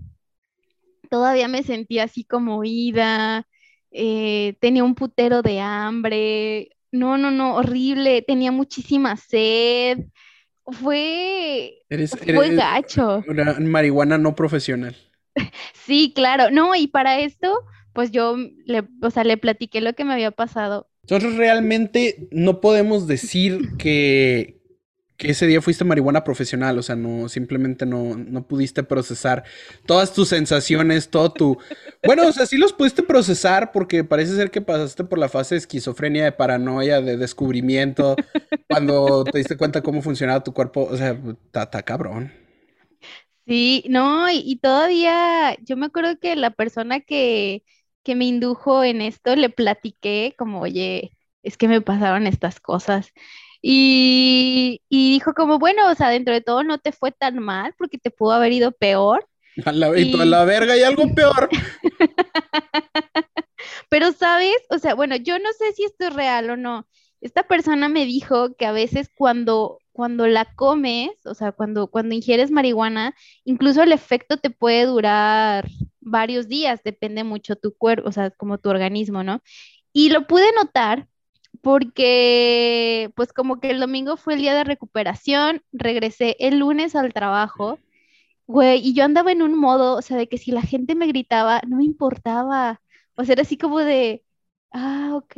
todavía 1.08 1.48
me 1.48 1.62
sentía 1.62 2.04
así 2.04 2.24
como 2.24 2.64
ida, 2.64 3.46
eh, 3.90 4.56
tenía 4.60 4.84
un 4.84 4.94
putero 4.94 5.42
de 5.42 5.60
hambre, 5.60 6.70
no, 6.90 7.16
no, 7.18 7.30
no, 7.30 7.56
horrible, 7.56 8.22
tenía 8.22 8.52
muchísima 8.52 9.16
sed, 9.16 10.00
fue, 10.66 11.82
fue 12.34 12.54
gacho. 12.54 13.22
Una 13.28 13.54
marihuana 13.60 14.18
no 14.18 14.34
profesional. 14.34 14.96
Sí, 15.72 16.12
claro, 16.14 16.50
no, 16.50 16.74
y 16.74 16.86
para 16.86 17.18
esto, 17.20 17.52
pues 17.92 18.10
yo 18.10 18.36
le, 18.64 18.84
o 19.02 19.10
sea, 19.10 19.24
le 19.24 19.36
platiqué 19.36 19.80
lo 19.80 19.92
que 19.94 20.04
me 20.04 20.14
había 20.14 20.30
pasado. 20.30 20.88
Nosotros 21.08 21.36
realmente 21.36 22.28
no 22.30 22.60
podemos 22.60 23.06
decir 23.06 23.76
que, 23.76 24.60
que 25.16 25.30
ese 25.30 25.46
día 25.46 25.60
fuiste 25.60 25.84
marihuana 25.84 26.24
profesional, 26.24 26.78
o 26.78 26.82
sea, 26.82 26.96
no, 26.96 27.28
simplemente 27.28 27.86
no, 27.86 28.16
no 28.16 28.46
pudiste 28.46 28.82
procesar 28.82 29.44
todas 29.86 30.12
tus 30.12 30.28
sensaciones, 30.28 31.08
todo 31.08 31.32
tu... 31.32 31.58
Bueno, 32.04 32.26
o 32.26 32.32
sea, 32.32 32.46
sí 32.46 32.56
los 32.56 32.72
pudiste 32.72 33.02
procesar 33.02 33.70
porque 33.70 34.02
parece 34.02 34.34
ser 34.34 34.50
que 34.50 34.60
pasaste 34.60 35.04
por 35.04 35.18
la 35.18 35.28
fase 35.28 35.54
de 35.54 35.60
esquizofrenia, 35.60 36.24
de 36.24 36.32
paranoia, 36.32 37.00
de 37.00 37.16
descubrimiento, 37.16 38.16
cuando 38.68 39.24
te 39.24 39.38
diste 39.38 39.56
cuenta 39.56 39.82
cómo 39.82 40.02
funcionaba 40.02 40.42
tu 40.42 40.52
cuerpo, 40.52 40.88
o 40.90 40.96
sea, 40.96 41.18
está 41.54 41.82
cabrón. 41.82 42.44
Sí, 43.46 43.84
no, 43.88 44.30
y, 44.30 44.56
todavía 44.56 45.56
yo 45.62 45.76
me 45.76 45.86
acuerdo 45.86 46.18
que 46.18 46.34
la 46.34 46.50
persona 46.50 47.00
que, 47.00 47.62
que 48.04 48.14
me 48.14 48.26
indujo 48.26 48.84
en 48.84 49.02
esto 49.02 49.34
le 49.34 49.50
platiqué 49.50 50.34
como, 50.38 50.60
oye, 50.60 51.16
es 51.42 51.56
que 51.56 51.68
me 51.68 51.80
pasaron 51.80 52.26
estas 52.26 52.60
cosas. 52.60 53.12
Y, 53.66 54.82
dijo 54.90 55.32
como, 55.34 55.58
bueno, 55.58 55.90
o 55.90 55.94
sea, 55.94 56.10
dentro 56.10 56.34
de 56.34 56.42
todo 56.42 56.62
no 56.64 56.78
te 56.78 56.92
fue 56.92 57.12
tan 57.12 57.38
mal 57.38 57.74
porque 57.78 57.98
te 57.98 58.10
pudo 58.10 58.32
haber 58.32 58.52
ido 58.52 58.72
peor. 58.72 59.26
A 59.64 59.72
la, 59.72 59.98
y... 59.98 60.12
la 60.12 60.44
verga, 60.44 60.74
hay 60.74 60.82
algo 60.82 61.04
peor. 61.14 61.48
Pero, 63.88 64.12
¿sabes? 64.12 64.56
O 64.68 64.78
sea, 64.78 64.94
bueno, 64.94 65.16
yo 65.16 65.38
no 65.38 65.52
sé 65.52 65.72
si 65.72 65.84
esto 65.84 66.08
es 66.08 66.14
real 66.14 66.50
o 66.50 66.56
no. 66.56 66.86
Esta 67.20 67.44
persona 67.44 67.88
me 67.88 68.04
dijo 68.04 68.54
que 68.54 68.66
a 68.66 68.72
veces 68.72 69.08
cuando, 69.14 69.78
cuando 69.92 70.26
la 70.26 70.44
comes, 70.56 71.10
o 71.24 71.34
sea, 71.34 71.52
cuando, 71.52 71.86
cuando 71.86 72.14
ingieres 72.14 72.50
marihuana, 72.50 73.14
incluso 73.44 73.82
el 73.82 73.92
efecto 73.92 74.36
te 74.36 74.50
puede 74.50 74.84
durar 74.84 75.68
varios 76.04 76.48
días, 76.48 76.80
depende 76.84 77.24
mucho 77.24 77.56
tu 77.56 77.74
cuerpo, 77.76 78.08
o 78.08 78.12
sea, 78.12 78.30
como 78.30 78.58
tu 78.58 78.70
organismo, 78.70 79.24
¿no? 79.24 79.42
Y 79.92 80.10
lo 80.10 80.26
pude 80.26 80.46
notar 80.54 81.08
porque 81.62 83.10
pues 83.16 83.32
como 83.32 83.60
que 83.60 83.70
el 83.70 83.80
domingo 83.80 84.16
fue 84.16 84.34
el 84.34 84.40
día 84.40 84.54
de 84.54 84.64
recuperación, 84.64 85.62
regresé 85.72 86.36
el 86.40 86.58
lunes 86.58 86.94
al 86.94 87.12
trabajo, 87.12 87.78
güey, 88.46 88.80
y 88.86 88.94
yo 88.94 89.04
andaba 89.04 89.32
en 89.32 89.42
un 89.42 89.58
modo, 89.58 89.96
o 89.96 90.02
sea, 90.02 90.16
de 90.16 90.28
que 90.28 90.38
si 90.38 90.52
la 90.52 90.62
gente 90.62 90.94
me 90.94 91.06
gritaba, 91.06 91.62
no 91.66 91.78
me 91.78 91.84
importaba, 91.84 92.80
o 93.16 93.24
sea, 93.24 93.34
era 93.34 93.42
así 93.42 93.56
como 93.56 93.78
de, 93.80 94.22
ah, 94.72 95.12
ok, 95.14 95.36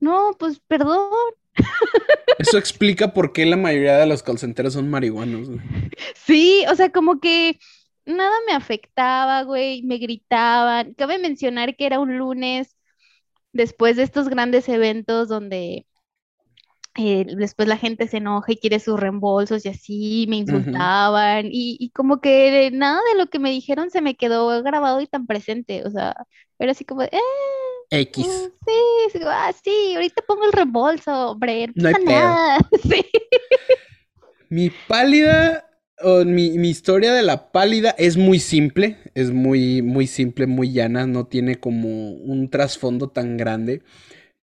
no, 0.00 0.36
pues 0.38 0.60
perdón. 0.60 1.10
Eso 2.38 2.58
explica 2.58 3.12
por 3.12 3.32
qué 3.32 3.46
la 3.46 3.56
mayoría 3.56 3.98
de 3.98 4.06
los 4.06 4.22
calcenteros 4.22 4.72
son 4.74 4.90
marihuanos. 4.90 5.48
Sí, 6.14 6.64
o 6.70 6.74
sea, 6.74 6.90
como 6.90 7.20
que 7.20 7.58
nada 8.04 8.34
me 8.46 8.52
afectaba, 8.52 9.42
güey, 9.42 9.82
me 9.82 9.98
gritaban. 9.98 10.94
Cabe 10.94 11.18
mencionar 11.18 11.76
que 11.76 11.86
era 11.86 12.00
un 12.00 12.18
lunes 12.18 12.76
después 13.52 13.96
de 13.96 14.02
estos 14.04 14.28
grandes 14.28 14.68
eventos 14.68 15.28
donde 15.28 15.86
eh, 16.96 17.24
después 17.36 17.68
la 17.68 17.78
gente 17.78 18.06
se 18.06 18.18
enoja 18.18 18.52
y 18.52 18.56
quiere 18.56 18.78
sus 18.78 19.00
reembolsos 19.00 19.64
y 19.64 19.70
así 19.70 20.26
me 20.28 20.36
insultaban 20.36 21.48
y, 21.50 21.90
como 21.94 22.20
que 22.20 22.70
nada 22.72 23.00
de 23.12 23.18
lo 23.18 23.28
que 23.28 23.38
me 23.38 23.50
dijeron 23.50 23.90
se 23.90 24.02
me 24.02 24.14
quedó 24.14 24.62
grabado 24.62 25.00
y 25.00 25.06
tan 25.06 25.26
presente, 25.26 25.84
o 25.86 25.90
sea, 25.90 26.14
era 26.58 26.72
así 26.72 26.84
como, 26.84 27.02
eh, 27.02 27.10
X. 27.90 28.26
Mm, 28.26 29.10
sí, 29.10 29.20
ah, 29.26 29.52
sí, 29.64 29.94
ahorita 29.94 30.22
pongo 30.26 30.44
el 30.44 30.52
reembolso, 30.52 31.30
hombre, 31.30 31.70
no, 31.74 31.88
hay 31.88 32.04
nada. 32.04 32.58
Sí. 32.82 33.04
Mi 34.50 34.68
pálida 34.86 35.64
mi, 36.24 36.68
historia 36.68 37.12
de 37.12 37.22
la 37.22 37.52
pálida 37.52 37.90
es 37.98 38.16
muy 38.16 38.38
simple, 38.38 38.98
es 39.14 39.30
muy, 39.30 39.82
muy 39.82 40.06
simple, 40.06 40.46
muy 40.46 40.72
llana, 40.72 41.06
no 41.06 41.26
tiene 41.26 41.58
como 41.60 42.12
un 42.12 42.50
trasfondo 42.50 43.08
tan 43.10 43.36
grande, 43.36 43.82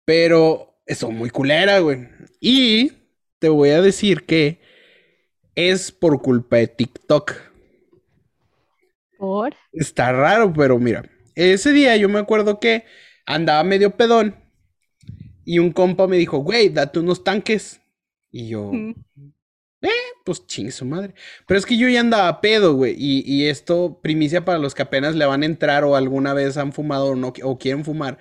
pero 0.04 0.80
es 0.86 1.02
muy 1.04 1.30
culera, 1.30 1.78
güey. 1.80 2.09
Y 2.40 2.92
te 3.38 3.48
voy 3.48 3.70
a 3.70 3.82
decir 3.82 4.24
que 4.26 4.61
es 5.54 5.92
por 5.92 6.22
culpa 6.22 6.56
de 6.56 6.68
TikTok. 6.68 7.34
¿Por? 9.18 9.54
Está 9.72 10.12
raro, 10.12 10.52
pero 10.52 10.78
mira, 10.78 11.09
ese 11.34 11.72
día 11.72 11.96
yo 11.96 12.09
me 12.09 12.18
acuerdo 12.18 12.61
que 12.61 12.84
andaba 13.26 13.62
medio 13.64 13.96
pedón 13.96 14.36
y 15.44 15.59
un 15.59 15.72
compa 15.72 16.06
me 16.06 16.16
dijo, 16.16 16.38
güey, 16.38 16.68
date 16.68 16.98
unos 16.98 17.24
tanques. 17.24 17.80
Y 18.30 18.48
yo, 18.48 18.70
eh, 19.83 19.89
pues 20.24 20.47
chingue 20.47 20.72
su 20.72 20.85
madre. 20.85 21.14
Pero 21.47 21.59
es 21.59 21.66
que 21.66 21.76
yo 21.76 21.89
ya 21.89 22.01
andaba 22.01 22.41
pedo, 22.41 22.74
güey. 22.74 22.95
Y, 22.99 23.47
esto, 23.47 24.01
primicia 24.03 24.45
para 24.45 24.59
los 24.59 24.74
que 24.74 24.83
apenas 24.83 25.14
le 25.14 25.26
van 25.26 25.43
a 25.43 25.47
entrar 25.47 25.85
o 25.85 25.97
alguna 25.97 26.35
vez 26.35 26.57
han 26.57 26.72
fumado 26.72 27.07
o, 27.07 27.16
no, 27.16 27.33
o 27.43 27.59
quieren 27.59 27.85
fumar. 27.85 28.18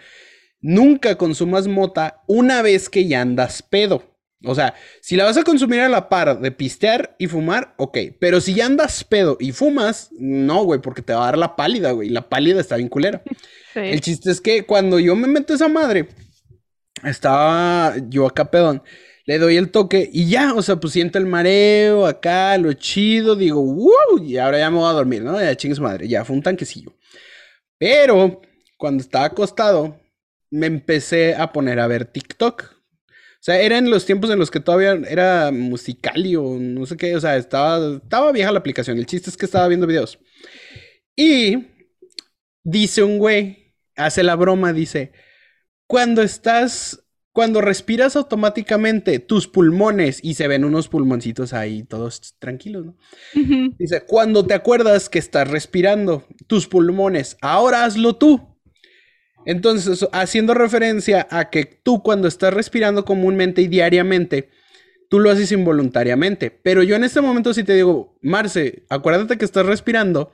Nunca 0.62 1.16
consumas 1.16 1.68
mota 1.68 2.24
una 2.28 2.62
vez 2.62 2.90
que 2.90 3.08
ya 3.08 3.22
andas 3.22 3.62
pedo. 3.62 4.04
O 4.44 4.54
sea, 4.54 4.76
si 5.02 5.16
la 5.16 5.24
vas 5.24 5.38
a 5.38 5.44
consumir 5.44 5.80
a 5.80 5.90
la 5.90 6.10
par 6.10 6.40
de 6.40 6.52
pistear 6.52 7.16
y 7.18 7.26
fumar, 7.26 7.74
ok. 7.78 7.98
Pero 8.20 8.40
si 8.40 8.54
ya 8.54 8.68
andas 8.68 9.04
pedo 9.04 9.38
y 9.40 9.52
fumas, 9.52 10.10
no, 10.12 10.64
güey, 10.64 10.80
porque 10.80 11.02
te 11.02 11.14
va 11.14 11.24
a 11.24 11.26
dar 11.26 11.38
la 11.40 11.56
pálida, 11.56 11.92
güey. 11.92 12.10
La 12.10 12.30
pálida 12.30 12.62
está 12.62 12.76
bien 12.76 12.90
culera. 12.90 13.24
El 13.74 14.00
chiste 14.02 14.30
es 14.30 14.42
que 14.42 14.64
cuando 14.64 15.00
yo 15.00 15.16
me 15.16 15.28
meto 15.28 15.56
esa 15.56 15.68
madre, 15.68 16.08
estaba 17.04 17.96
yo 18.10 18.28
acá 18.28 18.50
pedón 18.52 18.84
le 19.28 19.40
doy 19.40 19.58
el 19.58 19.72
toque 19.72 20.10
y 20.12 20.30
ya, 20.30 20.54
o 20.54 20.62
sea, 20.62 20.78
pues 20.78 20.94
siento 20.94 21.20
el 21.20 21.26
mareo 21.26 22.06
acá, 22.08 22.58
lo 22.58 22.72
chido, 22.74 23.36
digo, 23.36 23.62
wow, 23.62 24.24
y 24.24 24.38
ahora 24.38 24.58
ya 24.58 24.72
me 24.72 24.78
voy 24.78 24.90
a 24.90 24.94
dormir, 24.94 25.22
¿no? 25.22 25.40
Ya 25.40 25.56
chingues 25.56 25.82
madre, 25.82 26.08
ya 26.08 26.24
fue 26.24 26.36
un 26.36 26.42
tanquecillo. 26.42 26.96
Pero 27.78 28.42
cuando 28.78 29.04
estaba 29.04 29.26
acostado, 29.26 30.00
me 30.50 30.68
empecé 30.68 31.36
a 31.36 31.52
poner 31.52 31.80
a 31.80 31.88
ver 31.88 32.06
TikTok. 32.06 32.64
O 32.64 33.42
sea, 33.42 33.60
eran 33.60 33.90
los 33.90 34.06
tiempos 34.06 34.30
en 34.32 34.40
los 34.40 34.50
que 34.50 34.62
todavía 34.62 34.94
era 35.10 35.52
musical 35.52 36.24
o 36.38 36.58
no 36.58 36.86
sé 36.86 36.96
qué, 36.96 37.16
o 37.16 37.20
sea, 37.20 37.36
estaba, 37.36 37.98
estaba 37.98 38.32
vieja 38.32 38.52
la 38.54 38.60
aplicación. 38.60 38.98
El 38.98 39.06
chiste 39.06 39.30
es 39.30 39.36
que 39.36 39.46
estaba 39.46 39.68
viendo 39.68 39.88
videos. 39.88 40.20
Y 41.18 41.68
dice 42.64 43.04
un 43.04 43.18
güey, 43.18 43.76
hace 43.98 44.24
la 44.24 44.36
broma, 44.36 44.72
dice, 44.72 45.12
cuando 45.86 46.22
estás 46.22 47.07
cuando 47.38 47.62
respiras 47.62 48.16
automáticamente 48.16 49.20
tus 49.20 49.48
pulmones 49.48 50.20
y 50.24 50.34
se 50.34 50.48
ven 50.48 50.66
unos 50.66 50.88
pulmoncitos 50.88 51.54
ahí 51.54 51.84
todos 51.84 52.34
tranquilos, 52.40 52.88
¿no? 52.88 52.96
Dice, 53.78 54.02
cuando 54.08 54.48
te 54.48 54.56
acuerdas 54.56 55.08
que 55.08 55.20
estás 55.20 55.48
respirando 55.48 56.26
tus 56.48 56.66
pulmones, 56.66 57.38
ahora 57.40 57.86
hazlo 57.86 58.16
tú. 58.16 58.58
Entonces, 59.46 60.08
haciendo 60.14 60.56
referencia 60.56 61.28
a 61.30 61.52
que 61.52 61.66
tú 61.66 62.02
cuando 62.02 62.28
estás 62.28 62.56
respirando 62.56 63.06
comúnmente 63.06 63.62
y 63.62 63.68
diariamente, 63.68 64.50
tú 65.08 65.20
lo 65.20 65.30
haces 65.30 65.52
involuntariamente. 65.52 66.50
Pero 66.50 66.82
yo 66.82 66.96
en 66.96 67.04
este 67.04 67.22
momento 67.22 67.54
sí 67.54 67.64
te 67.64 67.76
digo, 67.76 68.18
Marce, 68.24 68.84
acuérdate 68.90 69.38
que 69.38 69.46
estás 69.46 69.68
respirando 69.68 70.32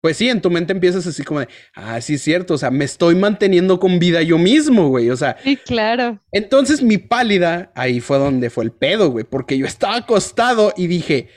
pues 0.00 0.16
sí, 0.16 0.28
en 0.28 0.40
tu 0.40 0.50
mente 0.50 0.72
empiezas 0.72 1.06
así 1.06 1.22
como 1.24 1.40
de, 1.40 1.48
ah, 1.74 2.00
sí 2.00 2.14
es 2.14 2.22
cierto, 2.22 2.54
o 2.54 2.58
sea, 2.58 2.70
me 2.70 2.84
estoy 2.84 3.14
manteniendo 3.14 3.78
con 3.78 3.98
vida 3.98 4.22
yo 4.22 4.38
mismo, 4.38 4.88
güey, 4.88 5.10
o 5.10 5.16
sea. 5.16 5.36
Sí, 5.44 5.56
claro. 5.56 6.18
Entonces 6.32 6.82
mi 6.82 6.96
pálida, 6.96 7.70
ahí 7.74 8.00
fue 8.00 8.18
donde 8.18 8.48
fue 8.48 8.64
el 8.64 8.72
pedo, 8.72 9.10
güey, 9.10 9.24
porque 9.24 9.58
yo 9.58 9.66
estaba 9.66 9.96
acostado 9.96 10.72
y 10.74 10.86
dije, 10.86 11.28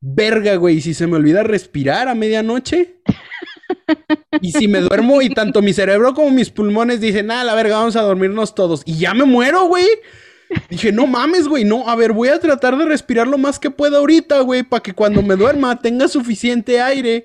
verga, 0.00 0.56
güey, 0.56 0.82
si 0.82 0.92
se 0.92 1.06
me 1.06 1.16
olvida 1.16 1.42
respirar 1.42 2.08
a 2.08 2.14
medianoche. 2.14 2.96
y 4.42 4.52
si 4.52 4.68
me 4.68 4.80
duermo 4.80 5.22
y 5.22 5.30
tanto 5.30 5.62
mi 5.62 5.72
cerebro 5.72 6.12
como 6.12 6.30
mis 6.30 6.50
pulmones 6.50 7.00
dicen, 7.00 7.30
ah, 7.30 7.44
la 7.44 7.54
verga, 7.54 7.78
vamos 7.78 7.96
a 7.96 8.02
dormirnos 8.02 8.54
todos. 8.54 8.82
Y 8.84 8.98
ya 8.98 9.14
me 9.14 9.24
muero, 9.24 9.64
güey. 9.68 9.86
Dije, 10.68 10.92
no 10.92 11.06
mames, 11.06 11.48
güey, 11.48 11.64
no, 11.64 11.88
a 11.88 11.96
ver, 11.96 12.12
voy 12.12 12.28
a 12.28 12.38
tratar 12.38 12.76
de 12.76 12.84
respirar 12.84 13.26
lo 13.26 13.38
más 13.38 13.58
que 13.58 13.70
pueda 13.70 13.96
ahorita, 13.96 14.40
güey, 14.40 14.62
para 14.62 14.82
que 14.82 14.92
cuando 14.92 15.22
me 15.22 15.34
duerma 15.34 15.80
tenga 15.80 16.08
suficiente 16.08 16.78
aire 16.78 17.24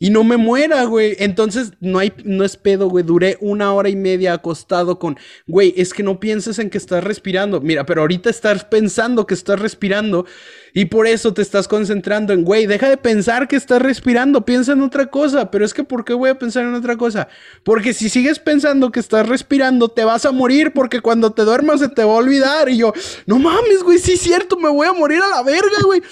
y 0.00 0.10
no 0.10 0.22
me 0.22 0.36
muera, 0.36 0.84
güey. 0.84 1.16
Entonces, 1.18 1.72
no 1.80 1.98
hay, 1.98 2.12
no 2.24 2.44
es 2.44 2.56
pedo, 2.56 2.88
güey. 2.88 3.04
Duré 3.04 3.36
una 3.40 3.72
hora 3.72 3.88
y 3.88 3.96
media 3.96 4.32
acostado 4.32 4.98
con, 4.98 5.18
güey, 5.46 5.74
es 5.76 5.92
que 5.92 6.04
no 6.04 6.20
pienses 6.20 6.60
en 6.60 6.70
que 6.70 6.78
estás 6.78 7.02
respirando. 7.02 7.60
Mira, 7.60 7.84
pero 7.84 8.02
ahorita 8.02 8.30
estás 8.30 8.64
pensando 8.64 9.26
que 9.26 9.34
estás 9.34 9.58
respirando 9.58 10.24
y 10.72 10.84
por 10.84 11.08
eso 11.08 11.34
te 11.34 11.42
estás 11.42 11.66
concentrando 11.66 12.32
en, 12.32 12.44
güey, 12.44 12.66
deja 12.66 12.88
de 12.88 12.96
pensar 12.96 13.48
que 13.48 13.56
estás 13.56 13.82
respirando, 13.82 14.44
piensa 14.44 14.72
en 14.72 14.82
otra 14.82 15.06
cosa. 15.06 15.50
Pero 15.50 15.64
es 15.64 15.74
que, 15.74 15.82
¿por 15.82 16.04
qué 16.04 16.14
voy 16.14 16.30
a 16.30 16.38
pensar 16.38 16.64
en 16.64 16.74
otra 16.74 16.96
cosa? 16.96 17.26
Porque 17.64 17.92
si 17.92 18.08
sigues 18.08 18.38
pensando 18.38 18.92
que 18.92 19.00
estás 19.00 19.28
respirando, 19.28 19.88
te 19.88 20.04
vas 20.04 20.24
a 20.24 20.30
morir 20.30 20.72
porque 20.72 21.00
cuando 21.00 21.32
te 21.32 21.42
duermas 21.42 21.80
se 21.80 21.88
te 21.88 22.04
va 22.04 22.12
a 22.12 22.16
olvidar. 22.18 22.68
Y 22.68 22.78
yo, 22.78 22.92
no 23.26 23.40
mames, 23.40 23.82
güey, 23.82 23.98
sí 23.98 24.12
es 24.12 24.20
cierto, 24.20 24.56
me 24.56 24.68
voy 24.68 24.86
a 24.86 24.92
morir 24.92 25.20
a 25.22 25.28
la 25.28 25.42
verga, 25.42 25.78
güey. 25.84 26.02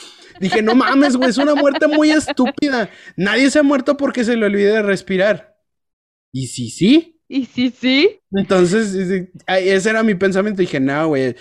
Dije, 0.40 0.62
no 0.62 0.74
mames, 0.74 1.16
güey, 1.16 1.30
es 1.30 1.38
una 1.38 1.54
muerte 1.54 1.86
muy 1.86 2.10
estúpida. 2.10 2.90
Nadie 3.16 3.50
se 3.50 3.58
ha 3.58 3.62
muerto 3.62 3.96
porque 3.96 4.24
se 4.24 4.36
le 4.36 4.46
olvide 4.46 4.72
de 4.72 4.82
respirar. 4.82 5.56
Y 6.32 6.48
sí, 6.48 6.70
sí. 6.70 7.20
Y 7.28 7.46
sí, 7.46 7.72
sí. 7.76 8.20
Entonces, 8.32 8.94
ese 9.46 9.90
era 9.90 10.02
mi 10.02 10.14
pensamiento. 10.14 10.60
Dije, 10.60 10.80
no, 10.80 11.08
güey. 11.08 11.34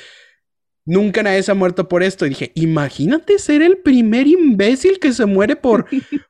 Nunca 0.87 1.23
nadie 1.23 1.41
se 1.41 1.51
ha 1.51 1.55
muerto 1.55 1.87
por 1.87 2.03
esto. 2.03 2.25
Y 2.25 2.29
dije, 2.29 2.51
imagínate 2.55 3.39
ser 3.39 3.61
el 3.61 3.77
primer 3.79 4.27
imbécil 4.27 4.99
que 4.99 5.13
se 5.13 5.25
muere 5.25 5.55
por, 5.55 5.87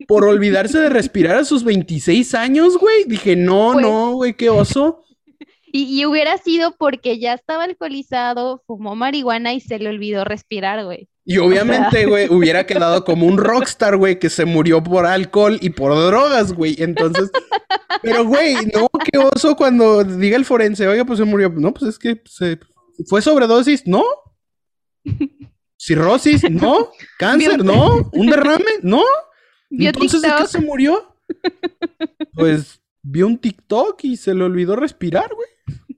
por 0.07 0.25
olvidarse 0.25 0.79
de 0.79 0.89
respirar 0.89 1.35
a 1.35 1.45
sus 1.45 1.63
26 1.63 2.33
años, 2.35 2.77
güey. 2.77 3.03
Dije, 3.05 3.35
no, 3.35 3.73
pues 3.73 3.85
no, 3.85 4.13
güey, 4.13 4.33
qué 4.33 4.49
oso. 4.49 5.04
Y, 5.75 5.99
y, 5.99 6.05
hubiera 6.05 6.37
sido 6.37 6.77
porque 6.77 7.19
ya 7.19 7.33
estaba 7.33 7.65
alcoholizado, 7.65 8.63
fumó 8.65 8.95
marihuana 8.95 9.53
y 9.53 9.59
se 9.59 9.77
le 9.77 9.89
olvidó 9.89 10.23
respirar, 10.23 10.85
güey. 10.85 11.09
Y 11.25 11.37
obviamente, 11.39 12.05
güey, 12.05 12.27
hubiera 12.31 12.65
quedado 12.65 13.03
como 13.03 13.25
un 13.27 13.37
rockstar, 13.37 13.97
güey, 13.97 14.17
que 14.17 14.29
se 14.29 14.45
murió 14.45 14.81
por 14.81 15.05
alcohol 15.05 15.57
y 15.59 15.71
por 15.71 15.93
drogas, 15.93 16.53
güey. 16.53 16.77
Entonces, 16.79 17.29
pero, 18.01 18.23
güey, 18.23 18.55
no, 18.73 18.87
qué 19.03 19.17
oso 19.17 19.57
cuando 19.57 20.05
diga 20.05 20.37
el 20.37 20.45
forense, 20.45 20.87
oiga, 20.87 21.03
pues 21.03 21.19
se 21.19 21.25
murió. 21.25 21.49
No, 21.49 21.73
pues 21.73 21.89
es 21.89 21.99
que 21.99 22.21
se... 22.23 22.57
fue 23.09 23.21
sobredosis, 23.21 23.85
¿no? 23.85 24.05
Cirrosis, 25.77 26.49
¿no? 26.49 26.89
Cáncer, 27.19 27.65
¿no? 27.65 28.09
¿Un 28.13 28.27
derrame? 28.27 28.79
¿No? 28.81 29.03
Entonces, 29.69 30.21
¿de 30.21 30.31
qué 30.37 30.47
se 30.47 30.61
murió? 30.61 31.17
Pues 32.33 32.79
vio 33.05 33.27
un 33.27 33.37
TikTok 33.37 34.03
y 34.03 34.17
se 34.17 34.33
le 34.33 34.43
olvidó 34.43 34.75
respirar, 34.75 35.29
güey. 35.33 35.49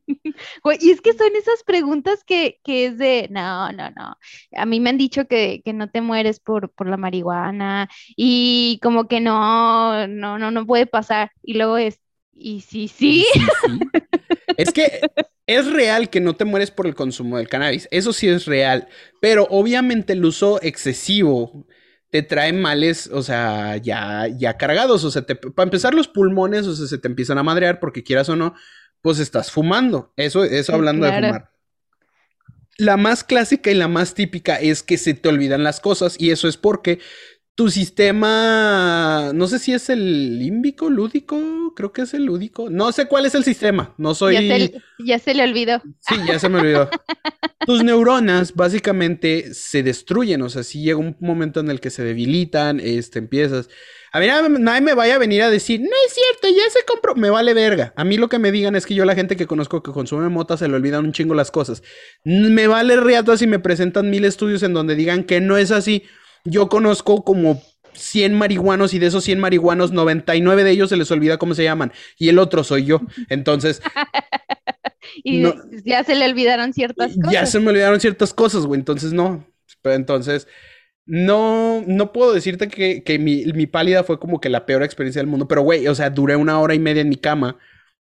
y 0.81 0.91
es 0.91 1.01
que 1.01 1.13
son 1.13 1.35
esas 1.35 1.63
preguntas 1.63 2.23
que, 2.23 2.59
es 2.65 2.97
de, 2.97 3.27
no, 3.31 3.71
no, 3.71 3.89
no. 3.91 4.17
A 4.53 4.65
mí 4.65 4.79
me 4.79 4.89
han 4.89 4.97
dicho 4.97 5.25
que, 5.27 5.61
no 5.73 5.89
te 5.89 6.01
mueres 6.01 6.39
por, 6.39 6.69
por, 6.71 6.87
la 6.87 6.97
marihuana 6.97 7.89
y 8.15 8.79
como 8.83 9.07
que 9.07 9.21
no, 9.21 10.07
no, 10.07 10.37
no, 10.37 10.51
no 10.51 10.65
puede 10.65 10.85
pasar. 10.85 11.31
Y 11.41 11.53
luego 11.53 11.77
es, 11.77 11.99
¿y 12.33 12.61
sí, 12.61 12.87
sí? 12.87 13.25
es 14.57 14.71
que 14.71 15.01
es 15.45 15.71
real 15.71 16.09
que 16.09 16.19
no 16.19 16.35
te 16.35 16.45
mueres 16.45 16.71
por 16.71 16.87
el 16.87 16.95
consumo 16.95 17.37
del 17.37 17.47
cannabis. 17.47 17.87
Eso 17.89 18.11
sí 18.11 18.27
es 18.27 18.45
real. 18.45 18.89
Pero 19.21 19.47
obviamente 19.49 20.13
el 20.13 20.25
uso 20.25 20.59
excesivo 20.61 21.65
te 22.09 22.21
trae 22.23 22.53
males, 22.53 23.09
o 23.11 23.21
sea, 23.21 23.77
ya, 23.77 24.27
ya 24.27 24.57
cargados. 24.57 25.03
O 25.03 25.11
sea, 25.11 25.25
para 25.25 25.63
empezar, 25.65 25.93
los 25.93 26.07
pulmones, 26.07 26.67
o 26.67 26.75
sea, 26.75 26.87
se 26.87 26.97
te 26.97 27.07
empiezan 27.07 27.37
a 27.37 27.43
madrear 27.43 27.79
porque 27.79 28.03
quieras 28.03 28.29
o 28.29 28.35
no 28.35 28.55
pues 29.01 29.19
estás 29.19 29.51
fumando. 29.51 30.11
Eso, 30.17 30.43
eso 30.43 30.73
hablando 30.73 31.05
de 31.05 31.13
fumar. 31.13 31.51
La 32.77 32.97
más 32.97 33.23
clásica 33.23 33.71
y 33.71 33.73
la 33.73 33.87
más 33.87 34.13
típica 34.13 34.57
es 34.57 34.83
que 34.83 34.97
se 34.97 35.13
te 35.13 35.29
olvidan 35.29 35.63
las 35.63 35.79
cosas 35.79 36.15
y 36.19 36.31
eso 36.31 36.47
es 36.47 36.57
porque 36.57 36.99
tu 37.57 37.71
sistema, 37.71 39.31
no 39.33 39.47
sé 39.47 39.57
si 39.57 39.73
es 39.73 39.89
el 39.89 40.37
límbico, 40.37 40.91
lúdico, 40.91 41.73
creo 41.75 41.91
que 41.91 42.03
es 42.03 42.13
el 42.13 42.23
lúdico, 42.23 42.69
no 42.69 42.91
sé 42.91 43.07
cuál 43.07 43.25
es 43.25 43.33
el 43.33 43.43
sistema, 43.43 43.95
no 43.97 44.13
soy... 44.13 44.35
Ya 44.35 45.17
se, 45.17 45.33
le 45.33 45.43
olvidó. 45.43 45.81
Sí, 46.07 46.17
ya 46.27 46.37
se 46.37 46.49
me 46.49 46.59
olvidó. 46.59 46.87
Tus 47.65 47.83
neuronas 47.83 48.53
básicamente 48.53 49.55
se 49.55 49.81
destruyen, 49.81 50.43
o 50.43 50.49
sea, 50.49 50.61
si 50.61 50.83
llega 50.83 50.99
un 50.99 51.17
momento 51.19 51.59
en 51.59 51.71
el 51.71 51.79
que 51.79 51.89
se 51.89 52.03
debilitan, 52.03 52.79
este, 52.79 53.17
empiezas... 53.17 53.69
A 54.11 54.19
mí 54.19 54.27
nadie 54.59 54.81
me 54.81 54.93
vaya 54.93 55.15
a 55.15 55.19
venir 55.19 55.41
a 55.41 55.49
decir, 55.49 55.79
no 55.79 55.87
es 56.05 56.13
cierto, 56.13 56.55
ya 56.55 56.69
se 56.69 56.85
compró. 56.85 57.13
Me 57.15 57.29
vale 57.29 57.53
verga. 57.53 57.93
A 57.97 58.03
mí 58.03 58.17
lo 58.17 58.29
que 58.29 58.39
me 58.39 58.51
digan 58.51 58.75
es 58.75 58.85
que 58.85 58.95
yo, 58.95 59.03
la 59.03 59.15
gente 59.15 59.35
que 59.35 59.45
conozco 59.45 59.83
que 59.83 59.91
consume 59.91 60.29
mota, 60.29 60.57
se 60.57 60.67
le 60.67 60.75
olvidan 60.75 61.05
un 61.05 61.11
chingo 61.11 61.35
las 61.35 61.51
cosas. 61.51 61.83
Me 62.23 62.67
vale 62.67 62.95
reato 62.95 63.35
si 63.35 63.45
me 63.47 63.59
presentan 63.59 64.09
mil 64.09 64.25
estudios 64.25 64.63
en 64.63 64.73
donde 64.73 64.95
digan 64.95 65.23
que 65.23 65.41
no 65.41 65.57
es 65.57 65.71
así. 65.71 66.03
Yo 66.45 66.69
conozco 66.69 67.23
como 67.23 67.61
100 67.93 68.33
marihuanos 68.33 68.93
y 68.93 68.99
de 68.99 69.07
esos 69.07 69.23
100 69.23 69.39
marihuanos, 69.39 69.91
99 69.91 70.63
de 70.63 70.71
ellos 70.71 70.89
se 70.89 70.97
les 70.97 71.11
olvida 71.11 71.37
cómo 71.37 71.55
se 71.55 71.63
llaman. 71.63 71.91
Y 72.17 72.29
el 72.29 72.39
otro 72.39 72.63
soy 72.63 72.85
yo. 72.85 73.01
Entonces. 73.29 73.81
y 75.23 75.43
ya 75.83 76.03
se 76.03 76.15
le 76.15 76.25
olvidaron 76.25 76.73
ciertas 76.73 77.15
cosas. 77.15 77.31
Ya 77.31 77.45
se 77.45 77.59
me 77.59 77.69
olvidaron 77.69 77.99
ciertas 77.99 78.33
cosas, 78.33 78.65
güey. 78.65 78.79
Entonces 78.79 79.13
no. 79.13 79.45
Pero 79.81 79.95
entonces. 79.95 80.47
No, 81.05 81.85
no 81.87 82.11
puedo 82.11 82.33
decirte 82.33 82.67
que, 82.67 83.17
mi, 83.17 83.45
mi, 83.45 83.65
pálida 83.65 84.03
fue 84.03 84.19
como 84.19 84.41
que 84.41 84.49
la 84.49 84.65
peor 84.65 84.83
experiencia 84.83 85.21
del 85.21 85.29
mundo, 85.29 85.47
pero 85.47 85.61
güey, 85.61 85.87
o 85.87 85.95
sea, 85.95 86.09
duré 86.09 86.35
una 86.35 86.59
hora 86.59 86.75
y 86.75 86.79
media 86.79 87.01
en 87.01 87.07
mi 87.07 87.15
cama 87.15 87.57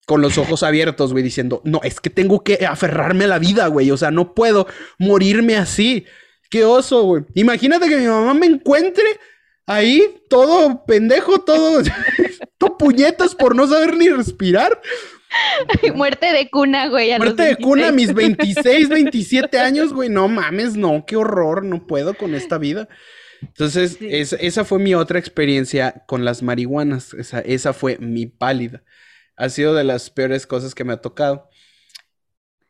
con 0.06 0.20
los 0.20 0.38
ojos 0.38 0.62
abiertos, 0.64 1.12
güey, 1.12 1.22
diciendo, 1.22 1.62
no, 1.64 1.80
es 1.84 2.00
que 2.00 2.10
tengo 2.10 2.42
que 2.42 2.66
aferrarme 2.66 3.26
a 3.26 3.28
la 3.28 3.38
vida, 3.38 3.68
güey, 3.68 3.92
o 3.92 3.96
sea, 3.96 4.10
no 4.10 4.34
puedo 4.34 4.66
morirme 4.98 5.56
así. 5.56 6.04
Qué 6.50 6.64
oso, 6.64 7.02
güey. 7.04 7.24
Imagínate 7.34 7.88
que 7.88 7.96
mi 7.96 8.06
mamá 8.06 8.34
me 8.34 8.46
encuentre 8.46 9.04
ahí, 9.66 10.22
todo 10.28 10.84
pendejo, 10.86 11.40
todo, 11.40 11.82
todo 12.58 12.78
puñetas 12.78 13.34
por 13.34 13.54
no 13.54 13.66
saber 13.66 13.96
ni 13.96 14.08
respirar. 14.08 14.80
Muerte 15.94 16.32
de 16.32 16.48
cuna, 16.50 16.88
güey. 16.88 17.16
Muerte 17.18 17.42
de 17.42 17.56
cuna 17.56 17.88
a 17.88 17.92
mis 17.92 18.14
26, 18.14 18.88
27 18.88 19.58
años, 19.58 19.92
güey. 19.92 20.08
No 20.08 20.28
mames, 20.28 20.76
no, 20.76 21.04
qué 21.06 21.16
horror, 21.16 21.64
no 21.64 21.86
puedo 21.86 22.14
con 22.14 22.34
esta 22.34 22.58
vida. 22.58 22.88
Entonces, 23.42 23.98
esa 24.00 24.64
fue 24.64 24.78
mi 24.78 24.94
otra 24.94 25.18
experiencia 25.18 26.04
con 26.06 26.24
las 26.24 26.42
marihuanas. 26.42 27.12
Esa, 27.14 27.40
esa 27.40 27.72
fue 27.72 27.98
mi 27.98 28.26
pálida. 28.26 28.82
Ha 29.36 29.50
sido 29.50 29.74
de 29.74 29.84
las 29.84 30.10
peores 30.10 30.46
cosas 30.46 30.74
que 30.74 30.84
me 30.84 30.94
ha 30.94 31.02
tocado. 31.02 31.48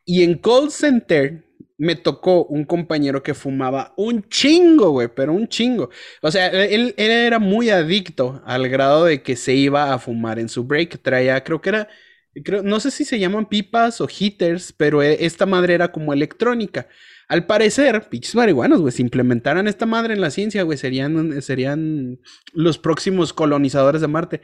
Y 0.04 0.22
en 0.22 0.38
call 0.38 0.70
center 0.70 1.45
me 1.78 1.94
tocó 1.96 2.44
un 2.44 2.64
compañero 2.64 3.22
que 3.22 3.34
fumaba 3.34 3.92
un 3.96 4.28
chingo, 4.28 4.90
güey, 4.90 5.08
pero 5.14 5.32
un 5.32 5.48
chingo. 5.48 5.90
O 6.22 6.30
sea, 6.30 6.48
él, 6.48 6.94
él, 6.96 7.10
era 7.10 7.38
muy 7.38 7.70
adicto 7.70 8.42
al 8.46 8.68
grado 8.68 9.04
de 9.04 9.22
que 9.22 9.36
se 9.36 9.54
iba 9.54 9.92
a 9.92 9.98
fumar 9.98 10.38
en 10.38 10.48
su 10.48 10.64
break. 10.64 11.02
Traía, 11.02 11.42
creo 11.44 11.60
que 11.60 11.68
era 11.70 11.88
no 12.64 12.80
sé 12.80 12.90
si 12.90 13.04
se 13.04 13.18
llaman 13.18 13.48
pipas 13.48 14.00
o 14.00 14.08
heaters, 14.08 14.72
pero 14.72 15.02
e, 15.02 15.24
esta 15.24 15.46
madre 15.46 15.74
era 15.74 15.90
como 15.92 16.12
electrónica. 16.12 16.88
Al 17.28 17.46
parecer, 17.46 18.08
pinches 18.08 18.34
marihuanos, 18.34 18.80
güey, 18.80 18.92
si 18.92 19.02
implementaran 19.02 19.66
esta 19.66 19.86
madre 19.86 20.14
en 20.14 20.20
la 20.20 20.30
ciencia, 20.30 20.62
güey, 20.62 20.78
serían, 20.78 21.40
serían 21.42 22.20
los 22.52 22.78
próximos 22.78 23.32
colonizadores 23.32 24.00
de 24.00 24.08
Marte. 24.08 24.42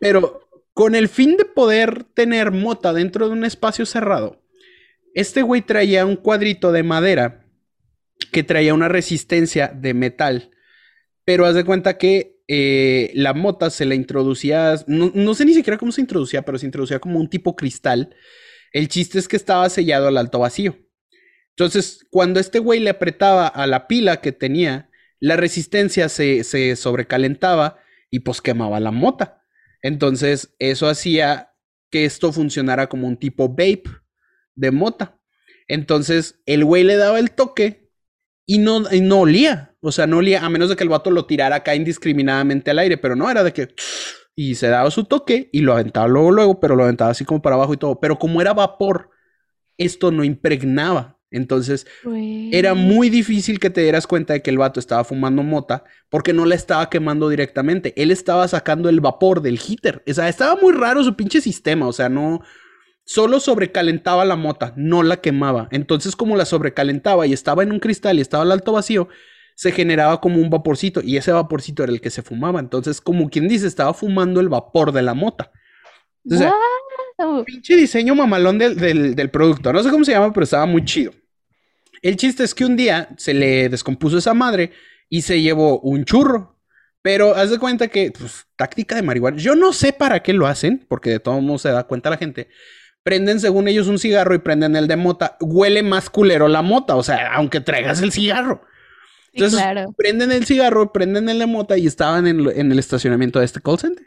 Pero 0.00 0.48
con 0.72 0.94
el 0.94 1.08
fin 1.08 1.36
de 1.36 1.44
poder 1.44 2.04
tener 2.04 2.50
mota 2.50 2.92
dentro 2.92 3.28
de 3.28 3.32
un 3.32 3.44
espacio 3.44 3.86
cerrado, 3.86 4.42
este 5.14 5.42
güey 5.42 5.62
traía 5.62 6.04
un 6.04 6.16
cuadrito 6.16 6.72
de 6.72 6.82
madera 6.82 7.46
que 8.32 8.42
traía 8.42 8.74
una 8.74 8.88
resistencia 8.88 9.68
de 9.68 9.94
metal. 9.94 10.50
Pero 11.24 11.46
haz 11.46 11.54
de 11.54 11.64
cuenta 11.64 11.96
que 11.96 12.42
eh, 12.48 13.10
la 13.14 13.32
mota 13.32 13.70
se 13.70 13.86
la 13.86 13.94
introducía, 13.94 14.74
no, 14.86 15.34
sé 15.34 15.44
ni 15.46 15.54
siquiera 15.54 15.78
cómo 15.78 15.92
se 15.92 16.02
introducía, 16.02 16.42
pero 16.42 16.58
se 16.58 16.66
introducía 16.66 16.98
como 16.98 17.18
un 17.18 17.30
tipo 17.30 17.56
cristal. 17.56 18.14
El 18.72 18.88
chiste 18.88 19.18
es 19.18 19.28
que 19.28 19.36
estaba 19.36 19.70
sellado 19.70 20.08
al 20.08 20.18
alto 20.18 20.40
vacío. 20.40 20.76
Entonces, 21.50 22.04
cuando 22.10 22.40
este 22.40 22.58
güey 22.58 22.80
le 22.80 22.90
apretaba 22.90 23.46
a 23.46 23.66
la 23.68 23.86
pila 23.86 24.20
que 24.20 24.32
tenía, 24.32 24.90
la 25.20 25.36
resistencia 25.36 26.08
se, 26.08 26.42
se 26.42 26.74
sobrecalentaba 26.74 27.78
y 28.10 28.20
pues 28.20 28.42
quemaba 28.42 28.80
la 28.80 28.90
mota. 28.90 29.44
Entonces, 29.80 30.54
eso 30.58 30.88
hacía 30.88 31.54
que 31.90 32.04
esto 32.04 32.32
funcionara 32.32 32.88
como 32.88 33.06
un 33.06 33.16
tipo 33.16 33.48
vape 33.48 33.84
de 34.54 34.70
mota. 34.70 35.18
Entonces, 35.68 36.40
el 36.46 36.64
güey 36.64 36.84
le 36.84 36.96
daba 36.96 37.18
el 37.18 37.30
toque 37.30 37.90
y 38.46 38.58
no, 38.58 38.80
no 38.80 39.20
olía. 39.20 39.74
O 39.80 39.92
sea, 39.92 40.06
no 40.06 40.18
olía, 40.18 40.44
a 40.44 40.48
menos 40.48 40.68
de 40.68 40.76
que 40.76 40.84
el 40.84 40.90
vato 40.90 41.10
lo 41.10 41.26
tirara 41.26 41.56
acá 41.56 41.74
indiscriminadamente 41.74 42.70
al 42.70 42.78
aire, 42.78 42.98
pero 42.98 43.16
no, 43.16 43.30
era 43.30 43.42
de 43.44 43.52
que. 43.52 43.74
Y 44.36 44.56
se 44.56 44.66
daba 44.66 44.90
su 44.90 45.04
toque 45.04 45.48
y 45.52 45.60
lo 45.60 45.74
aventaba 45.74 46.08
luego, 46.08 46.32
luego, 46.32 46.58
pero 46.58 46.74
lo 46.74 46.82
aventaba 46.82 47.12
así 47.12 47.24
como 47.24 47.40
para 47.40 47.54
abajo 47.54 47.72
y 47.72 47.76
todo. 47.76 48.00
Pero 48.00 48.18
como 48.18 48.40
era 48.40 48.52
vapor, 48.52 49.10
esto 49.78 50.10
no 50.10 50.24
impregnaba. 50.24 51.20
Entonces, 51.30 51.86
era 52.52 52.74
muy 52.74 53.10
difícil 53.10 53.58
que 53.58 53.70
te 53.70 53.80
dieras 53.80 54.06
cuenta 54.06 54.34
de 54.34 54.42
que 54.42 54.50
el 54.50 54.58
vato 54.58 54.78
estaba 54.78 55.02
fumando 55.02 55.42
mota 55.42 55.82
porque 56.08 56.32
no 56.32 56.46
la 56.46 56.54
estaba 56.54 56.88
quemando 56.88 57.28
directamente. 57.28 57.92
Él 57.96 58.12
estaba 58.12 58.46
sacando 58.46 58.88
el 58.88 59.00
vapor 59.00 59.40
del 59.40 59.58
heater. 59.58 60.02
O 60.08 60.14
sea, 60.14 60.28
estaba 60.28 60.54
muy 60.60 60.72
raro 60.72 61.02
su 61.02 61.16
pinche 61.16 61.40
sistema. 61.40 61.88
O 61.88 61.92
sea, 61.92 62.08
no, 62.08 62.40
solo 63.04 63.40
sobrecalentaba 63.40 64.24
la 64.24 64.36
mota, 64.36 64.72
no 64.76 65.02
la 65.02 65.18
quemaba. 65.18 65.68
Entonces, 65.70 66.16
como 66.16 66.36
la 66.36 66.44
sobrecalentaba 66.44 67.26
y 67.26 67.32
estaba 67.32 67.62
en 67.62 67.72
un 67.72 67.80
cristal 67.80 68.18
y 68.18 68.22
estaba 68.22 68.42
al 68.42 68.52
alto 68.52 68.72
vacío, 68.72 69.08
se 69.54 69.72
generaba 69.72 70.20
como 70.20 70.40
un 70.40 70.50
vaporcito 70.50 71.00
y 71.02 71.16
ese 71.16 71.32
vaporcito 71.32 71.84
era 71.84 71.92
el 71.92 72.00
que 72.00 72.10
se 72.10 72.22
fumaba. 72.22 72.60
Entonces, 72.60 73.00
como 73.00 73.30
quien 73.30 73.48
dice, 73.48 73.66
estaba 73.66 73.94
fumando 73.94 74.40
el 74.40 74.48
vapor 74.48 74.92
de 74.92 75.02
la 75.02 75.14
mota. 75.14 75.52
Entonces, 76.24 76.52
pinche 77.46 77.76
diseño 77.76 78.14
mamalón 78.14 78.58
del, 78.58 79.14
del, 79.14 79.30
producto. 79.30 79.72
No 79.72 79.82
sé 79.82 79.90
cómo 79.90 80.04
se 80.04 80.12
llama, 80.12 80.32
pero 80.32 80.44
estaba 80.44 80.66
muy 80.66 80.84
chido. 80.84 81.12
El 82.02 82.16
chiste 82.16 82.44
es 82.44 82.54
que 82.54 82.64
un 82.64 82.76
día 82.76 83.08
se 83.16 83.32
le 83.32 83.68
descompuso 83.68 84.18
esa 84.18 84.34
madre 84.34 84.72
y 85.08 85.22
se 85.22 85.40
llevó 85.40 85.80
un 85.80 86.04
churro. 86.04 86.58
Pero 87.02 87.34
haz 87.34 87.50
de 87.50 87.58
cuenta 87.58 87.88
que, 87.88 88.12
pues, 88.18 88.46
táctica 88.56 88.96
de 88.96 89.02
marihuana. 89.02 89.36
Yo 89.36 89.54
no 89.54 89.74
sé 89.74 89.92
para 89.92 90.22
qué 90.22 90.32
lo 90.32 90.46
hacen, 90.46 90.86
porque 90.88 91.10
de 91.10 91.20
todos 91.20 91.42
modos 91.42 91.62
se 91.62 91.68
da 91.68 91.84
cuenta 91.84 92.08
la 92.08 92.16
gente. 92.16 92.48
Prenden, 93.04 93.38
según 93.38 93.68
ellos, 93.68 93.86
un 93.86 93.98
cigarro 94.00 94.34
y 94.34 94.38
prenden 94.38 94.74
el 94.74 94.88
de 94.88 94.96
mota. 94.96 95.36
Huele 95.40 95.82
más 95.82 96.10
culero 96.10 96.48
la 96.48 96.62
mota, 96.62 96.96
o 96.96 97.02
sea, 97.02 97.34
aunque 97.34 97.60
traigas 97.60 98.02
el 98.02 98.10
cigarro. 98.10 98.62
Entonces, 99.32 99.60
prenden 99.96 100.32
el 100.32 100.46
cigarro, 100.46 100.92
prenden 100.92 101.28
el 101.28 101.38
de 101.38 101.46
mota 101.46 101.76
y 101.78 101.86
estaban 101.86 102.26
en, 102.26 102.72
el 102.72 102.78
estacionamiento 102.78 103.38
de 103.38 103.44
este 103.44 103.60
call 103.60 103.78
center. 103.78 104.06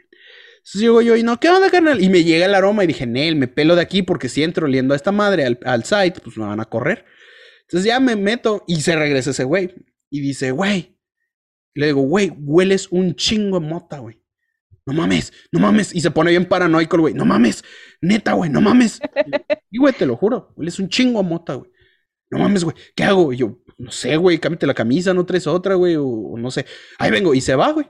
Entonces 0.56 0.80
llego 0.80 1.00
yo 1.00 1.16
y 1.16 1.22
no, 1.22 1.38
¿qué 1.38 1.48
onda, 1.48 1.70
carnal? 1.70 2.02
Y 2.02 2.10
me 2.10 2.24
llega 2.24 2.44
el 2.44 2.54
aroma 2.54 2.84
y 2.84 2.88
dije, 2.88 3.06
Nel, 3.06 3.36
me 3.36 3.46
pelo 3.46 3.76
de 3.76 3.82
aquí 3.82 4.02
porque 4.02 4.28
si 4.28 4.42
entro 4.42 4.66
oliendo 4.66 4.92
a 4.92 4.96
esta 4.96 5.12
madre 5.12 5.46
al, 5.46 5.58
al 5.64 5.84
site, 5.84 6.20
pues 6.22 6.36
me 6.36 6.44
van 6.44 6.60
a 6.60 6.64
correr. 6.64 7.06
Entonces 7.62 7.86
ya 7.86 8.00
me 8.00 8.16
meto 8.16 8.64
y 8.66 8.80
se 8.80 8.96
regresa 8.96 9.30
ese 9.30 9.44
güey. 9.44 9.74
Y 10.10 10.20
dice, 10.20 10.50
güey, 10.50 10.98
le 11.74 11.86
digo, 11.86 12.00
güey, 12.00 12.32
hueles 12.36 12.88
un 12.90 13.14
chingo 13.14 13.60
de 13.60 13.66
mota, 13.66 13.98
güey. 13.98 14.20
No 14.88 14.94
mames, 14.94 15.34
no 15.52 15.60
mames. 15.60 15.94
Y 15.94 16.00
se 16.00 16.10
pone 16.10 16.30
bien 16.30 16.46
paranoico 16.46 16.96
el 16.96 17.00
güey. 17.02 17.14
No 17.14 17.26
mames, 17.26 17.62
neta, 18.00 18.32
güey, 18.32 18.50
no 18.50 18.62
mames. 18.62 19.00
Y 19.70 19.76
güey, 19.76 19.92
te 19.92 20.06
lo 20.06 20.16
juro, 20.16 20.54
hueles 20.56 20.78
un 20.78 20.88
chingo 20.88 21.20
a 21.20 21.22
mota, 21.22 21.52
güey. 21.52 21.70
No 22.30 22.38
mames, 22.38 22.64
güey, 22.64 22.74
¿qué 22.96 23.04
hago? 23.04 23.34
Y 23.34 23.36
yo, 23.36 23.58
no 23.76 23.90
sé, 23.90 24.16
güey, 24.16 24.38
cámbiate 24.38 24.66
la 24.66 24.72
camisa, 24.72 25.12
no 25.12 25.26
traes 25.26 25.46
otra, 25.46 25.74
güey, 25.74 25.96
o, 25.98 26.34
no 26.38 26.50
sé. 26.50 26.64
Ahí 26.98 27.10
vengo, 27.10 27.34
y 27.34 27.42
se 27.42 27.54
va, 27.54 27.70
güey. 27.72 27.86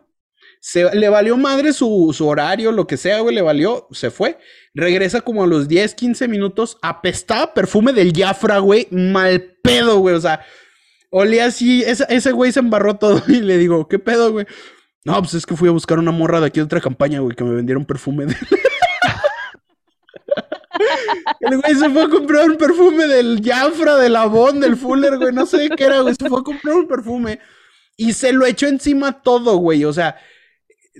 Se, 0.60 0.92
le 0.92 1.08
valió 1.08 1.36
madre 1.36 1.72
su, 1.72 2.12
su, 2.12 2.26
horario, 2.26 2.72
lo 2.72 2.88
que 2.88 2.96
sea, 2.96 3.20
güey, 3.20 3.32
le 3.32 3.42
valió, 3.42 3.86
se 3.92 4.10
fue. 4.10 4.38
Regresa 4.74 5.20
como 5.20 5.44
a 5.44 5.46
los 5.46 5.68
10, 5.68 5.94
15 5.94 6.26
minutos, 6.26 6.78
apestaba 6.82 7.54
perfume 7.54 7.92
del 7.92 8.12
Jafra, 8.12 8.58
güey, 8.58 8.88
mal 8.90 9.56
pedo, 9.62 10.00
güey, 10.00 10.16
o 10.16 10.20
sea, 10.20 10.44
olía 11.10 11.44
así, 11.44 11.84
ese, 11.84 12.04
ese 12.08 12.32
güey 12.32 12.50
se 12.50 12.58
embarró 12.58 12.96
todo 12.96 13.22
y 13.28 13.40
le 13.40 13.56
digo, 13.56 13.86
¿qué 13.86 14.00
pedo, 14.00 14.32
güey? 14.32 14.46
No, 15.04 15.18
pues 15.20 15.34
es 15.34 15.46
que 15.46 15.56
fui 15.56 15.68
a 15.68 15.72
buscar 15.72 15.98
una 15.98 16.10
morra 16.10 16.40
de 16.40 16.46
aquí 16.46 16.60
de 16.60 16.64
otra 16.64 16.80
campaña, 16.80 17.20
güey, 17.20 17.36
que 17.36 17.44
me 17.44 17.54
vendieron 17.54 17.84
perfume 17.84 18.26
de... 18.26 18.36
El 21.40 21.60
güey 21.60 21.74
se 21.74 21.90
fue 21.90 22.04
a 22.04 22.08
comprar 22.08 22.48
un 22.48 22.56
perfume 22.56 23.06
del 23.06 23.40
Jafra, 23.44 23.96
del 23.96 24.14
Avon, 24.16 24.60
del 24.60 24.76
Fuller, 24.76 25.16
güey, 25.16 25.32
no 25.32 25.46
sé 25.46 25.68
qué 25.76 25.84
era, 25.84 26.00
güey, 26.00 26.14
se 26.14 26.28
fue 26.28 26.40
a 26.40 26.42
comprar 26.42 26.76
un 26.76 26.86
perfume 26.86 27.40
y 27.96 28.12
se 28.12 28.32
lo 28.32 28.46
echó 28.46 28.66
encima 28.66 29.22
todo, 29.22 29.56
güey, 29.56 29.84
o 29.84 29.92
sea, 29.92 30.16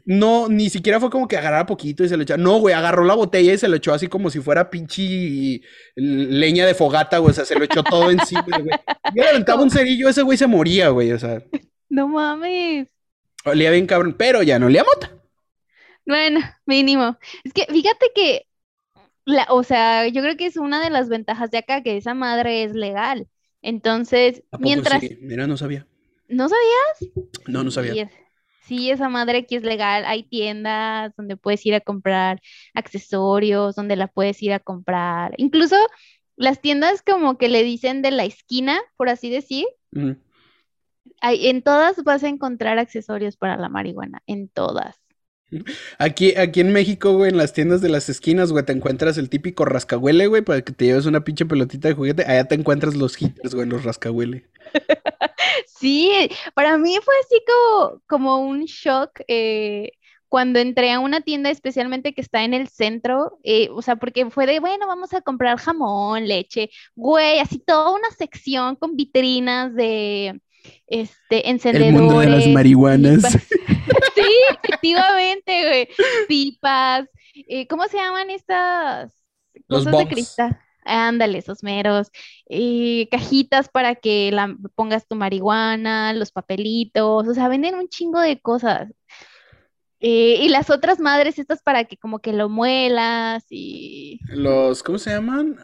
no, 0.05 0.49
ni 0.49 0.71
siquiera 0.71 1.01
fue 1.01 1.11
como 1.11 1.29
que 1.29 1.37
agarrara 1.37 1.67
poquito 1.67 2.05
y 2.05 2.09
se 2.09 2.17
lo 2.17 2.23
echó. 2.23 2.37
No, 2.37 2.59
güey, 2.59 2.75
agarró 2.75 3.05
la 3.05 3.15
botella 3.15 3.53
y 3.53 3.59
se 3.59 3.69
lo 3.69 3.77
echó 3.77 3.93
así 3.93 4.09
como 4.09 4.31
si 4.31 4.41
fuera 4.41 4.71
pinche 4.71 5.61
leña 5.97 6.67
de 6.67 6.75
fogata, 6.75 7.19
güey. 7.19 7.31
O 7.31 7.35
sea, 7.35 7.45
se 7.45 7.57
lo 7.57 7.65
echó 7.65 7.83
todo 7.83 8.11
encima, 8.11 8.45
güey. 8.47 8.71
Yo 9.15 9.23
le 9.23 9.29
aventaba 9.29 9.63
un 9.63 9.71
cerillo, 9.71 10.09
ese 10.09 10.23
güey 10.23 10.39
se 10.39 10.47
moría, 10.47 10.89
güey. 10.91 11.13
O 11.13 11.19
sea. 11.19 11.43
No 11.89 12.09
mames. 12.09 12.89
Olía 13.51 13.71
bien 13.71 13.87
cabrón, 13.87 14.15
pero 14.17 14.43
ya 14.43 14.59
no 14.59 14.67
olía 14.67 14.85
mota. 14.85 15.13
Bueno, 16.07 16.41
mínimo. 16.67 17.19
Es 17.45 17.53
que 17.53 17.67
fíjate 17.67 18.11
que, 18.15 18.47
la, 19.25 19.47
o 19.51 19.63
sea, 19.63 20.09
yo 20.09 20.23
creo 20.23 20.37
que 20.37 20.47
es 20.47 20.57
una 20.57 20.83
de 20.83 20.91
las 20.91 21.09
ventajas 21.09 21.51
de 21.51 21.59
acá, 21.59 21.83
que 21.83 21.97
esa 21.97 22.15
madre 22.15 22.65
es 22.65 22.73
legal. 22.73 23.29
Entonces, 23.61 24.43
mientras. 24.59 25.03
Mira, 25.21 25.47
no 25.47 25.57
sabía. 25.57 25.87
¿No 26.29 26.49
sabías? 26.49 27.13
No, 27.47 27.65
no 27.65 27.71
sabía 27.71 28.11
sí, 28.69 28.91
esa 28.91 29.09
madre 29.09 29.39
aquí 29.39 29.57
es 29.57 29.63
legal. 29.63 30.05
Hay 30.05 30.25
tiendas 30.25 31.13
donde 31.17 31.37
puedes 31.37 31.65
ir 31.65 31.75
a 31.75 31.81
comprar 31.81 32.41
accesorios, 32.75 33.75
donde 33.75 33.97
la 33.97 34.09
puedes 34.09 34.41
ir 34.43 34.53
a 34.53 34.61
comprar. 34.61 35.35
Incluso 35.39 35.77
las 36.37 36.61
tiendas 36.61 37.03
como 37.03 37.39
que 37.39 37.49
le 37.49 37.65
dicen 37.65 38.03
de 38.03 38.11
la 38.11 38.25
esquina, 38.25 38.79
por 38.97 39.09
así 39.09 39.31
decir. 39.31 39.67
En 41.23 41.63
todas 41.63 42.03
vas 42.05 42.25
a 42.25 42.29
encontrar 42.29 42.79
accesorios 42.79 43.37
para 43.37 43.57
la 43.57 43.69
marihuana, 43.69 44.23
en 44.27 44.49
todas. 44.49 45.01
Aquí, 45.99 46.37
aquí 46.37 46.61
en 46.61 46.73
México, 46.73 47.15
güey, 47.15 47.31
en 47.31 47.39
las 47.39 47.55
tiendas 47.55 47.81
de 47.81 47.89
las 47.89 48.09
esquinas, 48.11 48.53
güey, 48.53 48.65
te 48.65 48.73
encuentras 48.73 49.17
el 49.17 49.31
típico 49.31 49.65
rascahuele, 49.65 50.27
güey, 50.27 50.43
para 50.43 50.61
que 50.61 50.73
te 50.73 50.85
lleves 50.85 51.07
una 51.07 51.25
pinche 51.25 51.47
pelotita 51.47 51.89
de 51.89 51.95
juguete. 51.95 52.25
Allá 52.25 52.45
te 52.45 52.55
encuentras 52.55 52.95
los 52.97 53.21
hitters, 53.21 53.55
güey, 53.55 53.67
los 53.67 53.85
rascahuele. 53.85 54.49
Sí, 55.67 56.11
para 56.55 56.77
mí 56.77 56.97
fue 57.05 57.15
así 57.25 57.41
como, 57.47 58.03
como 58.07 58.39
un 58.41 58.65
shock 58.65 59.21
eh, 59.29 59.93
cuando 60.29 60.59
entré 60.59 60.93
a 60.93 61.01
una 61.01 61.21
tienda 61.21 61.51
especialmente 61.51 62.15
que 62.15 62.21
está 62.21 62.43
en 62.45 62.53
el 62.55 62.69
centro, 62.69 63.39
eh, 63.45 63.69
o 63.71 63.81
sea, 63.83 63.97
porque 63.97 64.29
fue 64.31 64.47
de, 64.47 64.61
bueno, 64.61 64.87
vamos 64.89 65.15
a 65.15 65.23
comprar 65.23 65.59
jamón, 65.59 66.27
leche, 66.27 66.71
güey, 66.97 67.39
así 67.41 67.59
toda 67.61 67.93
una 67.95 68.11
sección 68.11 68.77
con 68.77 68.97
vitrinas 68.97 69.75
de 69.75 70.41
este 70.87 71.51
encendedores. 71.51 71.95
El 71.95 72.01
mundo 72.01 72.21
de 72.21 72.27
las 72.29 72.47
marihuanas. 72.49 73.23
sí, 74.15 74.33
efectivamente, 74.63 75.67
güey. 75.67 75.89
Pipas, 76.29 77.09
eh, 77.35 77.67
¿cómo 77.67 77.85
se 77.89 77.99
llaman 77.99 78.31
estas 78.31 79.13
cosas 79.69 79.97
de 79.97 80.09
cristal? 80.09 80.59
Ándale, 80.85 81.39
esos 81.39 81.63
meros, 81.63 82.11
eh, 82.49 83.09
cajitas 83.11 83.69
para 83.69 83.95
que 83.95 84.31
la, 84.33 84.57
pongas 84.75 85.07
tu 85.07 85.17
marihuana, 85.17 86.15
los 86.15 86.33
papelitos, 86.33 87.29
o 87.29 87.35
sea, 87.35 87.49
venden 87.49 87.75
un 87.75 87.89
chingo 87.89 88.21
de 88.21 88.41
cosas. 88.41 88.89
Eh, 90.01 90.39
y 90.41 90.49
las 90.49 90.71
otras 90.71 91.01
madres, 91.01 91.39
estas 91.39 91.61
para 91.63 91.85
que 91.85 91.97
como 91.97 92.21
que 92.21 92.33
lo 92.33 92.49
muelas 92.49 93.45
y... 93.51 94.21
Los, 94.29 94.83
¿cómo 94.83 94.99
se 94.99 95.11
llaman? 95.11 95.57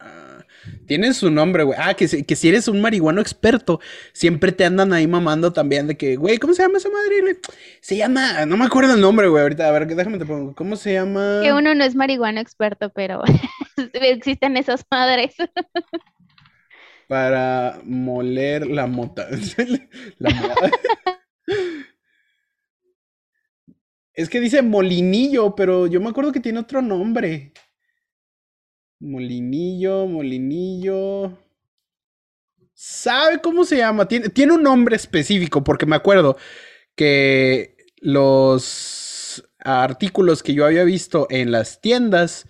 Tienen 0.87 1.15
su 1.15 1.31
nombre, 1.31 1.63
güey. 1.63 1.79
Ah, 1.81 1.95
que, 1.95 2.25
que 2.25 2.37
si 2.37 2.49
eres 2.49 2.69
un 2.69 2.81
marihuano 2.81 3.21
experto, 3.21 3.81
siempre 4.13 4.53
te 4.53 4.65
andan 4.65 4.93
ahí 4.93 5.07
mamando 5.07 5.53
también 5.53 5.87
de 5.87 5.97
que, 5.97 6.17
güey, 6.17 6.39
¿cómo 6.39 6.55
se 6.55 6.63
llama 6.63 6.79
esa 6.79 6.91
madre? 6.91 7.39
Se 7.81 7.97
llama, 7.97 8.47
no 8.47 8.57
me 8.57 8.65
acuerdo 8.65 8.95
el 8.95 9.01
nombre, 9.01 9.29
güey, 9.29 9.43
ahorita, 9.43 9.69
a 9.69 9.73
ver, 9.73 9.87
déjame 9.87 10.19
te 10.19 10.27
pongo, 10.27 10.55
¿cómo 10.55 10.77
se 10.77 10.95
llama? 10.95 11.41
Que 11.43 11.53
uno 11.53 11.75
no 11.75 11.85
es 11.85 11.95
marihuano 11.95 12.41
experto, 12.41 12.91
pero 12.91 13.23
existen 13.93 14.57
esas 14.57 14.85
madres. 14.91 15.35
Para 17.09 17.81
moler 17.85 18.67
la 18.67 18.87
mota. 18.87 19.29
la 20.19 20.31
mota. 20.31 20.71
Es 24.15 24.29
que 24.29 24.41
dice 24.41 24.63
molinillo, 24.63 25.55
pero 25.57 25.89
yo 25.89 26.01
me 26.01 26.09
acuerdo 26.09 26.33
que 26.33 26.41
tiene 26.41 26.61
otro 26.61 26.81
nombre. 26.81 27.53
Molinillo, 29.05 30.07
molinillo. 30.07 31.37
¿Sabe 32.73 33.41
cómo 33.43 33.65
se 33.65 33.77
llama? 33.77 34.09
Tiene, 34.09 34.31
tiene 34.31 34.55
un 34.55 34.63
nombre 34.63 34.97
específico, 34.97 35.63
porque 35.63 35.85
me 35.85 35.95
acuerdo 35.95 36.39
que 36.97 37.77
los 37.99 39.47
artículos 39.59 40.43
que 40.43 40.55
yo 40.55 40.65
había 40.65 40.85
visto 40.85 41.27
en 41.29 41.53
las 41.53 41.83
tiendas, 41.83 42.49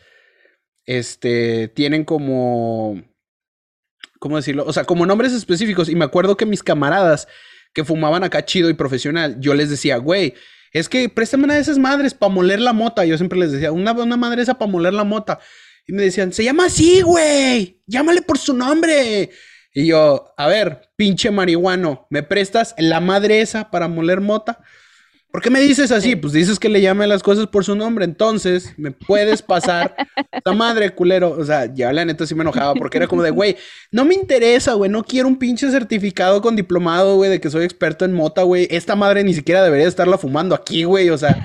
este, 0.87 1.69
tienen 1.69 2.05
como, 2.05 3.03
¿cómo 4.21 4.37
decirlo? 4.37 4.65
O 4.65 4.73
sea, 4.73 4.85
como 4.85 5.07
nombres 5.07 5.33
específicos. 5.33 5.89
Y 5.89 5.97
me 5.97 6.05
acuerdo 6.05 6.37
que 6.37 6.47
mis 6.47 6.63
camaradas 6.63 7.27
que 7.73 7.85
fumaban 7.85 8.23
acá 8.23 8.45
chido 8.45 8.71
y 8.71 8.75
profesional, 8.75 9.41
yo 9.41 9.55
les 9.55 9.71
decía, 9.71 9.97
güey, 9.97 10.35
es 10.73 10.89
que 10.89 11.09
préstame 11.09 11.45
una 11.45 11.55
de 11.55 11.61
esas 11.61 11.79
madres 11.79 12.15
para 12.15 12.33
moler 12.33 12.61
la 12.61 12.73
mota. 12.73 13.05
Yo 13.05 13.17
siempre 13.17 13.41
les 13.41 13.51
decía, 13.51 13.73
una, 13.73 13.93
una 13.93 14.17
madre 14.17 14.43
esa 14.43 14.55
para 14.55 14.71
moler 14.71 14.95
la 14.95 15.05
mota. 15.05 15.41
Y 15.87 15.93
me 15.93 16.03
decían, 16.03 16.33
se 16.33 16.45
llama 16.45 16.67
así, 16.67 17.03
güey. 17.03 17.83
Llámale 17.87 18.23
por 18.23 18.39
su 18.39 18.55
nombre. 18.55 19.31
Y 19.73 19.87
yo, 19.87 20.33
a 20.37 20.47
ver, 20.47 20.89
pinche 20.97 21.31
marihuano, 21.31 22.07
¿me 22.09 22.23
prestas 22.23 22.75
la 22.79 23.01
madre 23.01 23.41
esa 23.41 23.71
para 23.71 23.89
moler 23.89 24.21
mota? 24.21 24.61
¿Por 25.35 25.43
qué 25.43 25.51
me 25.51 25.61
dices 25.61 25.91
así? 25.91 26.15
Pues 26.15 26.33
dices 26.33 26.61
que 26.61 26.69
le 26.69 26.81
llame 26.81 27.09
las 27.09 27.25
cosas 27.25 27.49
por 27.49 27.65
su 27.65 27.75
nombre. 27.75 28.05
Entonces, 28.05 28.73
¿me 28.77 28.93
puedes 28.93 29.43
pasar 29.43 29.97
la 30.45 30.53
madre, 30.53 30.91
culero? 30.91 31.33
O 31.33 31.45
sea, 31.45 31.75
ya 31.75 31.93
la 31.93 32.05
neta 32.05 32.25
sí 32.25 32.37
me 32.37 32.43
enojaba 32.43 32.75
porque 32.75 32.99
era 32.99 33.09
como 33.09 33.25
de, 33.25 33.31
güey, 33.31 33.57
no 33.91 34.05
me 34.05 34.15
interesa, 34.15 34.75
güey. 34.75 34.89
No 34.89 35.03
quiero 35.03 35.27
un 35.27 35.37
pinche 35.37 35.69
certificado 35.73 36.41
con 36.41 36.55
diplomado, 36.55 37.17
güey, 37.17 37.31
de 37.31 37.41
que 37.41 37.51
soy 37.51 37.65
experto 37.65 38.05
en 38.05 38.13
mota, 38.13 38.45
güey. 38.45 38.69
Esta 38.71 38.95
madre 38.95 39.25
ni 39.25 39.35
siquiera 39.35 39.65
debería 39.65 39.89
estarla 39.89 40.19
fumando 40.19 40.55
aquí, 40.55 40.85
güey. 40.85 41.11
O 41.11 41.19
sea, 41.19 41.45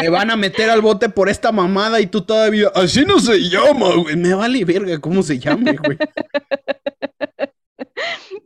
me 0.00 0.08
van 0.08 0.30
a 0.30 0.36
meter 0.36 0.70
al 0.70 0.80
bote 0.80 1.08
por 1.08 1.28
esta 1.28 1.52
mamada 1.52 2.00
y 2.00 2.06
tú 2.06 2.22
todavía, 2.22 2.68
así 2.74 3.04
no 3.04 3.18
se 3.18 3.38
llama, 3.48 3.94
güey. 3.94 4.16
Me 4.16 4.34
vale 4.34 4.64
verga 4.64 5.00
cómo 5.00 5.22
se 5.22 5.38
llame, 5.38 5.76
güey. 5.76 5.98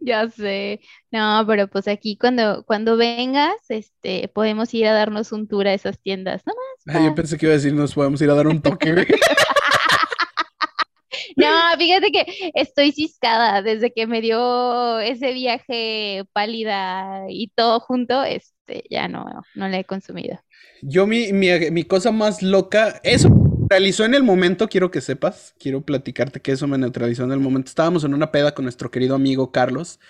Ya 0.00 0.28
sé. 0.30 0.80
No, 1.10 1.42
pero 1.48 1.66
pues 1.66 1.88
aquí 1.88 2.16
cuando, 2.16 2.62
cuando 2.64 2.96
vengas, 2.96 3.56
este, 3.68 4.28
podemos 4.28 4.72
ir 4.72 4.86
a 4.86 4.92
darnos 4.92 5.32
un 5.32 5.48
tour 5.48 5.66
a 5.66 5.74
esas 5.74 6.00
tiendas, 6.00 6.42
nomás. 6.46 7.04
yo 7.04 7.14
pensé 7.14 7.36
que 7.36 7.46
iba 7.46 7.52
a 7.52 7.56
decir 7.56 7.74
nos 7.74 7.92
podemos 7.92 8.22
ir 8.22 8.30
a 8.30 8.34
dar 8.34 8.46
un 8.46 8.62
toque, 8.62 8.94
No, 11.36 11.48
fíjate 11.76 12.12
que 12.12 12.52
estoy 12.54 12.92
ciscada 12.92 13.62
desde 13.62 13.92
que 13.92 14.06
me 14.06 14.20
dio 14.20 15.00
ese 15.00 15.32
viaje 15.32 16.24
pálida 16.32 17.24
y 17.28 17.48
todo 17.56 17.80
junto, 17.80 18.22
este, 18.66 18.84
ya 18.90 19.08
no, 19.08 19.24
no 19.54 19.68
le 19.68 19.80
he 19.80 19.84
consumido. 19.84 20.40
Yo 20.82 21.06
mi, 21.06 21.32
mi, 21.32 21.84
cosa 21.84 22.10
más 22.10 22.42
loca, 22.42 23.00
eso 23.02 23.28
neutralizó 23.28 24.04
en 24.04 24.14
el 24.14 24.22
momento, 24.22 24.68
quiero 24.68 24.90
que 24.90 25.00
sepas, 25.00 25.54
quiero 25.58 25.82
platicarte 25.82 26.40
que 26.40 26.52
eso 26.52 26.66
me 26.66 26.78
neutralizó 26.78 27.24
en 27.24 27.32
el 27.32 27.40
momento. 27.40 27.68
Estábamos 27.68 28.04
en 28.04 28.14
una 28.14 28.30
peda 28.30 28.54
con 28.54 28.64
nuestro 28.64 28.90
querido 28.90 29.14
amigo 29.14 29.52
Carlos, 29.52 30.00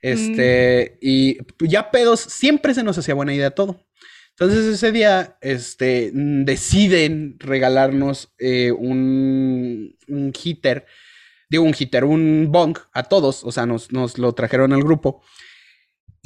este, 0.00 0.98
y 1.00 1.38
ya 1.60 1.90
pedos, 1.90 2.20
siempre 2.20 2.74
se 2.74 2.82
nos 2.82 2.98
hacía 2.98 3.14
buena 3.14 3.34
idea 3.34 3.50
todo. 3.50 3.80
Entonces 4.30 4.66
ese 4.66 4.92
día, 4.92 5.38
este, 5.40 6.10
deciden 6.12 7.36
regalarnos 7.38 8.34
eh, 8.38 8.70
un, 8.70 9.96
un 10.08 10.32
hitter, 10.44 10.86
digo 11.48 11.64
un 11.64 11.74
hitter, 11.76 12.04
un 12.04 12.48
bong 12.50 12.76
a 12.92 13.04
todos, 13.04 13.44
o 13.44 13.50
sea, 13.50 13.66
nos, 13.66 13.92
nos 13.92 14.18
lo 14.18 14.32
trajeron 14.34 14.72
al 14.72 14.82
grupo. 14.82 15.22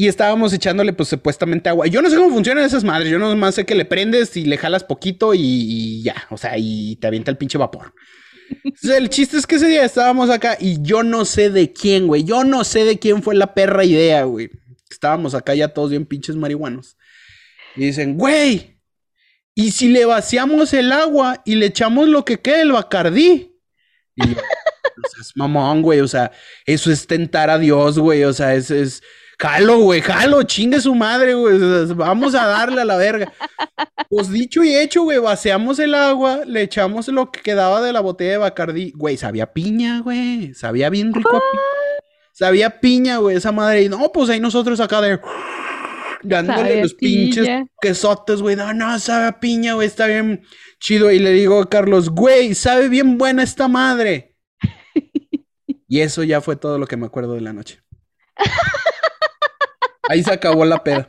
Y 0.01 0.09
estábamos 0.09 0.51
echándole, 0.55 0.95
pues, 0.95 1.11
supuestamente 1.11 1.69
agua. 1.69 1.87
Yo 1.87 2.01
no 2.01 2.09
sé 2.09 2.17
cómo 2.17 2.31
funcionan 2.31 2.65
esas 2.65 2.85
madres. 2.85 3.11
Yo 3.11 3.19
nomás 3.19 3.55
sé 3.55 3.67
que 3.67 3.75
le 3.75 3.85
prendes 3.85 4.35
y 4.35 4.47
le 4.47 4.57
jalas 4.57 4.83
poquito 4.83 5.35
y, 5.35 6.03
ya. 6.03 6.27
O 6.31 6.39
sea, 6.39 6.55
y 6.57 6.97
te 6.97 7.07
avienta 7.07 7.31
el 7.31 7.37
pinche 7.37 7.59
vapor. 7.59 7.93
el 8.83 9.11
chiste 9.11 9.37
es 9.37 9.47
que 9.47 9.57
ese 9.57 9.69
día 9.69 9.85
estábamos 9.85 10.31
acá 10.31 10.57
y 10.59 10.81
yo 10.81 11.03
no 11.03 11.27
sé 11.27 11.51
de 11.51 11.75
quién, 11.75 12.07
güey. 12.07 12.25
Yo 12.25 12.45
no 12.45 12.65
sé 12.65 12.85
de 12.85 12.99
quién 12.99 13.23
fue 13.23 13.35
la 13.35 13.53
perra 13.53 13.85
idea, 13.85 14.25
güey. 14.25 14.49
Estábamos 14.91 15.35
acá 15.35 15.55
ya 15.55 15.69
todos 15.69 15.91
bien 15.91 16.07
pinches 16.07 16.35
marihuanos. 16.35 16.97
Y 17.77 17.85
dicen, 17.85 18.17
güey, 18.17 18.81
¿y 19.55 19.71
si 19.73 19.91
le 19.91 20.07
vaciamos 20.07 20.73
el 20.73 20.93
agua 20.93 21.43
y 21.45 21.57
le 21.57 21.67
echamos 21.67 22.09
lo 22.09 22.25
que 22.25 22.41
quede 22.41 22.63
el 22.63 22.73
bacardí? 22.73 23.55
Y 24.17 24.29
yo, 24.29 24.35
pues 25.03 25.13
es 25.21 25.37
mamón, 25.37 25.83
güey, 25.83 26.01
o 26.01 26.09
sea, 26.09 26.33
eso 26.65 26.91
es 26.91 27.07
tentar 27.07 27.51
a 27.51 27.59
Dios, 27.59 27.99
güey, 27.99 28.25
o 28.25 28.33
sea, 28.33 28.55
es, 28.55 28.71
es, 28.71 29.03
jalo, 29.41 29.78
güey, 29.78 30.03
jalo, 30.03 30.43
chingue 30.43 30.80
su 30.80 30.95
madre, 30.95 31.32
güey, 31.32 31.59
vamos 31.95 32.34
a 32.34 32.47
darle 32.47 32.82
a 32.82 32.84
la 32.84 32.97
verga. 32.97 33.32
Pues 34.11 34.30
dicho 34.30 34.62
y 34.62 34.74
hecho, 34.74 35.03
güey, 35.03 35.18
vaciamos 35.18 35.78
el 35.78 35.95
agua, 35.95 36.41
le 36.47 36.62
echamos 36.62 37.09
lo 37.09 37.32
que 37.32 37.41
quedaba 37.41 37.80
de 37.80 37.93
la 37.93 38.01
botella 38.01 38.32
de 38.32 38.36
Bacardí, 38.36 38.93
güey, 38.95 39.16
sabía 39.16 39.53
piña, 39.53 40.01
güey, 40.01 40.53
sabía 40.53 40.91
bien 40.91 41.14
rico 41.14 41.30
a 41.36 41.41
piña. 41.41 41.62
Sabía 42.32 42.80
piña, 42.80 43.18
güey, 43.18 43.36
esa 43.36 43.53
madre. 43.53 43.82
Y 43.82 43.88
no, 43.88 44.12
pues 44.12 44.30
ahí 44.30 44.41
nosotros 44.41 44.80
acá 44.80 45.01
de 45.01 45.20
dándole 46.22 46.82
los 46.82 46.95
pinches 46.95 47.49
quesotes, 47.80 48.41
güey. 48.41 48.57
No, 48.57 48.72
no, 48.72 48.99
sabe 48.99 49.26
a 49.26 49.41
piña, 49.41 49.74
güey, 49.74 49.86
está 49.86 50.07
bien 50.07 50.43
chido. 50.78 51.11
Y 51.11 51.18
le 51.18 51.32
digo 51.32 51.61
a 51.61 51.68
Carlos, 51.68 52.11
güey, 52.11 52.55
sabe 52.55 52.88
bien 52.88 53.18
buena 53.18 53.43
esta 53.43 53.68
madre. 53.68 54.36
y 55.88 56.01
eso 56.01 56.22
ya 56.22 56.41
fue 56.41 56.57
todo 56.57 56.78
lo 56.78 56.86
que 56.86 56.97
me 56.97 57.07
acuerdo 57.07 57.34
de 57.34 57.41
la 57.43 57.53
noche. 57.53 57.80
Ahí 60.11 60.25
se 60.25 60.33
acabó 60.33 60.65
la 60.65 60.83
peda. 60.83 61.09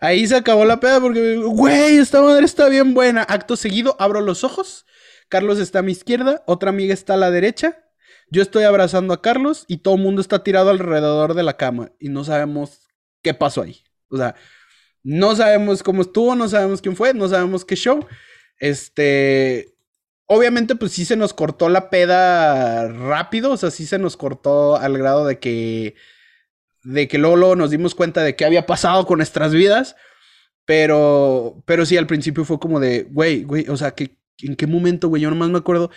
Ahí 0.00 0.26
se 0.26 0.36
acabó 0.36 0.66
la 0.66 0.78
peda 0.78 1.00
porque, 1.00 1.36
güey, 1.36 1.96
esta 1.96 2.20
madre 2.20 2.44
está 2.44 2.68
bien 2.68 2.92
buena. 2.92 3.22
Acto 3.22 3.56
seguido, 3.56 3.96
abro 3.98 4.20
los 4.20 4.44
ojos. 4.44 4.84
Carlos 5.30 5.58
está 5.58 5.78
a 5.78 5.82
mi 5.82 5.92
izquierda, 5.92 6.42
otra 6.46 6.68
amiga 6.68 6.92
está 6.92 7.14
a 7.14 7.16
la 7.16 7.30
derecha. 7.30 7.86
Yo 8.30 8.42
estoy 8.42 8.64
abrazando 8.64 9.14
a 9.14 9.22
Carlos 9.22 9.64
y 9.66 9.78
todo 9.78 9.94
el 9.94 10.02
mundo 10.02 10.20
está 10.20 10.44
tirado 10.44 10.68
alrededor 10.68 11.32
de 11.32 11.42
la 11.42 11.56
cama 11.56 11.92
y 11.98 12.10
no 12.10 12.22
sabemos 12.22 12.90
qué 13.22 13.32
pasó 13.32 13.62
ahí. 13.62 13.78
O 14.10 14.18
sea, 14.18 14.34
no 15.02 15.34
sabemos 15.34 15.82
cómo 15.82 16.02
estuvo, 16.02 16.36
no 16.36 16.48
sabemos 16.50 16.82
quién 16.82 16.96
fue, 16.96 17.14
no 17.14 17.28
sabemos 17.28 17.64
qué 17.64 17.76
show. 17.76 18.06
Este, 18.58 19.74
obviamente 20.32 20.76
pues 20.76 20.92
sí 20.92 21.04
se 21.04 21.16
nos 21.16 21.34
cortó 21.34 21.68
la 21.68 21.90
peda 21.90 22.86
rápido, 22.86 23.50
o 23.50 23.56
sea, 23.56 23.72
sí 23.72 23.84
se 23.84 23.98
nos 23.98 24.16
cortó 24.16 24.76
al 24.76 24.96
grado 24.96 25.26
de 25.26 25.40
que 25.40 25.96
de 26.84 27.08
que 27.08 27.18
luego, 27.18 27.56
nos 27.56 27.72
dimos 27.72 27.96
cuenta 27.96 28.22
de 28.22 28.36
qué 28.36 28.44
había 28.44 28.64
pasado 28.64 29.06
con 29.06 29.18
nuestras 29.18 29.52
vidas, 29.52 29.96
pero 30.64 31.60
pero 31.66 31.84
sí 31.84 31.96
al 31.96 32.06
principio 32.06 32.44
fue 32.44 32.60
como 32.60 32.78
de, 32.78 33.08
güey, 33.10 33.42
güey, 33.42 33.68
o 33.68 33.76
sea, 33.76 33.90
que 33.90 34.18
en 34.38 34.54
qué 34.54 34.68
momento, 34.68 35.08
güey, 35.08 35.20
yo 35.20 35.30
nomás 35.30 35.50
me 35.50 35.58
acuerdo 35.58 35.90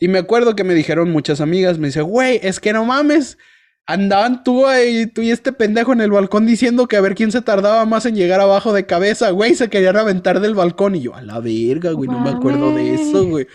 y 0.00 0.08
me 0.08 0.18
acuerdo 0.18 0.56
que 0.56 0.64
me 0.64 0.74
dijeron 0.74 1.12
muchas 1.12 1.40
amigas, 1.40 1.78
me 1.78 1.86
dice, 1.88 2.02
güey, 2.02 2.40
es 2.42 2.58
que 2.58 2.72
no 2.72 2.84
mames, 2.84 3.38
andaban 3.92 4.44
tú 4.44 4.64
y 4.70 5.06
tú 5.06 5.22
y 5.22 5.30
este 5.30 5.52
pendejo 5.52 5.92
en 5.92 6.00
el 6.00 6.10
balcón 6.10 6.46
diciendo 6.46 6.86
que 6.86 6.96
a 6.96 7.00
ver 7.00 7.14
quién 7.14 7.32
se 7.32 7.42
tardaba 7.42 7.84
más 7.86 8.06
en 8.06 8.14
llegar 8.14 8.40
abajo 8.40 8.72
de 8.72 8.86
cabeza, 8.86 9.30
güey, 9.30 9.54
se 9.54 9.68
querían 9.68 9.96
aventar 9.96 10.40
del 10.40 10.54
balcón 10.54 10.94
y 10.94 11.02
yo, 11.02 11.14
a 11.14 11.22
la 11.22 11.40
verga, 11.40 11.90
güey, 11.92 12.08
no 12.08 12.20
me 12.20 12.30
acuerdo 12.30 12.74
de 12.74 12.94
eso, 12.94 13.26
güey. 13.26 13.46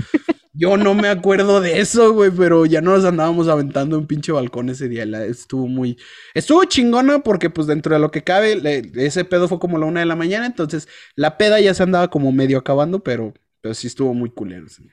Yo 0.57 0.77
no 0.77 0.93
me 0.93 1.09
acuerdo 1.09 1.59
de 1.59 1.79
eso, 1.79 2.13
güey, 2.13 2.31
pero 2.31 2.65
ya 2.65 2.79
nos 2.79 3.03
andábamos 3.03 3.49
aventando 3.49 3.97
un 3.97 4.07
pinche 4.07 4.31
balcón 4.31 4.69
ese 4.69 4.87
día. 4.87 5.03
estuvo 5.25 5.67
muy. 5.67 5.97
Estuvo 6.33 6.63
chingona 6.63 7.19
porque, 7.19 7.49
pues, 7.49 7.67
dentro 7.67 7.93
de 7.93 7.99
lo 7.99 8.09
que 8.09 8.23
cabe, 8.23 8.61
ese 8.95 9.25
pedo 9.25 9.49
fue 9.49 9.59
como 9.59 9.77
la 9.77 9.85
una 9.85 9.99
de 9.99 10.05
la 10.05 10.15
mañana. 10.15 10.45
Entonces, 10.45 10.87
la 11.17 11.37
peda 11.37 11.59
ya 11.59 11.73
se 11.73 11.83
andaba 11.83 12.09
como 12.09 12.31
medio 12.31 12.57
acabando, 12.57 13.03
pero, 13.03 13.33
pero 13.59 13.73
sí 13.73 13.87
estuvo 13.87 14.13
muy 14.13 14.29
culero. 14.29 14.69
Sí. 14.69 14.87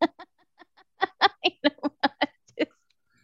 no 1.64 2.21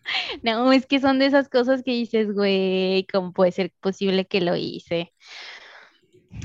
es 0.73 0.87
que 0.87 1.01
son 1.01 1.19
de 1.19 1.27
esas 1.27 1.49
cosas 1.49 1.83
que 1.83 1.93
dices, 1.93 2.33
güey, 2.33 3.07
¿cómo 3.13 3.33
puede 3.33 3.53
ser 3.53 3.73
posible 3.81 4.27
que 4.27 4.41
lo 4.41 4.57
hice? 4.57 5.13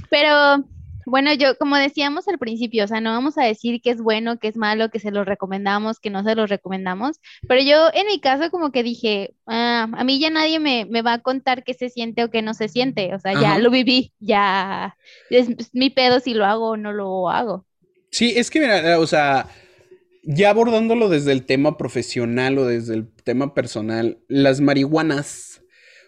Pero 0.09 0.63
bueno, 1.05 1.33
yo 1.33 1.57
como 1.57 1.75
decíamos 1.75 2.27
al 2.27 2.39
principio, 2.39 2.85
o 2.85 2.87
sea, 2.87 3.01
no 3.01 3.11
vamos 3.11 3.37
a 3.37 3.43
decir 3.43 3.81
que 3.81 3.91
es 3.91 4.01
bueno, 4.01 4.39
que 4.39 4.47
es 4.47 4.55
malo, 4.55 4.89
que 4.89 4.99
se 4.99 5.11
lo 5.11 5.23
recomendamos, 5.25 5.99
que 5.99 6.09
no 6.09 6.23
se 6.23 6.35
lo 6.35 6.47
recomendamos, 6.47 7.19
pero 7.47 7.61
yo 7.61 7.89
en 7.93 8.07
mi 8.07 8.19
caso 8.19 8.49
como 8.51 8.71
que 8.71 8.83
dije, 8.83 9.33
ah, 9.45 9.87
a 9.91 10.03
mí 10.03 10.19
ya 10.19 10.29
nadie 10.29 10.59
me, 10.59 10.85
va 11.01 11.13
a 11.13 11.21
contar 11.21 11.63
qué 11.63 11.73
se 11.73 11.89
siente 11.89 12.23
o 12.23 12.29
qué 12.29 12.41
no 12.41 12.53
se 12.53 12.69
siente, 12.69 13.13
o 13.13 13.19
sea, 13.19 13.33
ya 13.39 13.57
lo 13.59 13.69
viví, 13.69 14.13
ya 14.19 14.95
es 15.29 15.73
mi 15.73 15.89
pedo 15.89 16.19
si 16.19 16.33
lo 16.33 16.45
hago 16.45 16.69
o 16.69 16.77
no 16.77 16.93
lo 16.93 17.29
hago. 17.29 17.65
Sí, 18.11 18.33
es 18.35 18.49
que 18.49 18.59
mira, 18.59 18.99
o 18.99 19.07
sea, 19.07 19.47
ya 20.23 20.49
abordándolo 20.49 21.09
desde 21.09 21.31
el 21.31 21.45
tema 21.45 21.77
profesional 21.77 22.57
o 22.57 22.65
desde 22.65 22.95
el 22.95 23.07
tema 23.23 23.53
personal, 23.53 24.19
las 24.27 24.61
marihuanas, 24.61 25.61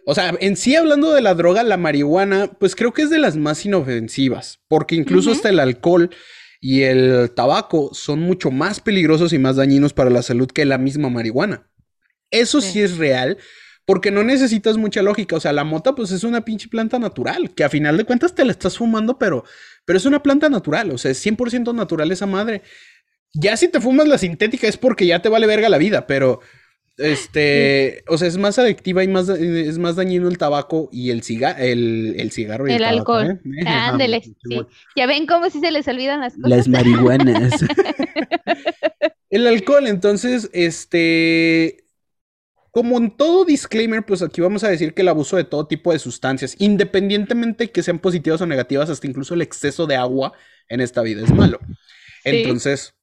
o 0.06 0.14
sea, 0.14 0.36
en 0.40 0.56
sí 0.56 0.76
hablando 0.76 1.14
de 1.14 1.22
la 1.22 1.34
droga, 1.34 1.64
la 1.64 1.78
marihuana, 1.78 2.52
pues 2.60 2.76
creo 2.76 2.94
que 2.94 3.02
es 3.02 3.10
de 3.10 3.18
las 3.18 3.36
más 3.36 3.66
inofensivas, 3.66 4.60
porque 4.68 4.96
incluso 4.96 5.32
hasta 5.32 5.50
el 5.50 5.60
alcohol 5.60 6.12
y 6.62 6.84
el 6.84 7.32
tabaco 7.36 7.90
son 7.94 8.22
mucho 8.22 8.52
más 8.52 8.80
peligrosos 8.80 9.34
y 9.34 9.40
más 9.40 9.56
dañinos 9.56 9.94
para 9.94 10.10
la 10.10 10.22
salud 10.22 10.48
que 10.48 10.66
la 10.66 10.78
misma 10.78 11.10
marihuana. 11.10 11.68
Eso 12.32 12.62
sí, 12.62 12.82
es 12.82 12.98
real, 12.98 13.38
porque 13.86 14.12
no 14.12 14.24
necesitas 14.24 14.78
mucha 14.78 15.02
lógica. 15.02 15.36
O 15.36 15.40
sea, 15.40 15.54
la 15.54 15.64
mota, 15.64 15.96
pues 15.96 16.12
es 16.12 16.24
una 16.24 16.46
pinche 16.46 16.68
planta 16.68 17.00
natural, 17.00 17.54
que 17.54 17.64
a 17.64 17.70
final 17.70 17.98
de 17.98 18.04
cuentas 18.04 18.36
te 18.36 18.46
la 18.46 18.52
estás 18.52 18.78
fumando, 18.78 19.18
pero, 19.18 19.44
pero 19.86 19.98
es 19.98 20.06
una 20.06 20.22
planta 20.22 20.50
natural. 20.50 20.92
O 20.92 20.98
sea, 20.98 21.12
es 21.12 21.26
100% 21.26 21.74
natural 21.74 22.12
esa 22.12 22.26
madre. 22.26 22.62
Ya 23.36 23.58
si 23.58 23.68
te 23.68 23.82
fumas 23.82 24.08
la 24.08 24.18
sintética 24.18 24.68
es 24.68 24.78
porque 24.78 25.06
ya 25.06 25.22
te 25.22 25.30
vale 25.30 25.46
verga 25.46 25.70
la 25.70 25.78
vida, 25.78 26.08
pero 26.08 26.40
este, 26.98 28.06
o 28.08 28.18
sea, 28.18 28.30
es 28.30 28.38
más 28.38 28.58
adictiva 28.58 29.04
y 29.04 29.10
más 29.10 29.28
es 29.28 29.78
más 29.78 29.98
dañino 29.98 30.30
el 30.30 30.38
tabaco 30.38 30.88
y 30.94 31.10
el 31.10 31.24
cigarro, 31.24 31.60
el, 31.60 32.30
cigarro 32.32 32.70
y 32.70 32.74
el, 32.74 32.84
alcohol. 32.84 33.42
¿eh? 33.44 33.64
Ándele, 33.68 34.22
sí. 34.22 34.62
Ya 34.96 35.06
ven 35.06 35.26
cómo 35.28 35.50
si 35.50 35.60
se 35.60 35.72
les 35.72 35.88
olvidan 35.90 36.22
las 36.22 36.36
cosas. 36.36 36.50
Las 36.50 36.68
marihuanas. 36.70 37.54
el 39.30 39.48
alcohol, 39.48 39.88
entonces, 39.88 40.50
este, 40.54 41.84
como 42.72 42.98
en 42.98 43.12
todo 43.12 43.44
disclaimer, 43.44 44.06
pues 44.06 44.22
aquí 44.22 44.40
vamos 44.40 44.64
a 44.64 44.70
decir 44.70 44.94
que 44.94 45.02
el 45.02 45.10
abuso 45.10 45.36
de 45.36 45.44
todo 45.44 45.68
tipo 45.68 45.92
de 45.92 46.00
sustancias, 46.00 46.56
independientemente 46.60 47.72
que 47.72 47.84
sean 47.84 48.00
positivas 48.00 48.40
o 48.40 48.46
negativas, 48.46 48.90
hasta 48.90 49.06
incluso 49.06 49.34
el 49.34 49.42
exceso 49.42 49.86
de 49.86 49.98
agua 49.98 50.32
en 50.70 50.80
esta 50.80 51.02
vida 51.02 51.24
es 51.24 51.34
malo. 51.34 51.60
Entonces, 52.24 52.95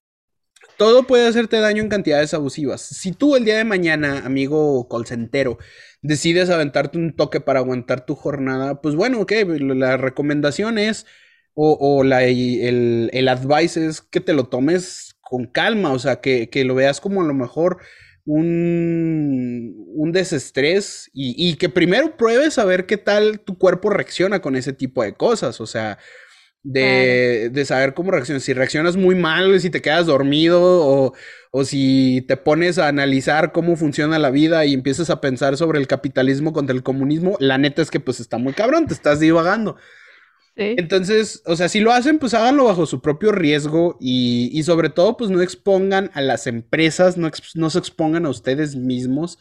todo 0.76 1.04
puede 1.04 1.26
hacerte 1.26 1.58
daño 1.60 1.82
en 1.82 1.88
cantidades 1.88 2.34
abusivas. 2.34 2.80
Si 2.82 3.12
tú 3.12 3.36
el 3.36 3.44
día 3.44 3.56
de 3.56 3.64
mañana, 3.64 4.22
amigo 4.24 4.88
colcentero, 4.88 5.58
decides 6.02 6.50
aventarte 6.50 6.98
un 6.98 7.14
toque 7.14 7.40
para 7.40 7.60
aguantar 7.60 8.06
tu 8.06 8.14
jornada, 8.14 8.80
pues 8.80 8.94
bueno, 8.94 9.20
ok, 9.20 9.32
la 9.60 9.96
recomendación 9.96 10.78
es, 10.78 11.06
o, 11.54 12.02
el, 12.02 13.28
advice 13.28 13.86
es 13.86 14.00
que 14.00 14.20
te 14.20 14.32
lo 14.32 14.44
tomes 14.48 15.16
con 15.20 15.46
calma, 15.46 15.92
o 15.92 15.98
sea, 15.98 16.20
que, 16.20 16.48
lo 16.64 16.74
veas 16.74 17.00
como 17.00 17.22
a 17.22 17.26
lo 17.26 17.34
mejor 17.34 17.78
un, 18.24 19.74
un 19.94 20.12
desestrés 20.12 21.10
y, 21.12 21.34
y 21.36 21.56
que 21.56 21.68
primero 21.68 22.16
pruebes 22.16 22.58
a 22.58 22.64
ver 22.64 22.86
qué 22.86 22.96
tal 22.96 23.40
tu 23.40 23.58
cuerpo 23.58 23.90
reacciona 23.90 24.40
con 24.40 24.56
ese 24.56 24.72
tipo 24.72 25.02
de 25.02 25.14
cosas, 25.14 25.60
o 25.60 25.66
sea 25.66 25.98
de, 26.62 27.50
de, 27.52 27.64
saber 27.64 27.94
cómo 27.94 28.10
reaccionas. 28.10 28.44
Si 28.44 28.52
reaccionas 28.52 28.96
muy 28.96 29.14
mal, 29.14 29.60
si 29.60 29.70
te 29.70 29.82
quedas 29.82 30.06
dormido 30.06 30.60
o, 30.62 31.12
o, 31.50 31.64
si 31.64 32.24
te 32.28 32.36
pones 32.36 32.78
a 32.78 32.88
analizar 32.88 33.52
cómo 33.52 33.76
funciona 33.76 34.18
la 34.18 34.30
vida 34.30 34.64
y 34.64 34.74
empiezas 34.74 35.10
a 35.10 35.20
pensar 35.20 35.56
sobre 35.56 35.78
el 35.78 35.86
capitalismo 35.86 36.52
contra 36.52 36.74
el 36.74 36.82
comunismo, 36.82 37.36
la 37.40 37.58
neta 37.58 37.82
es 37.82 37.90
que 37.90 38.00
pues 38.00 38.20
está 38.20 38.38
muy 38.38 38.52
cabrón, 38.52 38.86
te 38.86 38.94
estás 38.94 39.20
divagando. 39.20 39.76
Entonces, 40.54 41.42
o 41.46 41.56
sea, 41.56 41.68
si 41.68 41.80
lo 41.80 41.92
hacen, 41.92 42.18
pues 42.18 42.34
háganlo 42.34 42.64
bajo 42.64 42.84
su 42.84 43.00
propio 43.00 43.32
riesgo 43.32 43.96
y, 44.00 44.62
sobre 44.64 44.90
todo, 44.90 45.16
pues 45.16 45.30
no 45.30 45.40
expongan 45.40 46.10
a 46.12 46.20
las 46.20 46.46
empresas, 46.46 47.16
no, 47.16 47.30
no 47.54 47.70
se 47.70 47.78
expongan 47.78 48.26
a 48.26 48.30
ustedes 48.30 48.76
mismos 48.76 49.38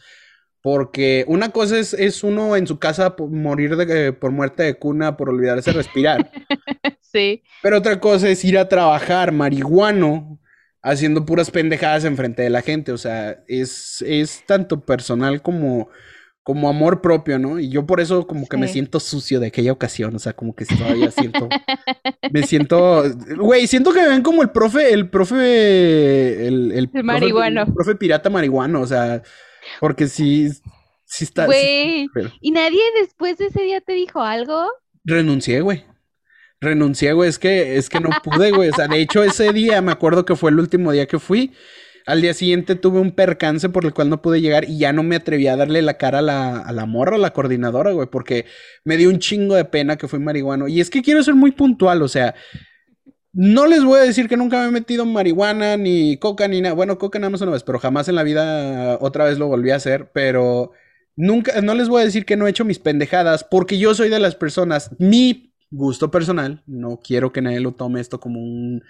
porque 0.62 1.24
una 1.26 1.50
cosa 1.50 1.76
es, 1.78 1.92
es 1.92 2.22
uno 2.22 2.56
en 2.56 2.68
su 2.68 2.78
casa 2.78 3.16
por 3.16 3.28
morir 3.30 3.76
de, 3.76 4.12
por 4.12 4.30
muerte 4.30 4.62
de 4.62 4.74
cuna, 4.74 5.16
por 5.16 5.28
olvidarse 5.28 5.72
de 5.72 5.76
respirar. 5.76 6.30
sí. 7.00 7.42
Pero 7.62 7.78
otra 7.78 7.98
cosa 7.98 8.28
es 8.28 8.44
ir 8.44 8.56
a 8.56 8.68
trabajar 8.68 9.32
marihuano, 9.32 10.38
haciendo 10.80 11.26
puras 11.26 11.50
pendejadas 11.50 12.04
enfrente 12.04 12.42
de 12.42 12.50
la 12.50 12.62
gente. 12.62 12.92
O 12.92 12.98
sea, 12.98 13.42
es, 13.48 14.02
es 14.06 14.44
tanto 14.46 14.84
personal 14.86 15.42
como, 15.42 15.88
como 16.44 16.68
amor 16.68 17.00
propio, 17.00 17.40
¿no? 17.40 17.58
Y 17.58 17.68
yo 17.68 17.84
por 17.84 18.00
eso 18.00 18.28
como 18.28 18.46
que 18.46 18.56
me 18.56 18.68
siento 18.68 19.00
sucio 19.00 19.40
de 19.40 19.48
aquella 19.48 19.72
ocasión. 19.72 20.14
O 20.14 20.20
sea, 20.20 20.34
como 20.34 20.54
que 20.54 20.64
todavía 20.64 21.10
siento. 21.10 21.48
me 22.30 22.44
siento. 22.44 23.02
Güey, 23.36 23.66
siento 23.66 23.92
que 23.92 24.02
me 24.02 24.10
ven 24.10 24.22
como 24.22 24.42
el 24.42 24.50
profe, 24.50 24.92
el 24.92 25.10
profe. 25.10 26.46
El, 26.46 26.70
el, 26.70 26.90
el 26.94 27.02
marihuano. 27.02 27.62
el 27.62 27.74
profe 27.74 27.96
pirata 27.96 28.30
marihuano. 28.30 28.80
O 28.80 28.86
sea. 28.86 29.24
Porque 29.80 30.08
sí, 30.08 30.48
sí 31.04 31.24
está. 31.24 31.46
Güey, 31.46 32.08
¿y 32.40 32.50
nadie 32.50 32.82
después 33.00 33.38
de 33.38 33.46
ese 33.46 33.62
día 33.62 33.80
te 33.80 33.92
dijo 33.92 34.22
algo? 34.22 34.68
Renuncié, 35.04 35.60
güey. 35.60 35.84
Renuncié, 36.60 37.12
güey. 37.12 37.28
Es 37.28 37.38
que, 37.38 37.76
es 37.76 37.88
que 37.88 38.00
no 38.00 38.10
pude, 38.22 38.52
güey. 38.52 38.70
O 38.70 38.74
sea, 38.74 38.86
de 38.88 39.00
hecho, 39.00 39.22
ese 39.22 39.52
día 39.52 39.82
me 39.82 39.92
acuerdo 39.92 40.24
que 40.24 40.36
fue 40.36 40.50
el 40.50 40.60
último 40.60 40.92
día 40.92 41.06
que 41.06 41.18
fui. 41.18 41.52
Al 42.06 42.20
día 42.20 42.34
siguiente 42.34 42.74
tuve 42.74 42.98
un 42.98 43.12
percance 43.12 43.68
por 43.68 43.84
el 43.84 43.94
cual 43.94 44.10
no 44.10 44.22
pude 44.22 44.40
llegar 44.40 44.64
y 44.68 44.78
ya 44.78 44.92
no 44.92 45.02
me 45.04 45.16
atreví 45.16 45.46
a 45.46 45.56
darle 45.56 45.82
la 45.82 45.98
cara 45.98 46.18
a 46.18 46.22
la, 46.22 46.58
a 46.58 46.72
la 46.72 46.84
morra, 46.84 47.14
a 47.14 47.18
la 47.18 47.32
coordinadora, 47.32 47.92
güey, 47.92 48.08
porque 48.10 48.46
me 48.84 48.96
dio 48.96 49.08
un 49.08 49.20
chingo 49.20 49.54
de 49.54 49.64
pena 49.64 49.96
que 49.96 50.08
fui 50.08 50.18
marihuano. 50.18 50.66
Y 50.66 50.80
es 50.80 50.90
que 50.90 51.02
quiero 51.02 51.22
ser 51.22 51.34
muy 51.34 51.52
puntual, 51.52 52.02
o 52.02 52.08
sea, 52.08 52.34
no 53.32 53.66
les 53.66 53.84
voy 53.84 54.00
a 54.00 54.04
decir 54.04 54.28
que 54.28 54.36
nunca 54.36 54.60
me 54.60 54.68
he 54.68 54.70
metido 54.70 55.06
marihuana, 55.06 55.76
ni 55.76 56.18
coca, 56.18 56.48
ni 56.48 56.60
nada. 56.60 56.74
Bueno, 56.74 56.98
coca 56.98 57.18
nada 57.18 57.30
más 57.30 57.40
una 57.40 57.52
vez, 57.52 57.62
pero 57.62 57.78
jamás 57.78 58.08
en 58.08 58.14
la 58.16 58.22
vida 58.22 58.98
otra 59.00 59.24
vez 59.24 59.38
lo 59.38 59.48
volví 59.48 59.70
a 59.70 59.76
hacer. 59.76 60.10
Pero 60.12 60.72
nunca, 61.16 61.60
no 61.62 61.74
les 61.74 61.88
voy 61.88 62.02
a 62.02 62.04
decir 62.04 62.26
que 62.26 62.36
no 62.36 62.46
he 62.46 62.50
hecho 62.50 62.64
mis 62.64 62.78
pendejadas, 62.78 63.44
porque 63.44 63.78
yo 63.78 63.94
soy 63.94 64.08
de 64.10 64.20
las 64.20 64.34
personas, 64.34 64.90
mi 64.98 65.54
gusto 65.70 66.10
personal, 66.10 66.62
no 66.66 67.00
quiero 67.02 67.32
que 67.32 67.40
nadie 67.40 67.60
lo 67.60 67.72
tome 67.72 68.00
esto 68.00 68.20
como 68.20 68.40
un, 68.40 68.84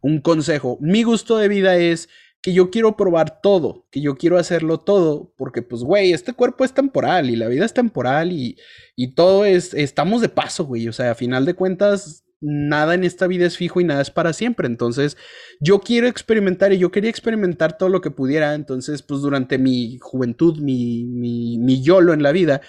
un 0.00 0.20
consejo. 0.20 0.78
Mi 0.80 1.02
gusto 1.02 1.36
de 1.36 1.48
vida 1.48 1.76
es 1.76 2.08
que 2.40 2.52
yo 2.52 2.70
quiero 2.70 2.96
probar 2.96 3.40
todo, 3.40 3.86
que 3.90 4.00
yo 4.00 4.16
quiero 4.16 4.38
hacerlo 4.38 4.78
todo, 4.78 5.32
porque 5.36 5.62
pues, 5.62 5.82
güey, 5.82 6.12
este 6.12 6.32
cuerpo 6.32 6.64
es 6.64 6.72
temporal 6.72 7.30
y 7.30 7.36
la 7.36 7.48
vida 7.48 7.64
es 7.64 7.74
temporal 7.74 8.30
y, 8.32 8.56
y 8.94 9.14
todo 9.14 9.44
es, 9.44 9.74
estamos 9.74 10.20
de 10.20 10.28
paso, 10.28 10.64
güey, 10.64 10.88
o 10.88 10.92
sea, 10.92 11.10
a 11.10 11.14
final 11.16 11.44
de 11.44 11.54
cuentas, 11.54 12.24
nada 12.40 12.94
en 12.94 13.04
esta 13.04 13.26
vida 13.26 13.46
es 13.46 13.56
fijo 13.56 13.80
y 13.80 13.84
nada 13.84 14.02
es 14.02 14.10
para 14.10 14.32
siempre. 14.32 14.66
Entonces, 14.66 15.16
yo 15.60 15.80
quiero 15.80 16.06
experimentar 16.06 16.72
y 16.72 16.78
yo 16.78 16.90
quería 16.90 17.10
experimentar 17.10 17.78
todo 17.78 17.88
lo 17.88 18.00
que 18.00 18.10
pudiera. 18.10 18.54
Entonces, 18.54 19.02
pues 19.02 19.20
durante 19.20 19.58
mi 19.58 19.98
juventud, 20.00 20.58
mi, 20.58 21.04
mi, 21.04 21.58
mi 21.58 21.82
YOLO 21.82 22.12
en 22.12 22.22
la 22.22 22.32
vida, 22.32 22.60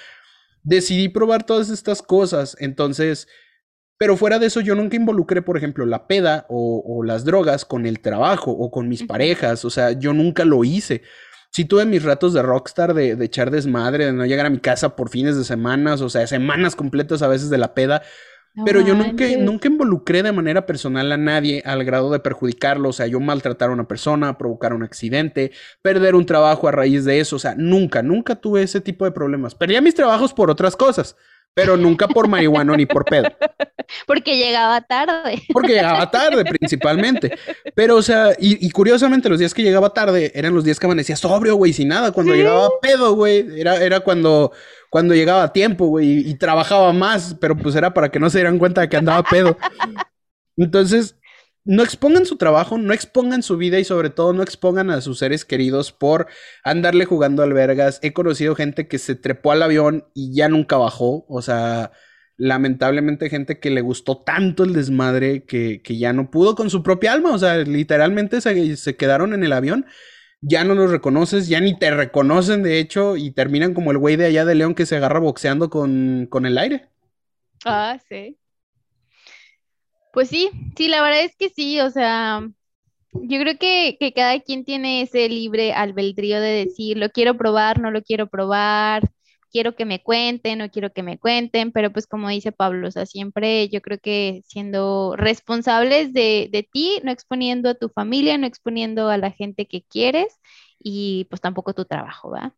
decidí 0.63 1.09
probar 1.09 1.45
todas 1.45 1.69
estas 1.69 2.01
cosas. 2.01 2.55
Entonces, 2.59 3.27
pero 3.99 4.15
fuera 4.15 4.39
de 4.39 4.47
eso, 4.47 4.61
yo 4.61 4.75
nunca 4.75 4.95
involucré, 4.95 5.41
por 5.41 5.57
ejemplo, 5.57 5.85
la 5.85 6.07
peda 6.07 6.45
o, 6.47 7.03
las 7.03 7.25
drogas 7.25 7.65
con 7.65 7.85
el 7.85 7.99
trabajo 7.99 8.49
o 8.51 8.71
con 8.71 8.87
mis 8.87 9.03
parejas. 9.03 9.65
O 9.65 9.69
sea, 9.69 9.91
yo 9.91 10.13
nunca 10.13 10.45
lo 10.45 10.63
hice. 10.63 11.01
Sí 11.51 11.65
tuve 11.65 11.85
mis 11.85 12.03
ratos 12.03 12.33
de 12.33 12.41
rockstar, 12.41 12.93
de, 12.93 13.17
de 13.17 13.25
echar 13.25 13.51
desmadre, 13.51 14.05
de 14.05 14.13
no 14.13 14.25
llegar 14.25 14.45
a 14.45 14.51
mi 14.51 14.59
casa 14.59 14.95
por 14.95 15.09
fines 15.09 15.35
de 15.35 15.43
semanas, 15.43 15.99
o 15.99 16.09
sea, 16.09 16.27
semanas 16.27 16.77
completas 16.77 17.21
a 17.23 17.27
veces 17.27 17.49
de 17.49 17.57
la 17.57 17.73
peda, 17.73 18.03
pero 18.65 18.81
yo 18.81 18.95
nunca, 18.95 19.25
nunca 19.37 19.67
involucré 19.67 20.23
de 20.23 20.31
manera 20.31 20.65
personal 20.65 21.11
a 21.11 21.17
nadie 21.17 21.61
al 21.65 21.83
grado 21.83 22.11
de 22.11 22.19
perjudicarlo. 22.19 22.89
O 22.89 22.93
sea, 22.93 23.07
yo 23.07 23.19
maltratar 23.19 23.69
a 23.69 23.73
una 23.73 23.87
persona, 23.87 24.37
provocar 24.37 24.73
un 24.73 24.83
accidente, 24.83 25.51
perder 25.81 26.15
un 26.15 26.25
trabajo 26.25 26.67
a 26.67 26.71
raíz 26.71 27.05
de 27.05 27.19
eso. 27.19 27.35
O 27.35 27.39
sea, 27.39 27.55
nunca, 27.55 28.01
nunca 28.01 28.35
tuve 28.35 28.63
ese 28.63 28.81
tipo 28.81 29.05
de 29.05 29.11
problemas. 29.11 29.55
Perdía 29.55 29.81
mis 29.81 29.95
trabajos 29.95 30.33
por 30.33 30.49
otras 30.49 30.75
cosas, 30.75 31.15
pero 31.53 31.77
nunca 31.77 32.07
por 32.07 32.27
marihuana 32.27 32.75
ni 32.77 32.85
por 32.85 33.05
pedo. 33.05 33.29
Porque 34.05 34.37
llegaba 34.37 34.81
tarde. 34.81 35.41
Porque 35.51 35.73
llegaba 35.73 36.11
tarde, 36.11 36.45
principalmente. 36.45 37.35
Pero, 37.73 37.95
o 37.95 38.01
sea, 38.03 38.35
y, 38.37 38.69
curiosamente, 38.69 39.29
los 39.29 39.39
días 39.39 39.53
que 39.53 39.63
llegaba 39.63 39.89
tarde 39.89 40.31
eran 40.35 40.53
los 40.53 40.63
días 40.63 40.79
que 40.79 40.85
amanecía 40.85 41.15
sobrio, 41.15 41.55
güey, 41.55 41.73
sin 41.73 41.87
nada. 41.87 42.11
Cuando 42.11 42.35
llegaba 42.35 42.69
pedo, 42.81 43.15
güey, 43.15 43.59
era, 43.59 43.83
era 43.83 44.01
cuando 44.01 44.51
cuando 44.89 45.13
llegaba 45.13 45.43
a 45.43 45.53
tiempo, 45.53 45.87
güey, 45.87 46.29
y, 46.29 46.35
trabajaba 46.35 46.93
más, 46.93 47.35
pero 47.39 47.55
pues 47.55 47.75
era 47.75 47.93
para 47.93 48.09
que 48.09 48.19
no 48.19 48.29
se 48.29 48.39
dieran 48.39 48.59
cuenta 48.59 48.81
de 48.81 48.89
que 48.89 48.97
andaba 48.97 49.23
pedo. 49.23 49.57
Entonces, 50.57 51.15
no 51.69 51.83
expongan 51.83 52.25
su 52.25 52.35
trabajo, 52.35 52.79
no 52.79 52.93
expongan 52.93 53.43
su 53.43 53.55
vida 53.55 53.77
y 53.77 53.83
sobre 53.83 54.09
todo 54.09 54.33
no 54.33 54.41
expongan 54.41 54.89
a 54.89 55.01
sus 55.01 55.19
seres 55.19 55.45
queridos 55.45 55.91
por 55.91 56.25
andarle 56.63 57.05
jugando 57.05 57.43
albergas. 57.43 57.99
He 58.01 58.11
conocido 58.11 58.55
gente 58.55 58.87
que 58.87 58.97
se 58.97 59.13
trepó 59.13 59.51
al 59.51 59.61
avión 59.61 60.07
y 60.15 60.33
ya 60.35 60.49
nunca 60.49 60.77
bajó, 60.77 61.27
o 61.29 61.43
sea, 61.43 61.91
lamentablemente 62.37 63.29
gente 63.29 63.59
que 63.59 63.69
le 63.69 63.81
gustó 63.81 64.17
tanto 64.17 64.63
el 64.63 64.73
desmadre 64.73 65.43
que, 65.45 65.83
que 65.83 65.99
ya 65.99 66.11
no 66.11 66.31
pudo 66.31 66.55
con 66.55 66.71
su 66.71 66.81
propia 66.81 67.13
alma, 67.13 67.35
o 67.35 67.37
sea, 67.37 67.57
literalmente 67.59 68.41
se, 68.41 68.75
se 68.75 68.95
quedaron 68.95 69.35
en 69.35 69.43
el 69.43 69.53
avión 69.53 69.85
ya 70.41 70.63
no 70.63 70.73
los 70.73 70.89
reconoces, 70.89 71.47
ya 71.47 71.59
ni 71.59 71.77
te 71.77 71.91
reconocen 71.91 72.63
de 72.63 72.79
hecho 72.79 73.15
y 73.17 73.29
terminan 73.29 73.75
como 73.75 73.91
el 73.91 73.99
güey 73.99 74.15
de 74.15 74.25
allá 74.25 74.43
de 74.43 74.55
León 74.55 74.73
que 74.73 74.87
se 74.87 74.95
agarra 74.95 75.19
boxeando 75.19 75.69
con, 75.69 76.27
con 76.29 76.45
el 76.47 76.57
aire. 76.57 76.87
Ah, 77.65 77.99
sí. 78.07 78.38
Pues 80.13 80.29
sí, 80.29 80.49
sí, 80.75 80.87
la 80.87 81.01
verdad 81.01 81.23
es 81.23 81.35
que 81.35 81.49
sí, 81.49 81.79
o 81.79 81.89
sea, 81.91 82.41
yo 83.13 83.39
creo 83.39 83.57
que, 83.57 83.97
que 83.99 84.13
cada 84.13 84.39
quien 84.39 84.65
tiene 84.65 85.01
ese 85.03 85.29
libre 85.29 85.73
albedrío 85.73 86.41
de 86.41 86.65
decir, 86.65 86.97
lo 86.97 87.09
quiero 87.09 87.37
probar, 87.37 87.79
no 87.79 87.91
lo 87.91 88.01
quiero 88.03 88.27
probar, 88.27 89.09
quiero 89.51 89.75
que 89.75 89.85
me 89.85 90.01
cuenten, 90.01 90.59
no 90.59 90.69
quiero 90.69 90.91
que 90.93 91.03
me 91.03 91.17
cuenten, 91.17 91.71
pero 91.71 91.91
pues 91.91 92.07
como 92.07 92.29
dice 92.29 92.51
Pablo, 92.51 92.87
o 92.87 92.91
sea, 92.91 93.05
siempre 93.05 93.69
yo 93.69 93.81
creo 93.81 93.99
que 93.99 94.41
siendo 94.47 95.15
responsables 95.17 96.13
de, 96.13 96.49
de 96.51 96.63
ti, 96.63 96.99
no 97.03 97.11
exponiendo 97.11 97.69
a 97.69 97.75
tu 97.75 97.89
familia, 97.89 98.37
no 98.37 98.47
exponiendo 98.47 99.09
a 99.09 99.17
la 99.17 99.31
gente 99.31 99.67
que 99.67 99.83
quieres 99.83 100.39
y 100.79 101.25
pues 101.29 101.41
tampoco 101.41 101.73
tu 101.73 101.85
trabajo, 101.85 102.31
¿va? 102.31 102.55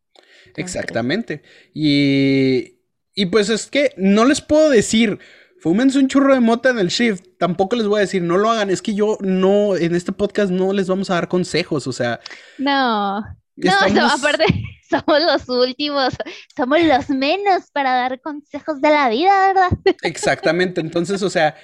Exactamente. 0.55 1.43
Y, 1.73 2.79
y 3.15 3.25
pues 3.27 3.49
es 3.49 3.67
que 3.67 3.93
no 3.97 4.25
les 4.25 4.41
puedo 4.41 4.69
decir, 4.69 5.19
fúmense 5.61 5.99
un 5.99 6.07
churro 6.07 6.33
de 6.33 6.39
mota 6.39 6.69
en 6.69 6.79
el 6.79 6.89
shift. 6.89 7.23
Tampoco 7.37 7.75
les 7.75 7.87
voy 7.87 7.97
a 7.97 8.01
decir, 8.01 8.21
no 8.21 8.37
lo 8.37 8.51
hagan. 8.51 8.69
Es 8.69 8.81
que 8.81 8.93
yo 8.93 9.17
no, 9.21 9.75
en 9.75 9.95
este 9.95 10.11
podcast 10.11 10.51
no 10.51 10.73
les 10.73 10.87
vamos 10.87 11.09
a 11.09 11.15
dar 11.15 11.27
consejos, 11.27 11.87
o 11.87 11.93
sea. 11.93 12.19
No. 12.57 13.21
No, 13.55 13.71
aparte, 14.11 14.45
somos 14.89 15.21
los 15.21 15.47
últimos, 15.49 16.15
somos 16.55 16.81
los 16.81 17.09
menos 17.09 17.69
para 17.71 17.93
dar 17.93 18.19
consejos 18.21 18.81
de 18.81 18.89
la 18.89 19.09
vida, 19.09 19.47
¿verdad? 19.47 19.95
Exactamente, 20.01 20.81
entonces, 20.81 21.21
o 21.21 21.29
sea, 21.29 21.55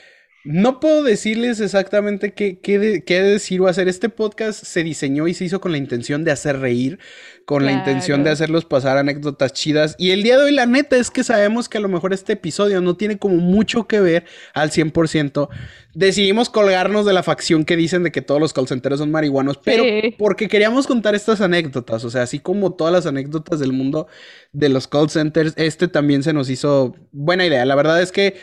no 0.47 0.79
puedo 0.79 1.03
decirles 1.03 1.59
exactamente 1.59 2.31
qué, 2.31 2.57
qué, 2.59 3.03
qué, 3.05 3.21
decir 3.21 3.59
o 3.59 3.67
hacer. 3.67 3.89
Este 3.89 4.07
podcast 4.07 4.63
se 4.63 4.81
diseñó 4.81 5.27
y 5.27 5.33
se 5.33 5.43
hizo 5.43 5.59
con 5.59 5.73
la 5.73 5.77
intención 5.77 6.23
de 6.23 6.31
hacer 6.31 6.59
reír, 6.59 6.99
con 7.43 7.65
la 7.65 7.73
intención 7.73 8.23
de 8.23 8.29
hacerlos 8.29 8.63
pasar 8.63 8.97
anécdotas 8.97 9.51
chidas. 9.51 9.95
Y 9.97 10.11
el 10.11 10.23
día 10.23 10.37
de 10.37 10.45
hoy, 10.45 10.53
la 10.53 10.65
neta, 10.65 10.95
es 10.95 11.11
que 11.11 11.25
sabemos 11.25 11.67
que 11.67 11.79
a 11.79 11.81
lo 11.81 11.89
mejor 11.89 12.13
este 12.13 12.33
episodio 12.33 12.79
no 12.79 12.95
tiene 12.95 13.17
como 13.17 13.35
mucho 13.35 13.87
que 13.87 13.99
ver 13.99 14.23
al 14.53 14.71
100%. 14.71 15.49
Decidimos 15.93 16.49
colgarnos 16.49 17.05
de 17.05 17.11
la 17.11 17.23
facción 17.23 17.65
que 17.65 17.75
dicen 17.75 18.03
de 18.03 18.13
que 18.13 18.21
todos 18.21 18.39
los 18.39 18.53
call 18.53 18.67
son 18.67 19.11
marihuanos, 19.11 19.57
pero 19.57 19.83
porque 20.17 20.47
queríamos 20.47 20.87
contar 20.87 21.13
estas 21.13 21.41
anécdotas. 21.41 22.05
O 22.05 22.09
sea, 22.09 22.21
así 22.21 22.39
como 22.39 22.71
todas 22.73 22.93
las 22.93 23.05
anécdotas 23.05 23.59
del 23.59 23.73
mundo 23.73 24.07
de 24.53 24.69
los 24.69 24.87
call 24.87 25.09
centers, 25.09 25.53
este 25.57 25.89
también 25.89 26.23
se 26.23 26.31
nos 26.31 26.49
hizo 26.49 26.95
buena 27.11 27.45
idea. 27.45 27.65
La 27.65 27.75
verdad 27.75 28.01
es 28.01 28.13
que 28.13 28.35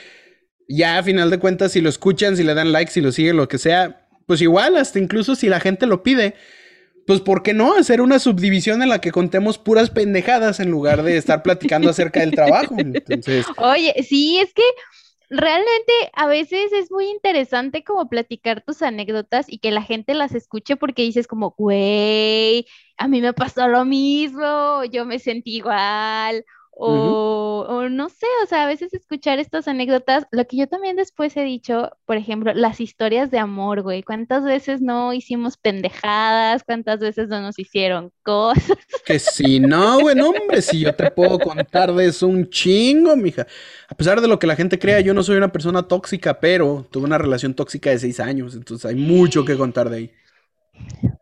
ya 0.69 0.99
a 0.99 1.03
final 1.03 1.31
de 1.31 1.39
cuentas, 1.39 1.73
si 1.73 1.81
lo 1.81 1.89
escuchan, 1.89 2.37
si 2.37 2.43
le 2.43 2.55
dan 2.55 2.73
like, 2.73 2.91
si 2.91 3.01
lo 3.01 3.13
siguen, 3.13 3.37
lo 3.37 3.49
que 3.49 3.59
sea, 3.59 4.07
pues 4.27 4.41
igual, 4.41 4.77
hasta 4.77 4.99
incluso 4.99 5.35
si 5.35 5.49
la 5.49 5.61
gente 5.61 5.87
lo 5.87 6.03
pide, 6.03 6.35
pues 7.07 7.21
¿por 7.21 7.43
qué 7.43 7.53
no 7.53 7.75
hacer 7.77 8.01
una 8.01 8.19
subdivisión 8.19 8.83
en 8.83 8.89
la 8.89 9.01
que 9.01 9.13
contemos 9.13 9.59
puras 9.59 9.91
pendejadas 9.91 10.61
en 10.61 10.71
lugar 10.71 11.03
de 11.03 11.17
estar 11.17 11.43
platicando 11.43 11.91
acerca 11.91 12.21
del 12.21 12.33
trabajo? 12.33 12.75
Entonces... 12.79 13.47
Oye, 13.59 13.95
sí, 14.09 14.39
es 14.39 14.55
que 14.55 14.63
realmente 15.31 15.93
a 16.15 16.27
veces 16.27 16.73
es 16.73 16.91
muy 16.91 17.07
interesante 17.07 17.83
como 17.83 18.09
platicar 18.09 18.63
tus 18.63 18.83
anécdotas 18.83 19.47
y 19.49 19.59
que 19.59 19.71
la 19.71 19.83
gente 19.83 20.15
las 20.15 20.35
escuche 20.35 20.77
porque 20.77 21.03
dices 21.03 21.27
como, 21.27 21.55
güey, 21.57 22.67
a 22.97 23.09
mí 23.09 23.21
me 23.21 23.33
pasó 23.33 23.69
lo 23.69 23.85
mismo, 23.85 24.85
yo 24.85 25.05
me 25.05 25.19
sentí 25.19 25.57
igual, 25.57 26.45
o, 26.77 27.89
no 27.91 28.09
sé, 28.09 28.27
o 28.43 28.47
sea, 28.47 28.65
a 28.65 28.67
veces 28.67 28.93
escuchar 28.95 29.39
estas 29.39 29.69
anécdotas, 29.69 30.27
lo 30.31 30.47
que 30.47 30.57
yo 30.57 30.67
también 30.67 30.97
después 30.97 31.37
he 31.37 31.43
dicho, 31.43 31.91
por 32.07 32.17
ejemplo, 32.17 32.53
las 32.55 32.81
historias 32.81 33.31
de 33.31 33.39
amor, 33.39 33.83
güey, 33.83 34.03
¿cuántas 34.03 34.45
veces 34.45 34.81
no 34.81 35.13
hicimos 35.13 35.57
pendejadas? 35.57 36.65
¿Cuántas 36.65 37.01
veces 37.01 37.29
no 37.29 37.41
nos 37.41 37.59
hicieron 37.59 38.11
cosas? 38.23 38.77
Que 39.07 39.19
si 39.19 39.61
no, 39.61 40.01
güey, 40.01 40.17
no, 40.17 40.31
hombre, 40.31 40.63
si 40.63 40.81
yo 40.81 40.95
te 40.95 41.11
puedo 41.11 41.39
contar 41.39 41.93
de 41.95 42.07
eso 42.07 42.27
un 42.27 42.49
chingo, 42.49 43.15
mija. 43.17 43.47
A 43.89 43.95
pesar 43.95 44.21
de 44.21 44.29
lo 44.29 44.39
que 44.39 44.47
la 44.47 44.57
gente 44.57 44.79
crea, 44.79 45.01
yo 45.01 45.15
no 45.15 45.23
soy 45.23 45.37
una 45.37 45.53
persona 45.53 45.83
tóxica, 45.83 46.41
pero 46.41 46.87
tuve 46.91 47.05
una 47.05 47.19
relación 47.19 47.55
tóxica 47.55 47.91
de 47.91 47.99
seis 47.99 48.19
años, 48.19 48.55
entonces 48.55 48.87
hay 48.87 48.97
mucho 48.97 49.45
que 49.45 49.57
contar 49.57 49.91
de 49.91 49.97
ahí. 49.97 50.11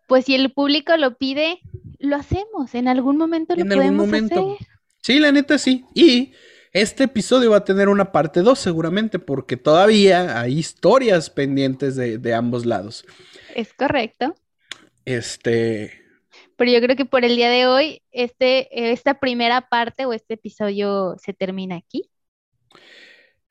Pues 0.06 0.26
si 0.26 0.34
el 0.34 0.52
público 0.52 0.96
lo 0.96 1.16
pide, 1.16 1.60
lo 1.98 2.16
hacemos, 2.16 2.74
en 2.74 2.88
algún 2.88 3.16
momento 3.16 3.54
lo 3.54 3.62
en 3.62 3.68
podemos 3.68 3.86
algún 3.86 3.96
momento. 4.06 4.54
hacer. 4.54 4.71
Sí, 5.02 5.18
la 5.18 5.32
neta 5.32 5.58
sí. 5.58 5.84
Y 5.94 6.32
este 6.72 7.04
episodio 7.04 7.50
va 7.50 7.58
a 7.58 7.64
tener 7.64 7.88
una 7.88 8.12
parte 8.12 8.40
2 8.40 8.58
seguramente 8.58 9.18
porque 9.18 9.56
todavía 9.56 10.40
hay 10.40 10.58
historias 10.58 11.28
pendientes 11.28 11.96
de, 11.96 12.34
ambos 12.34 12.64
lados. 12.64 13.04
Es 13.54 13.74
correcto. 13.74 14.34
Este... 15.04 16.00
Pero 16.56 16.70
yo 16.70 16.80
creo 16.80 16.96
que 16.96 17.04
por 17.04 17.24
el 17.24 17.34
día 17.34 17.50
de 17.50 17.66
hoy, 17.66 18.02
este, 18.12 18.92
esta 18.92 19.14
primera 19.18 19.68
parte 19.68 20.06
o 20.06 20.12
este 20.12 20.34
episodio 20.34 21.16
se 21.20 21.32
termina 21.32 21.76
aquí. 21.76 22.08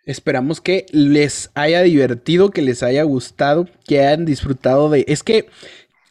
Esperamos 0.06 0.62
que 0.62 0.86
les 0.91 1.52
haya 1.54 1.82
divertido, 1.82 2.52
que 2.52 2.62
les 2.62 2.82
haya 2.82 3.04
gustado, 3.04 3.68
que 3.86 3.99
hayan 3.99 4.24
disfrutado 4.26 4.89
de... 4.89 5.04
Es 5.08 5.24
que 5.24 5.47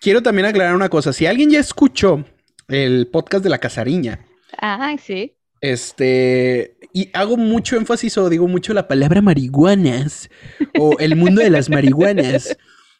quiero 0.00 0.22
también 0.22 0.46
aclarar 0.46 0.74
una 0.74 0.90
cosa. 0.90 1.12
Si 1.12 1.26
alguien 1.26 1.50
ya 1.50 1.58
escuchó 1.58 2.24
el 2.68 3.08
podcast 3.08 3.42
de 3.42 3.50
la 3.50 3.58
casariña, 3.58 4.26
Ah, 4.58 4.96
sí. 5.02 5.34
Este, 5.60 6.76
y 6.92 7.10
hago 7.12 7.36
mucho 7.36 7.76
énfasis 7.76 8.16
o 8.18 8.30
digo 8.30 8.48
mucho 8.48 8.72
la 8.72 8.88
palabra 8.88 9.20
marihuanas 9.20 10.30
o 10.78 10.98
el 10.98 11.16
mundo 11.16 11.42
de 11.42 11.50
las 11.50 11.68
marihuanas, 11.68 12.56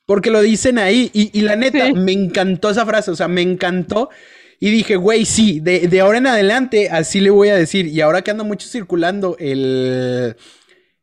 porque 0.07 0.31
lo 0.31 0.43
dicen 0.43 0.79
ahí 0.79 1.11
y, 1.15 1.41
la 1.41 1.57
neta, 1.57 1.93
me 1.95 2.13
encantó 2.13 2.71
esa 2.71 2.85
frase, 2.85 3.11
o 3.11 3.17
sea, 3.17 3.29
me 3.29 3.41
encantó 3.41 4.11
y 4.59 4.71
dije, 4.71 4.97
güey, 4.97 5.25
sí, 5.25 5.61
de, 5.61 5.89
de 5.89 6.01
ahora 6.01 6.19
en 6.19 6.27
adelante 6.27 6.91
así 6.91 7.21
le 7.21 7.31
voy 7.31 7.49
a 7.49 7.57
decir 7.57 7.87
y 7.87 8.03
ahora 8.03 8.21
que 8.21 8.31
anda 8.31 8.45
mucho 8.45 8.69
circulando 8.69 9.37
el 9.39 10.37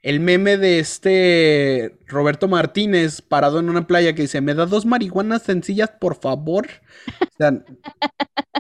el 0.08 0.22
meme 0.22 0.56
de 0.56 0.80
este 0.80 1.98
Roberto 2.06 2.48
Martínez 2.48 3.22
parado 3.22 3.60
en 3.60 3.70
una 3.70 3.88
playa 3.88 4.16
que 4.16 4.22
dice, 4.22 4.40
me 4.40 4.54
da 4.54 4.66
dos 4.66 4.86
marihuanas 4.86 5.42
sencillas, 5.44 5.92
por 6.00 6.16
favor. 6.16 6.66
O 7.24 7.38
sea, 7.38 7.62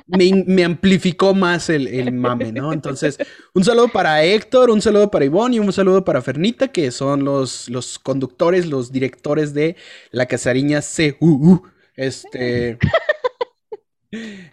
me, 0.07 0.65
amplificó 0.65 1.33
más 1.33 1.69
el, 1.69 2.11
mame, 2.11 2.51
¿no? 2.51 2.73
Entonces, 2.73 3.17
un 3.53 3.63
saludo 3.63 3.87
para 3.87 4.25
Héctor, 4.25 4.71
un 4.71 4.81
saludo 4.81 5.09
para 5.09 5.23
Ivonne 5.23 5.55
y 5.55 5.59
un 5.59 5.71
saludo 5.71 6.03
para 6.03 6.21
Fernita, 6.21 6.67
que 6.67 6.91
son 6.91 7.23
los, 7.23 7.69
los 7.69 7.97
conductores, 7.97 8.65
los 8.65 8.91
directores 8.91 9.53
de 9.53 9.77
La 10.11 10.25
Casariña 10.25 10.81
CUU. 11.17 11.63
Este... 11.95 12.77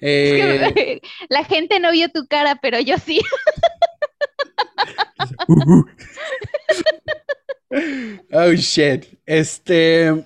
Eh, 0.00 1.00
la 1.28 1.44
gente 1.44 1.78
no 1.78 1.92
vio 1.92 2.08
tu 2.10 2.26
cara, 2.26 2.58
pero 2.60 2.78
yo 2.80 2.96
sí. 2.98 3.20
oh 8.32 8.52
shit. 8.52 9.06
Este. 9.26 10.24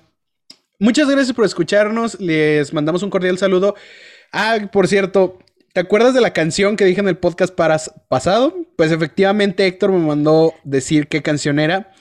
Muchas 0.79 1.09
gracias 1.09 1.35
por 1.35 1.45
escucharnos. 1.45 2.19
Les 2.19 2.73
mandamos 2.73 3.03
un 3.03 3.09
cordial 3.09 3.37
saludo. 3.37 3.75
Ah, 4.31 4.69
por 4.71 4.87
cierto, 4.87 5.39
¿te 5.73 5.81
acuerdas 5.81 6.13
de 6.13 6.21
la 6.21 6.31
canción 6.31 6.77
que 6.77 6.85
dije 6.85 7.01
en 7.01 7.09
el 7.09 7.17
podcast 7.17 7.53
pasado? 8.07 8.55
Pues 8.77 8.91
efectivamente 8.91 9.65
Héctor 9.65 9.91
me 9.91 9.99
mandó 9.99 10.53
decir 10.63 11.07
qué 11.07 11.21
canción 11.21 11.59
era. 11.59 11.91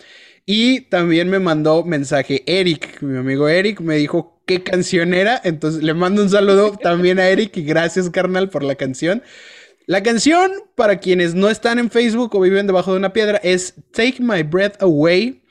Y 0.47 0.83
también 0.83 1.29
me 1.29 1.41
mandó 1.41 1.85
mensaje 1.85 2.43
Eric, 2.47 3.03
mi 3.03 3.19
amigo 3.19 3.49
Eric, 3.49 3.81
me 3.81 3.97
dijo 3.97 4.41
qué 4.47 4.63
canción 4.63 5.13
era. 5.13 5.41
Entonces 5.45 5.83
le 5.83 5.93
mando 5.93 6.23
un 6.23 6.31
saludo 6.31 6.73
también 6.73 7.19
a 7.19 7.29
Eric 7.29 7.57
y 7.57 7.65
gracias, 7.65 8.09
carnal, 8.11 8.49
por 8.49 8.63
la 8.63 8.77
canción. 8.77 9.23
La 9.89 10.03
canción, 10.03 10.53
para 10.75 10.99
quienes 10.99 11.35
no 11.35 11.49
están 11.49 11.79
en 11.79 11.91
Facebook 11.91 12.35
o 12.35 12.41
viven 12.41 12.67
debajo 12.67 12.93
de 12.93 12.99
una 12.99 13.15
piedra, 13.15 13.41
es 13.43 13.73
Take 13.91 14.19
My 14.21 14.43
Breath 14.43 14.83
Away. 14.83 15.43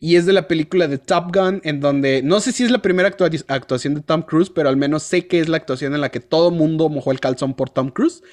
Y 0.00 0.16
es 0.16 0.26
de 0.26 0.32
la 0.32 0.48
película 0.48 0.88
de 0.88 0.98
Top 0.98 1.32
Gun, 1.32 1.60
en 1.62 1.78
donde 1.78 2.20
no 2.20 2.40
sé 2.40 2.50
si 2.50 2.64
es 2.64 2.72
la 2.72 2.82
primera 2.82 3.08
actuación 3.46 3.94
de 3.94 4.00
Tom 4.00 4.22
Cruise, 4.22 4.50
pero 4.50 4.68
al 4.68 4.76
menos 4.76 5.04
sé 5.04 5.28
que 5.28 5.38
es 5.38 5.48
la 5.48 5.58
actuación 5.58 5.94
en 5.94 6.00
la 6.00 6.10
que 6.10 6.18
todo 6.18 6.50
mundo 6.50 6.88
mojó 6.88 7.12
el 7.12 7.20
calzón 7.20 7.54
por 7.54 7.70
Tom 7.70 7.90
Cruise. 7.90 8.24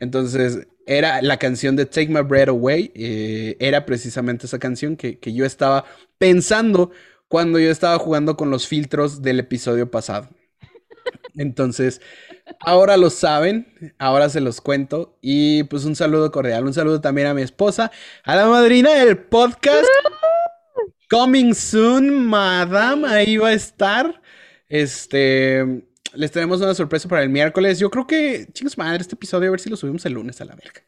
Entonces, 0.00 0.68
era 0.84 1.22
la 1.22 1.38
canción 1.38 1.76
de 1.76 1.86
Take 1.86 2.08
My 2.08 2.20
Breath 2.20 2.50
Away. 2.50 2.92
Eh, 2.94 3.56
era 3.58 3.86
precisamente 3.86 4.44
esa 4.44 4.58
canción 4.58 4.96
que, 4.96 5.18
que 5.18 5.32
yo 5.32 5.46
estaba 5.46 5.86
pensando 6.18 6.90
cuando 7.26 7.58
yo 7.58 7.70
estaba 7.70 7.98
jugando 7.98 8.36
con 8.36 8.50
los 8.50 8.68
filtros 8.68 9.22
del 9.22 9.40
episodio 9.40 9.90
pasado. 9.90 10.28
Entonces, 11.36 12.00
ahora 12.60 12.96
lo 12.96 13.10
saben, 13.10 13.94
ahora 13.98 14.28
se 14.28 14.40
los 14.40 14.60
cuento. 14.60 15.18
Y 15.20 15.64
pues 15.64 15.84
un 15.84 15.96
saludo 15.96 16.30
cordial, 16.30 16.64
un 16.64 16.74
saludo 16.74 17.00
también 17.00 17.26
a 17.26 17.34
mi 17.34 17.42
esposa, 17.42 17.90
a 18.24 18.36
la 18.36 18.46
madrina 18.46 18.90
del 18.92 19.18
podcast. 19.18 19.86
Coming 21.10 21.54
soon, 21.54 22.26
madame, 22.26 23.06
ahí 23.06 23.36
va 23.36 23.48
a 23.48 23.52
estar. 23.52 24.20
Este, 24.68 25.84
les 26.14 26.32
tenemos 26.32 26.60
una 26.60 26.74
sorpresa 26.74 27.08
para 27.08 27.22
el 27.22 27.28
miércoles. 27.28 27.78
Yo 27.78 27.90
creo 27.90 28.06
que, 28.06 28.46
chicos, 28.52 28.76
madre, 28.76 29.02
este 29.02 29.14
episodio 29.14 29.48
a 29.48 29.50
ver 29.52 29.60
si 29.60 29.70
lo 29.70 29.76
subimos 29.76 30.04
el 30.06 30.14
lunes 30.14 30.40
a 30.40 30.44
la 30.44 30.56
verga. 30.56 30.82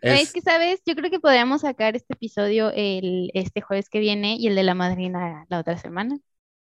Es... 0.00 0.32
que, 0.32 0.40
¿sabes? 0.40 0.80
Yo 0.86 0.94
creo 0.94 1.10
que 1.10 1.18
podríamos 1.18 1.62
sacar 1.62 1.96
este 1.96 2.14
episodio 2.14 2.70
el, 2.74 3.30
este 3.34 3.60
jueves 3.60 3.88
que 3.88 3.98
viene 3.98 4.36
y 4.36 4.46
el 4.46 4.54
de 4.54 4.62
la 4.62 4.74
madrina 4.74 5.44
la 5.48 5.58
otra 5.58 5.76
semana. 5.76 6.18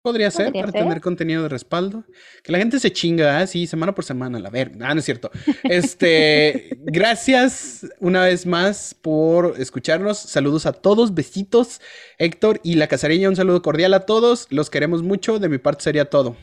Podría 0.02 0.30
ser, 0.30 0.50
para 0.50 0.72
tener 0.72 1.02
contenido 1.02 1.42
de 1.42 1.50
respaldo. 1.50 2.04
Que 2.42 2.52
la 2.52 2.58
gente 2.58 2.80
se 2.80 2.90
chinga, 2.90 3.38
así, 3.38 3.64
¿ah? 3.64 3.66
semana 3.66 3.94
por 3.94 4.02
semana, 4.02 4.38
a 4.38 4.50
ver. 4.50 4.72
Ah, 4.80 4.94
no 4.94 5.00
es 5.00 5.04
cierto. 5.04 5.30
Este, 5.62 6.70
gracias 6.86 7.86
una 8.00 8.22
vez 8.22 8.46
más 8.46 8.94
por 8.94 9.60
escucharnos. 9.60 10.18
Saludos 10.18 10.64
a 10.64 10.72
todos, 10.72 11.12
besitos. 11.12 11.82
Héctor 12.16 12.60
y 12.62 12.76
la 12.76 12.86
casareña, 12.86 13.28
un 13.28 13.36
saludo 13.36 13.60
cordial 13.60 13.92
a 13.92 14.06
todos. 14.06 14.46
Los 14.48 14.70
queremos 14.70 15.02
mucho. 15.02 15.38
De 15.38 15.50
mi 15.50 15.58
parte 15.58 15.84
sería 15.84 16.08
todo. 16.08 16.34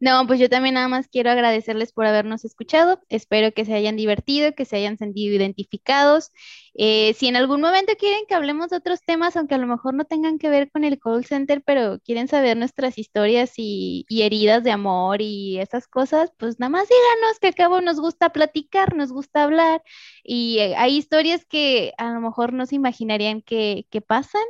No, 0.00 0.26
pues 0.26 0.40
yo 0.40 0.48
también 0.48 0.74
nada 0.74 0.88
más 0.88 1.06
quiero 1.06 1.30
agradecerles 1.30 1.92
por 1.92 2.06
habernos 2.06 2.44
escuchado. 2.44 3.00
Espero 3.08 3.52
que 3.52 3.64
se 3.64 3.74
hayan 3.74 3.96
divertido, 3.96 4.54
que 4.54 4.64
se 4.64 4.76
hayan 4.76 4.98
sentido 4.98 5.34
identificados. 5.34 6.32
Eh, 6.76 7.14
si 7.14 7.28
en 7.28 7.36
algún 7.36 7.60
momento 7.60 7.92
quieren 7.98 8.24
que 8.26 8.34
hablemos 8.34 8.68
de 8.70 8.76
otros 8.78 9.00
temas, 9.02 9.36
aunque 9.36 9.54
a 9.54 9.58
lo 9.58 9.66
mejor 9.66 9.94
no 9.94 10.04
tengan 10.04 10.38
que 10.38 10.48
ver 10.48 10.70
con 10.70 10.82
el 10.82 10.98
call 10.98 11.24
center, 11.24 11.62
pero 11.64 12.00
quieren 12.00 12.26
saber 12.26 12.56
nuestras 12.56 12.98
historias 12.98 13.52
y, 13.56 14.06
heridas 14.08 14.64
de 14.64 14.72
amor 14.72 15.20
y 15.20 15.58
esas 15.60 15.86
cosas, 15.86 16.32
pues 16.38 16.58
nada 16.58 16.70
más 16.70 16.88
díganos 16.88 17.38
que 17.40 17.46
al 17.48 17.54
cabo 17.54 17.80
nos 17.80 18.00
gusta 18.00 18.30
platicar, 18.30 18.96
nos 18.96 19.12
gusta 19.12 19.44
hablar. 19.44 19.82
Y 20.24 20.58
eh, 20.58 20.74
hay 20.76 20.96
historias 20.96 21.44
que 21.44 21.92
a 21.98 22.10
lo 22.12 22.20
mejor 22.20 22.52
no 22.52 22.66
se 22.66 22.74
imaginarían 22.76 23.42
que, 23.42 23.86
pasan, 24.06 24.42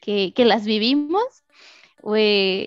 que, 0.00 0.32
que 0.34 0.44
las 0.44 0.64
vivimos 0.64 1.44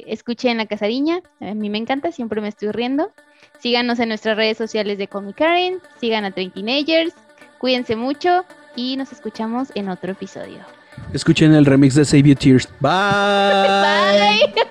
escuchen 0.07 0.57
La 0.57 0.66
Casariña, 0.66 1.22
a 1.39 1.53
mí 1.53 1.70
me 1.70 1.78
encanta, 1.78 2.12
siempre 2.12 2.41
me 2.41 2.49
estoy 2.49 2.72
riendo. 2.72 3.12
Síganos 3.59 3.99
en 3.99 4.09
nuestras 4.09 4.38
redes 4.38 4.57
sociales 4.57 4.97
de 4.97 5.07
Comic 5.07 5.38
Karen, 5.38 5.80
sigan 5.99 6.26
a 6.26 6.32
Train 6.32 6.51
Teenagers, 6.51 7.14
cuídense 7.59 7.95
mucho 7.95 8.45
y 8.76 8.97
nos 8.97 9.11
escuchamos 9.11 9.69
en 9.76 9.89
otro 9.89 10.11
episodio. 10.11 10.59
Escuchen 11.13 11.53
el 11.53 11.65
remix 11.65 11.95
de 11.95 12.05
Save 12.05 12.24
You 12.24 12.36
Tears. 12.36 12.67
Bye. 12.80 14.51
Bye. 14.51 14.55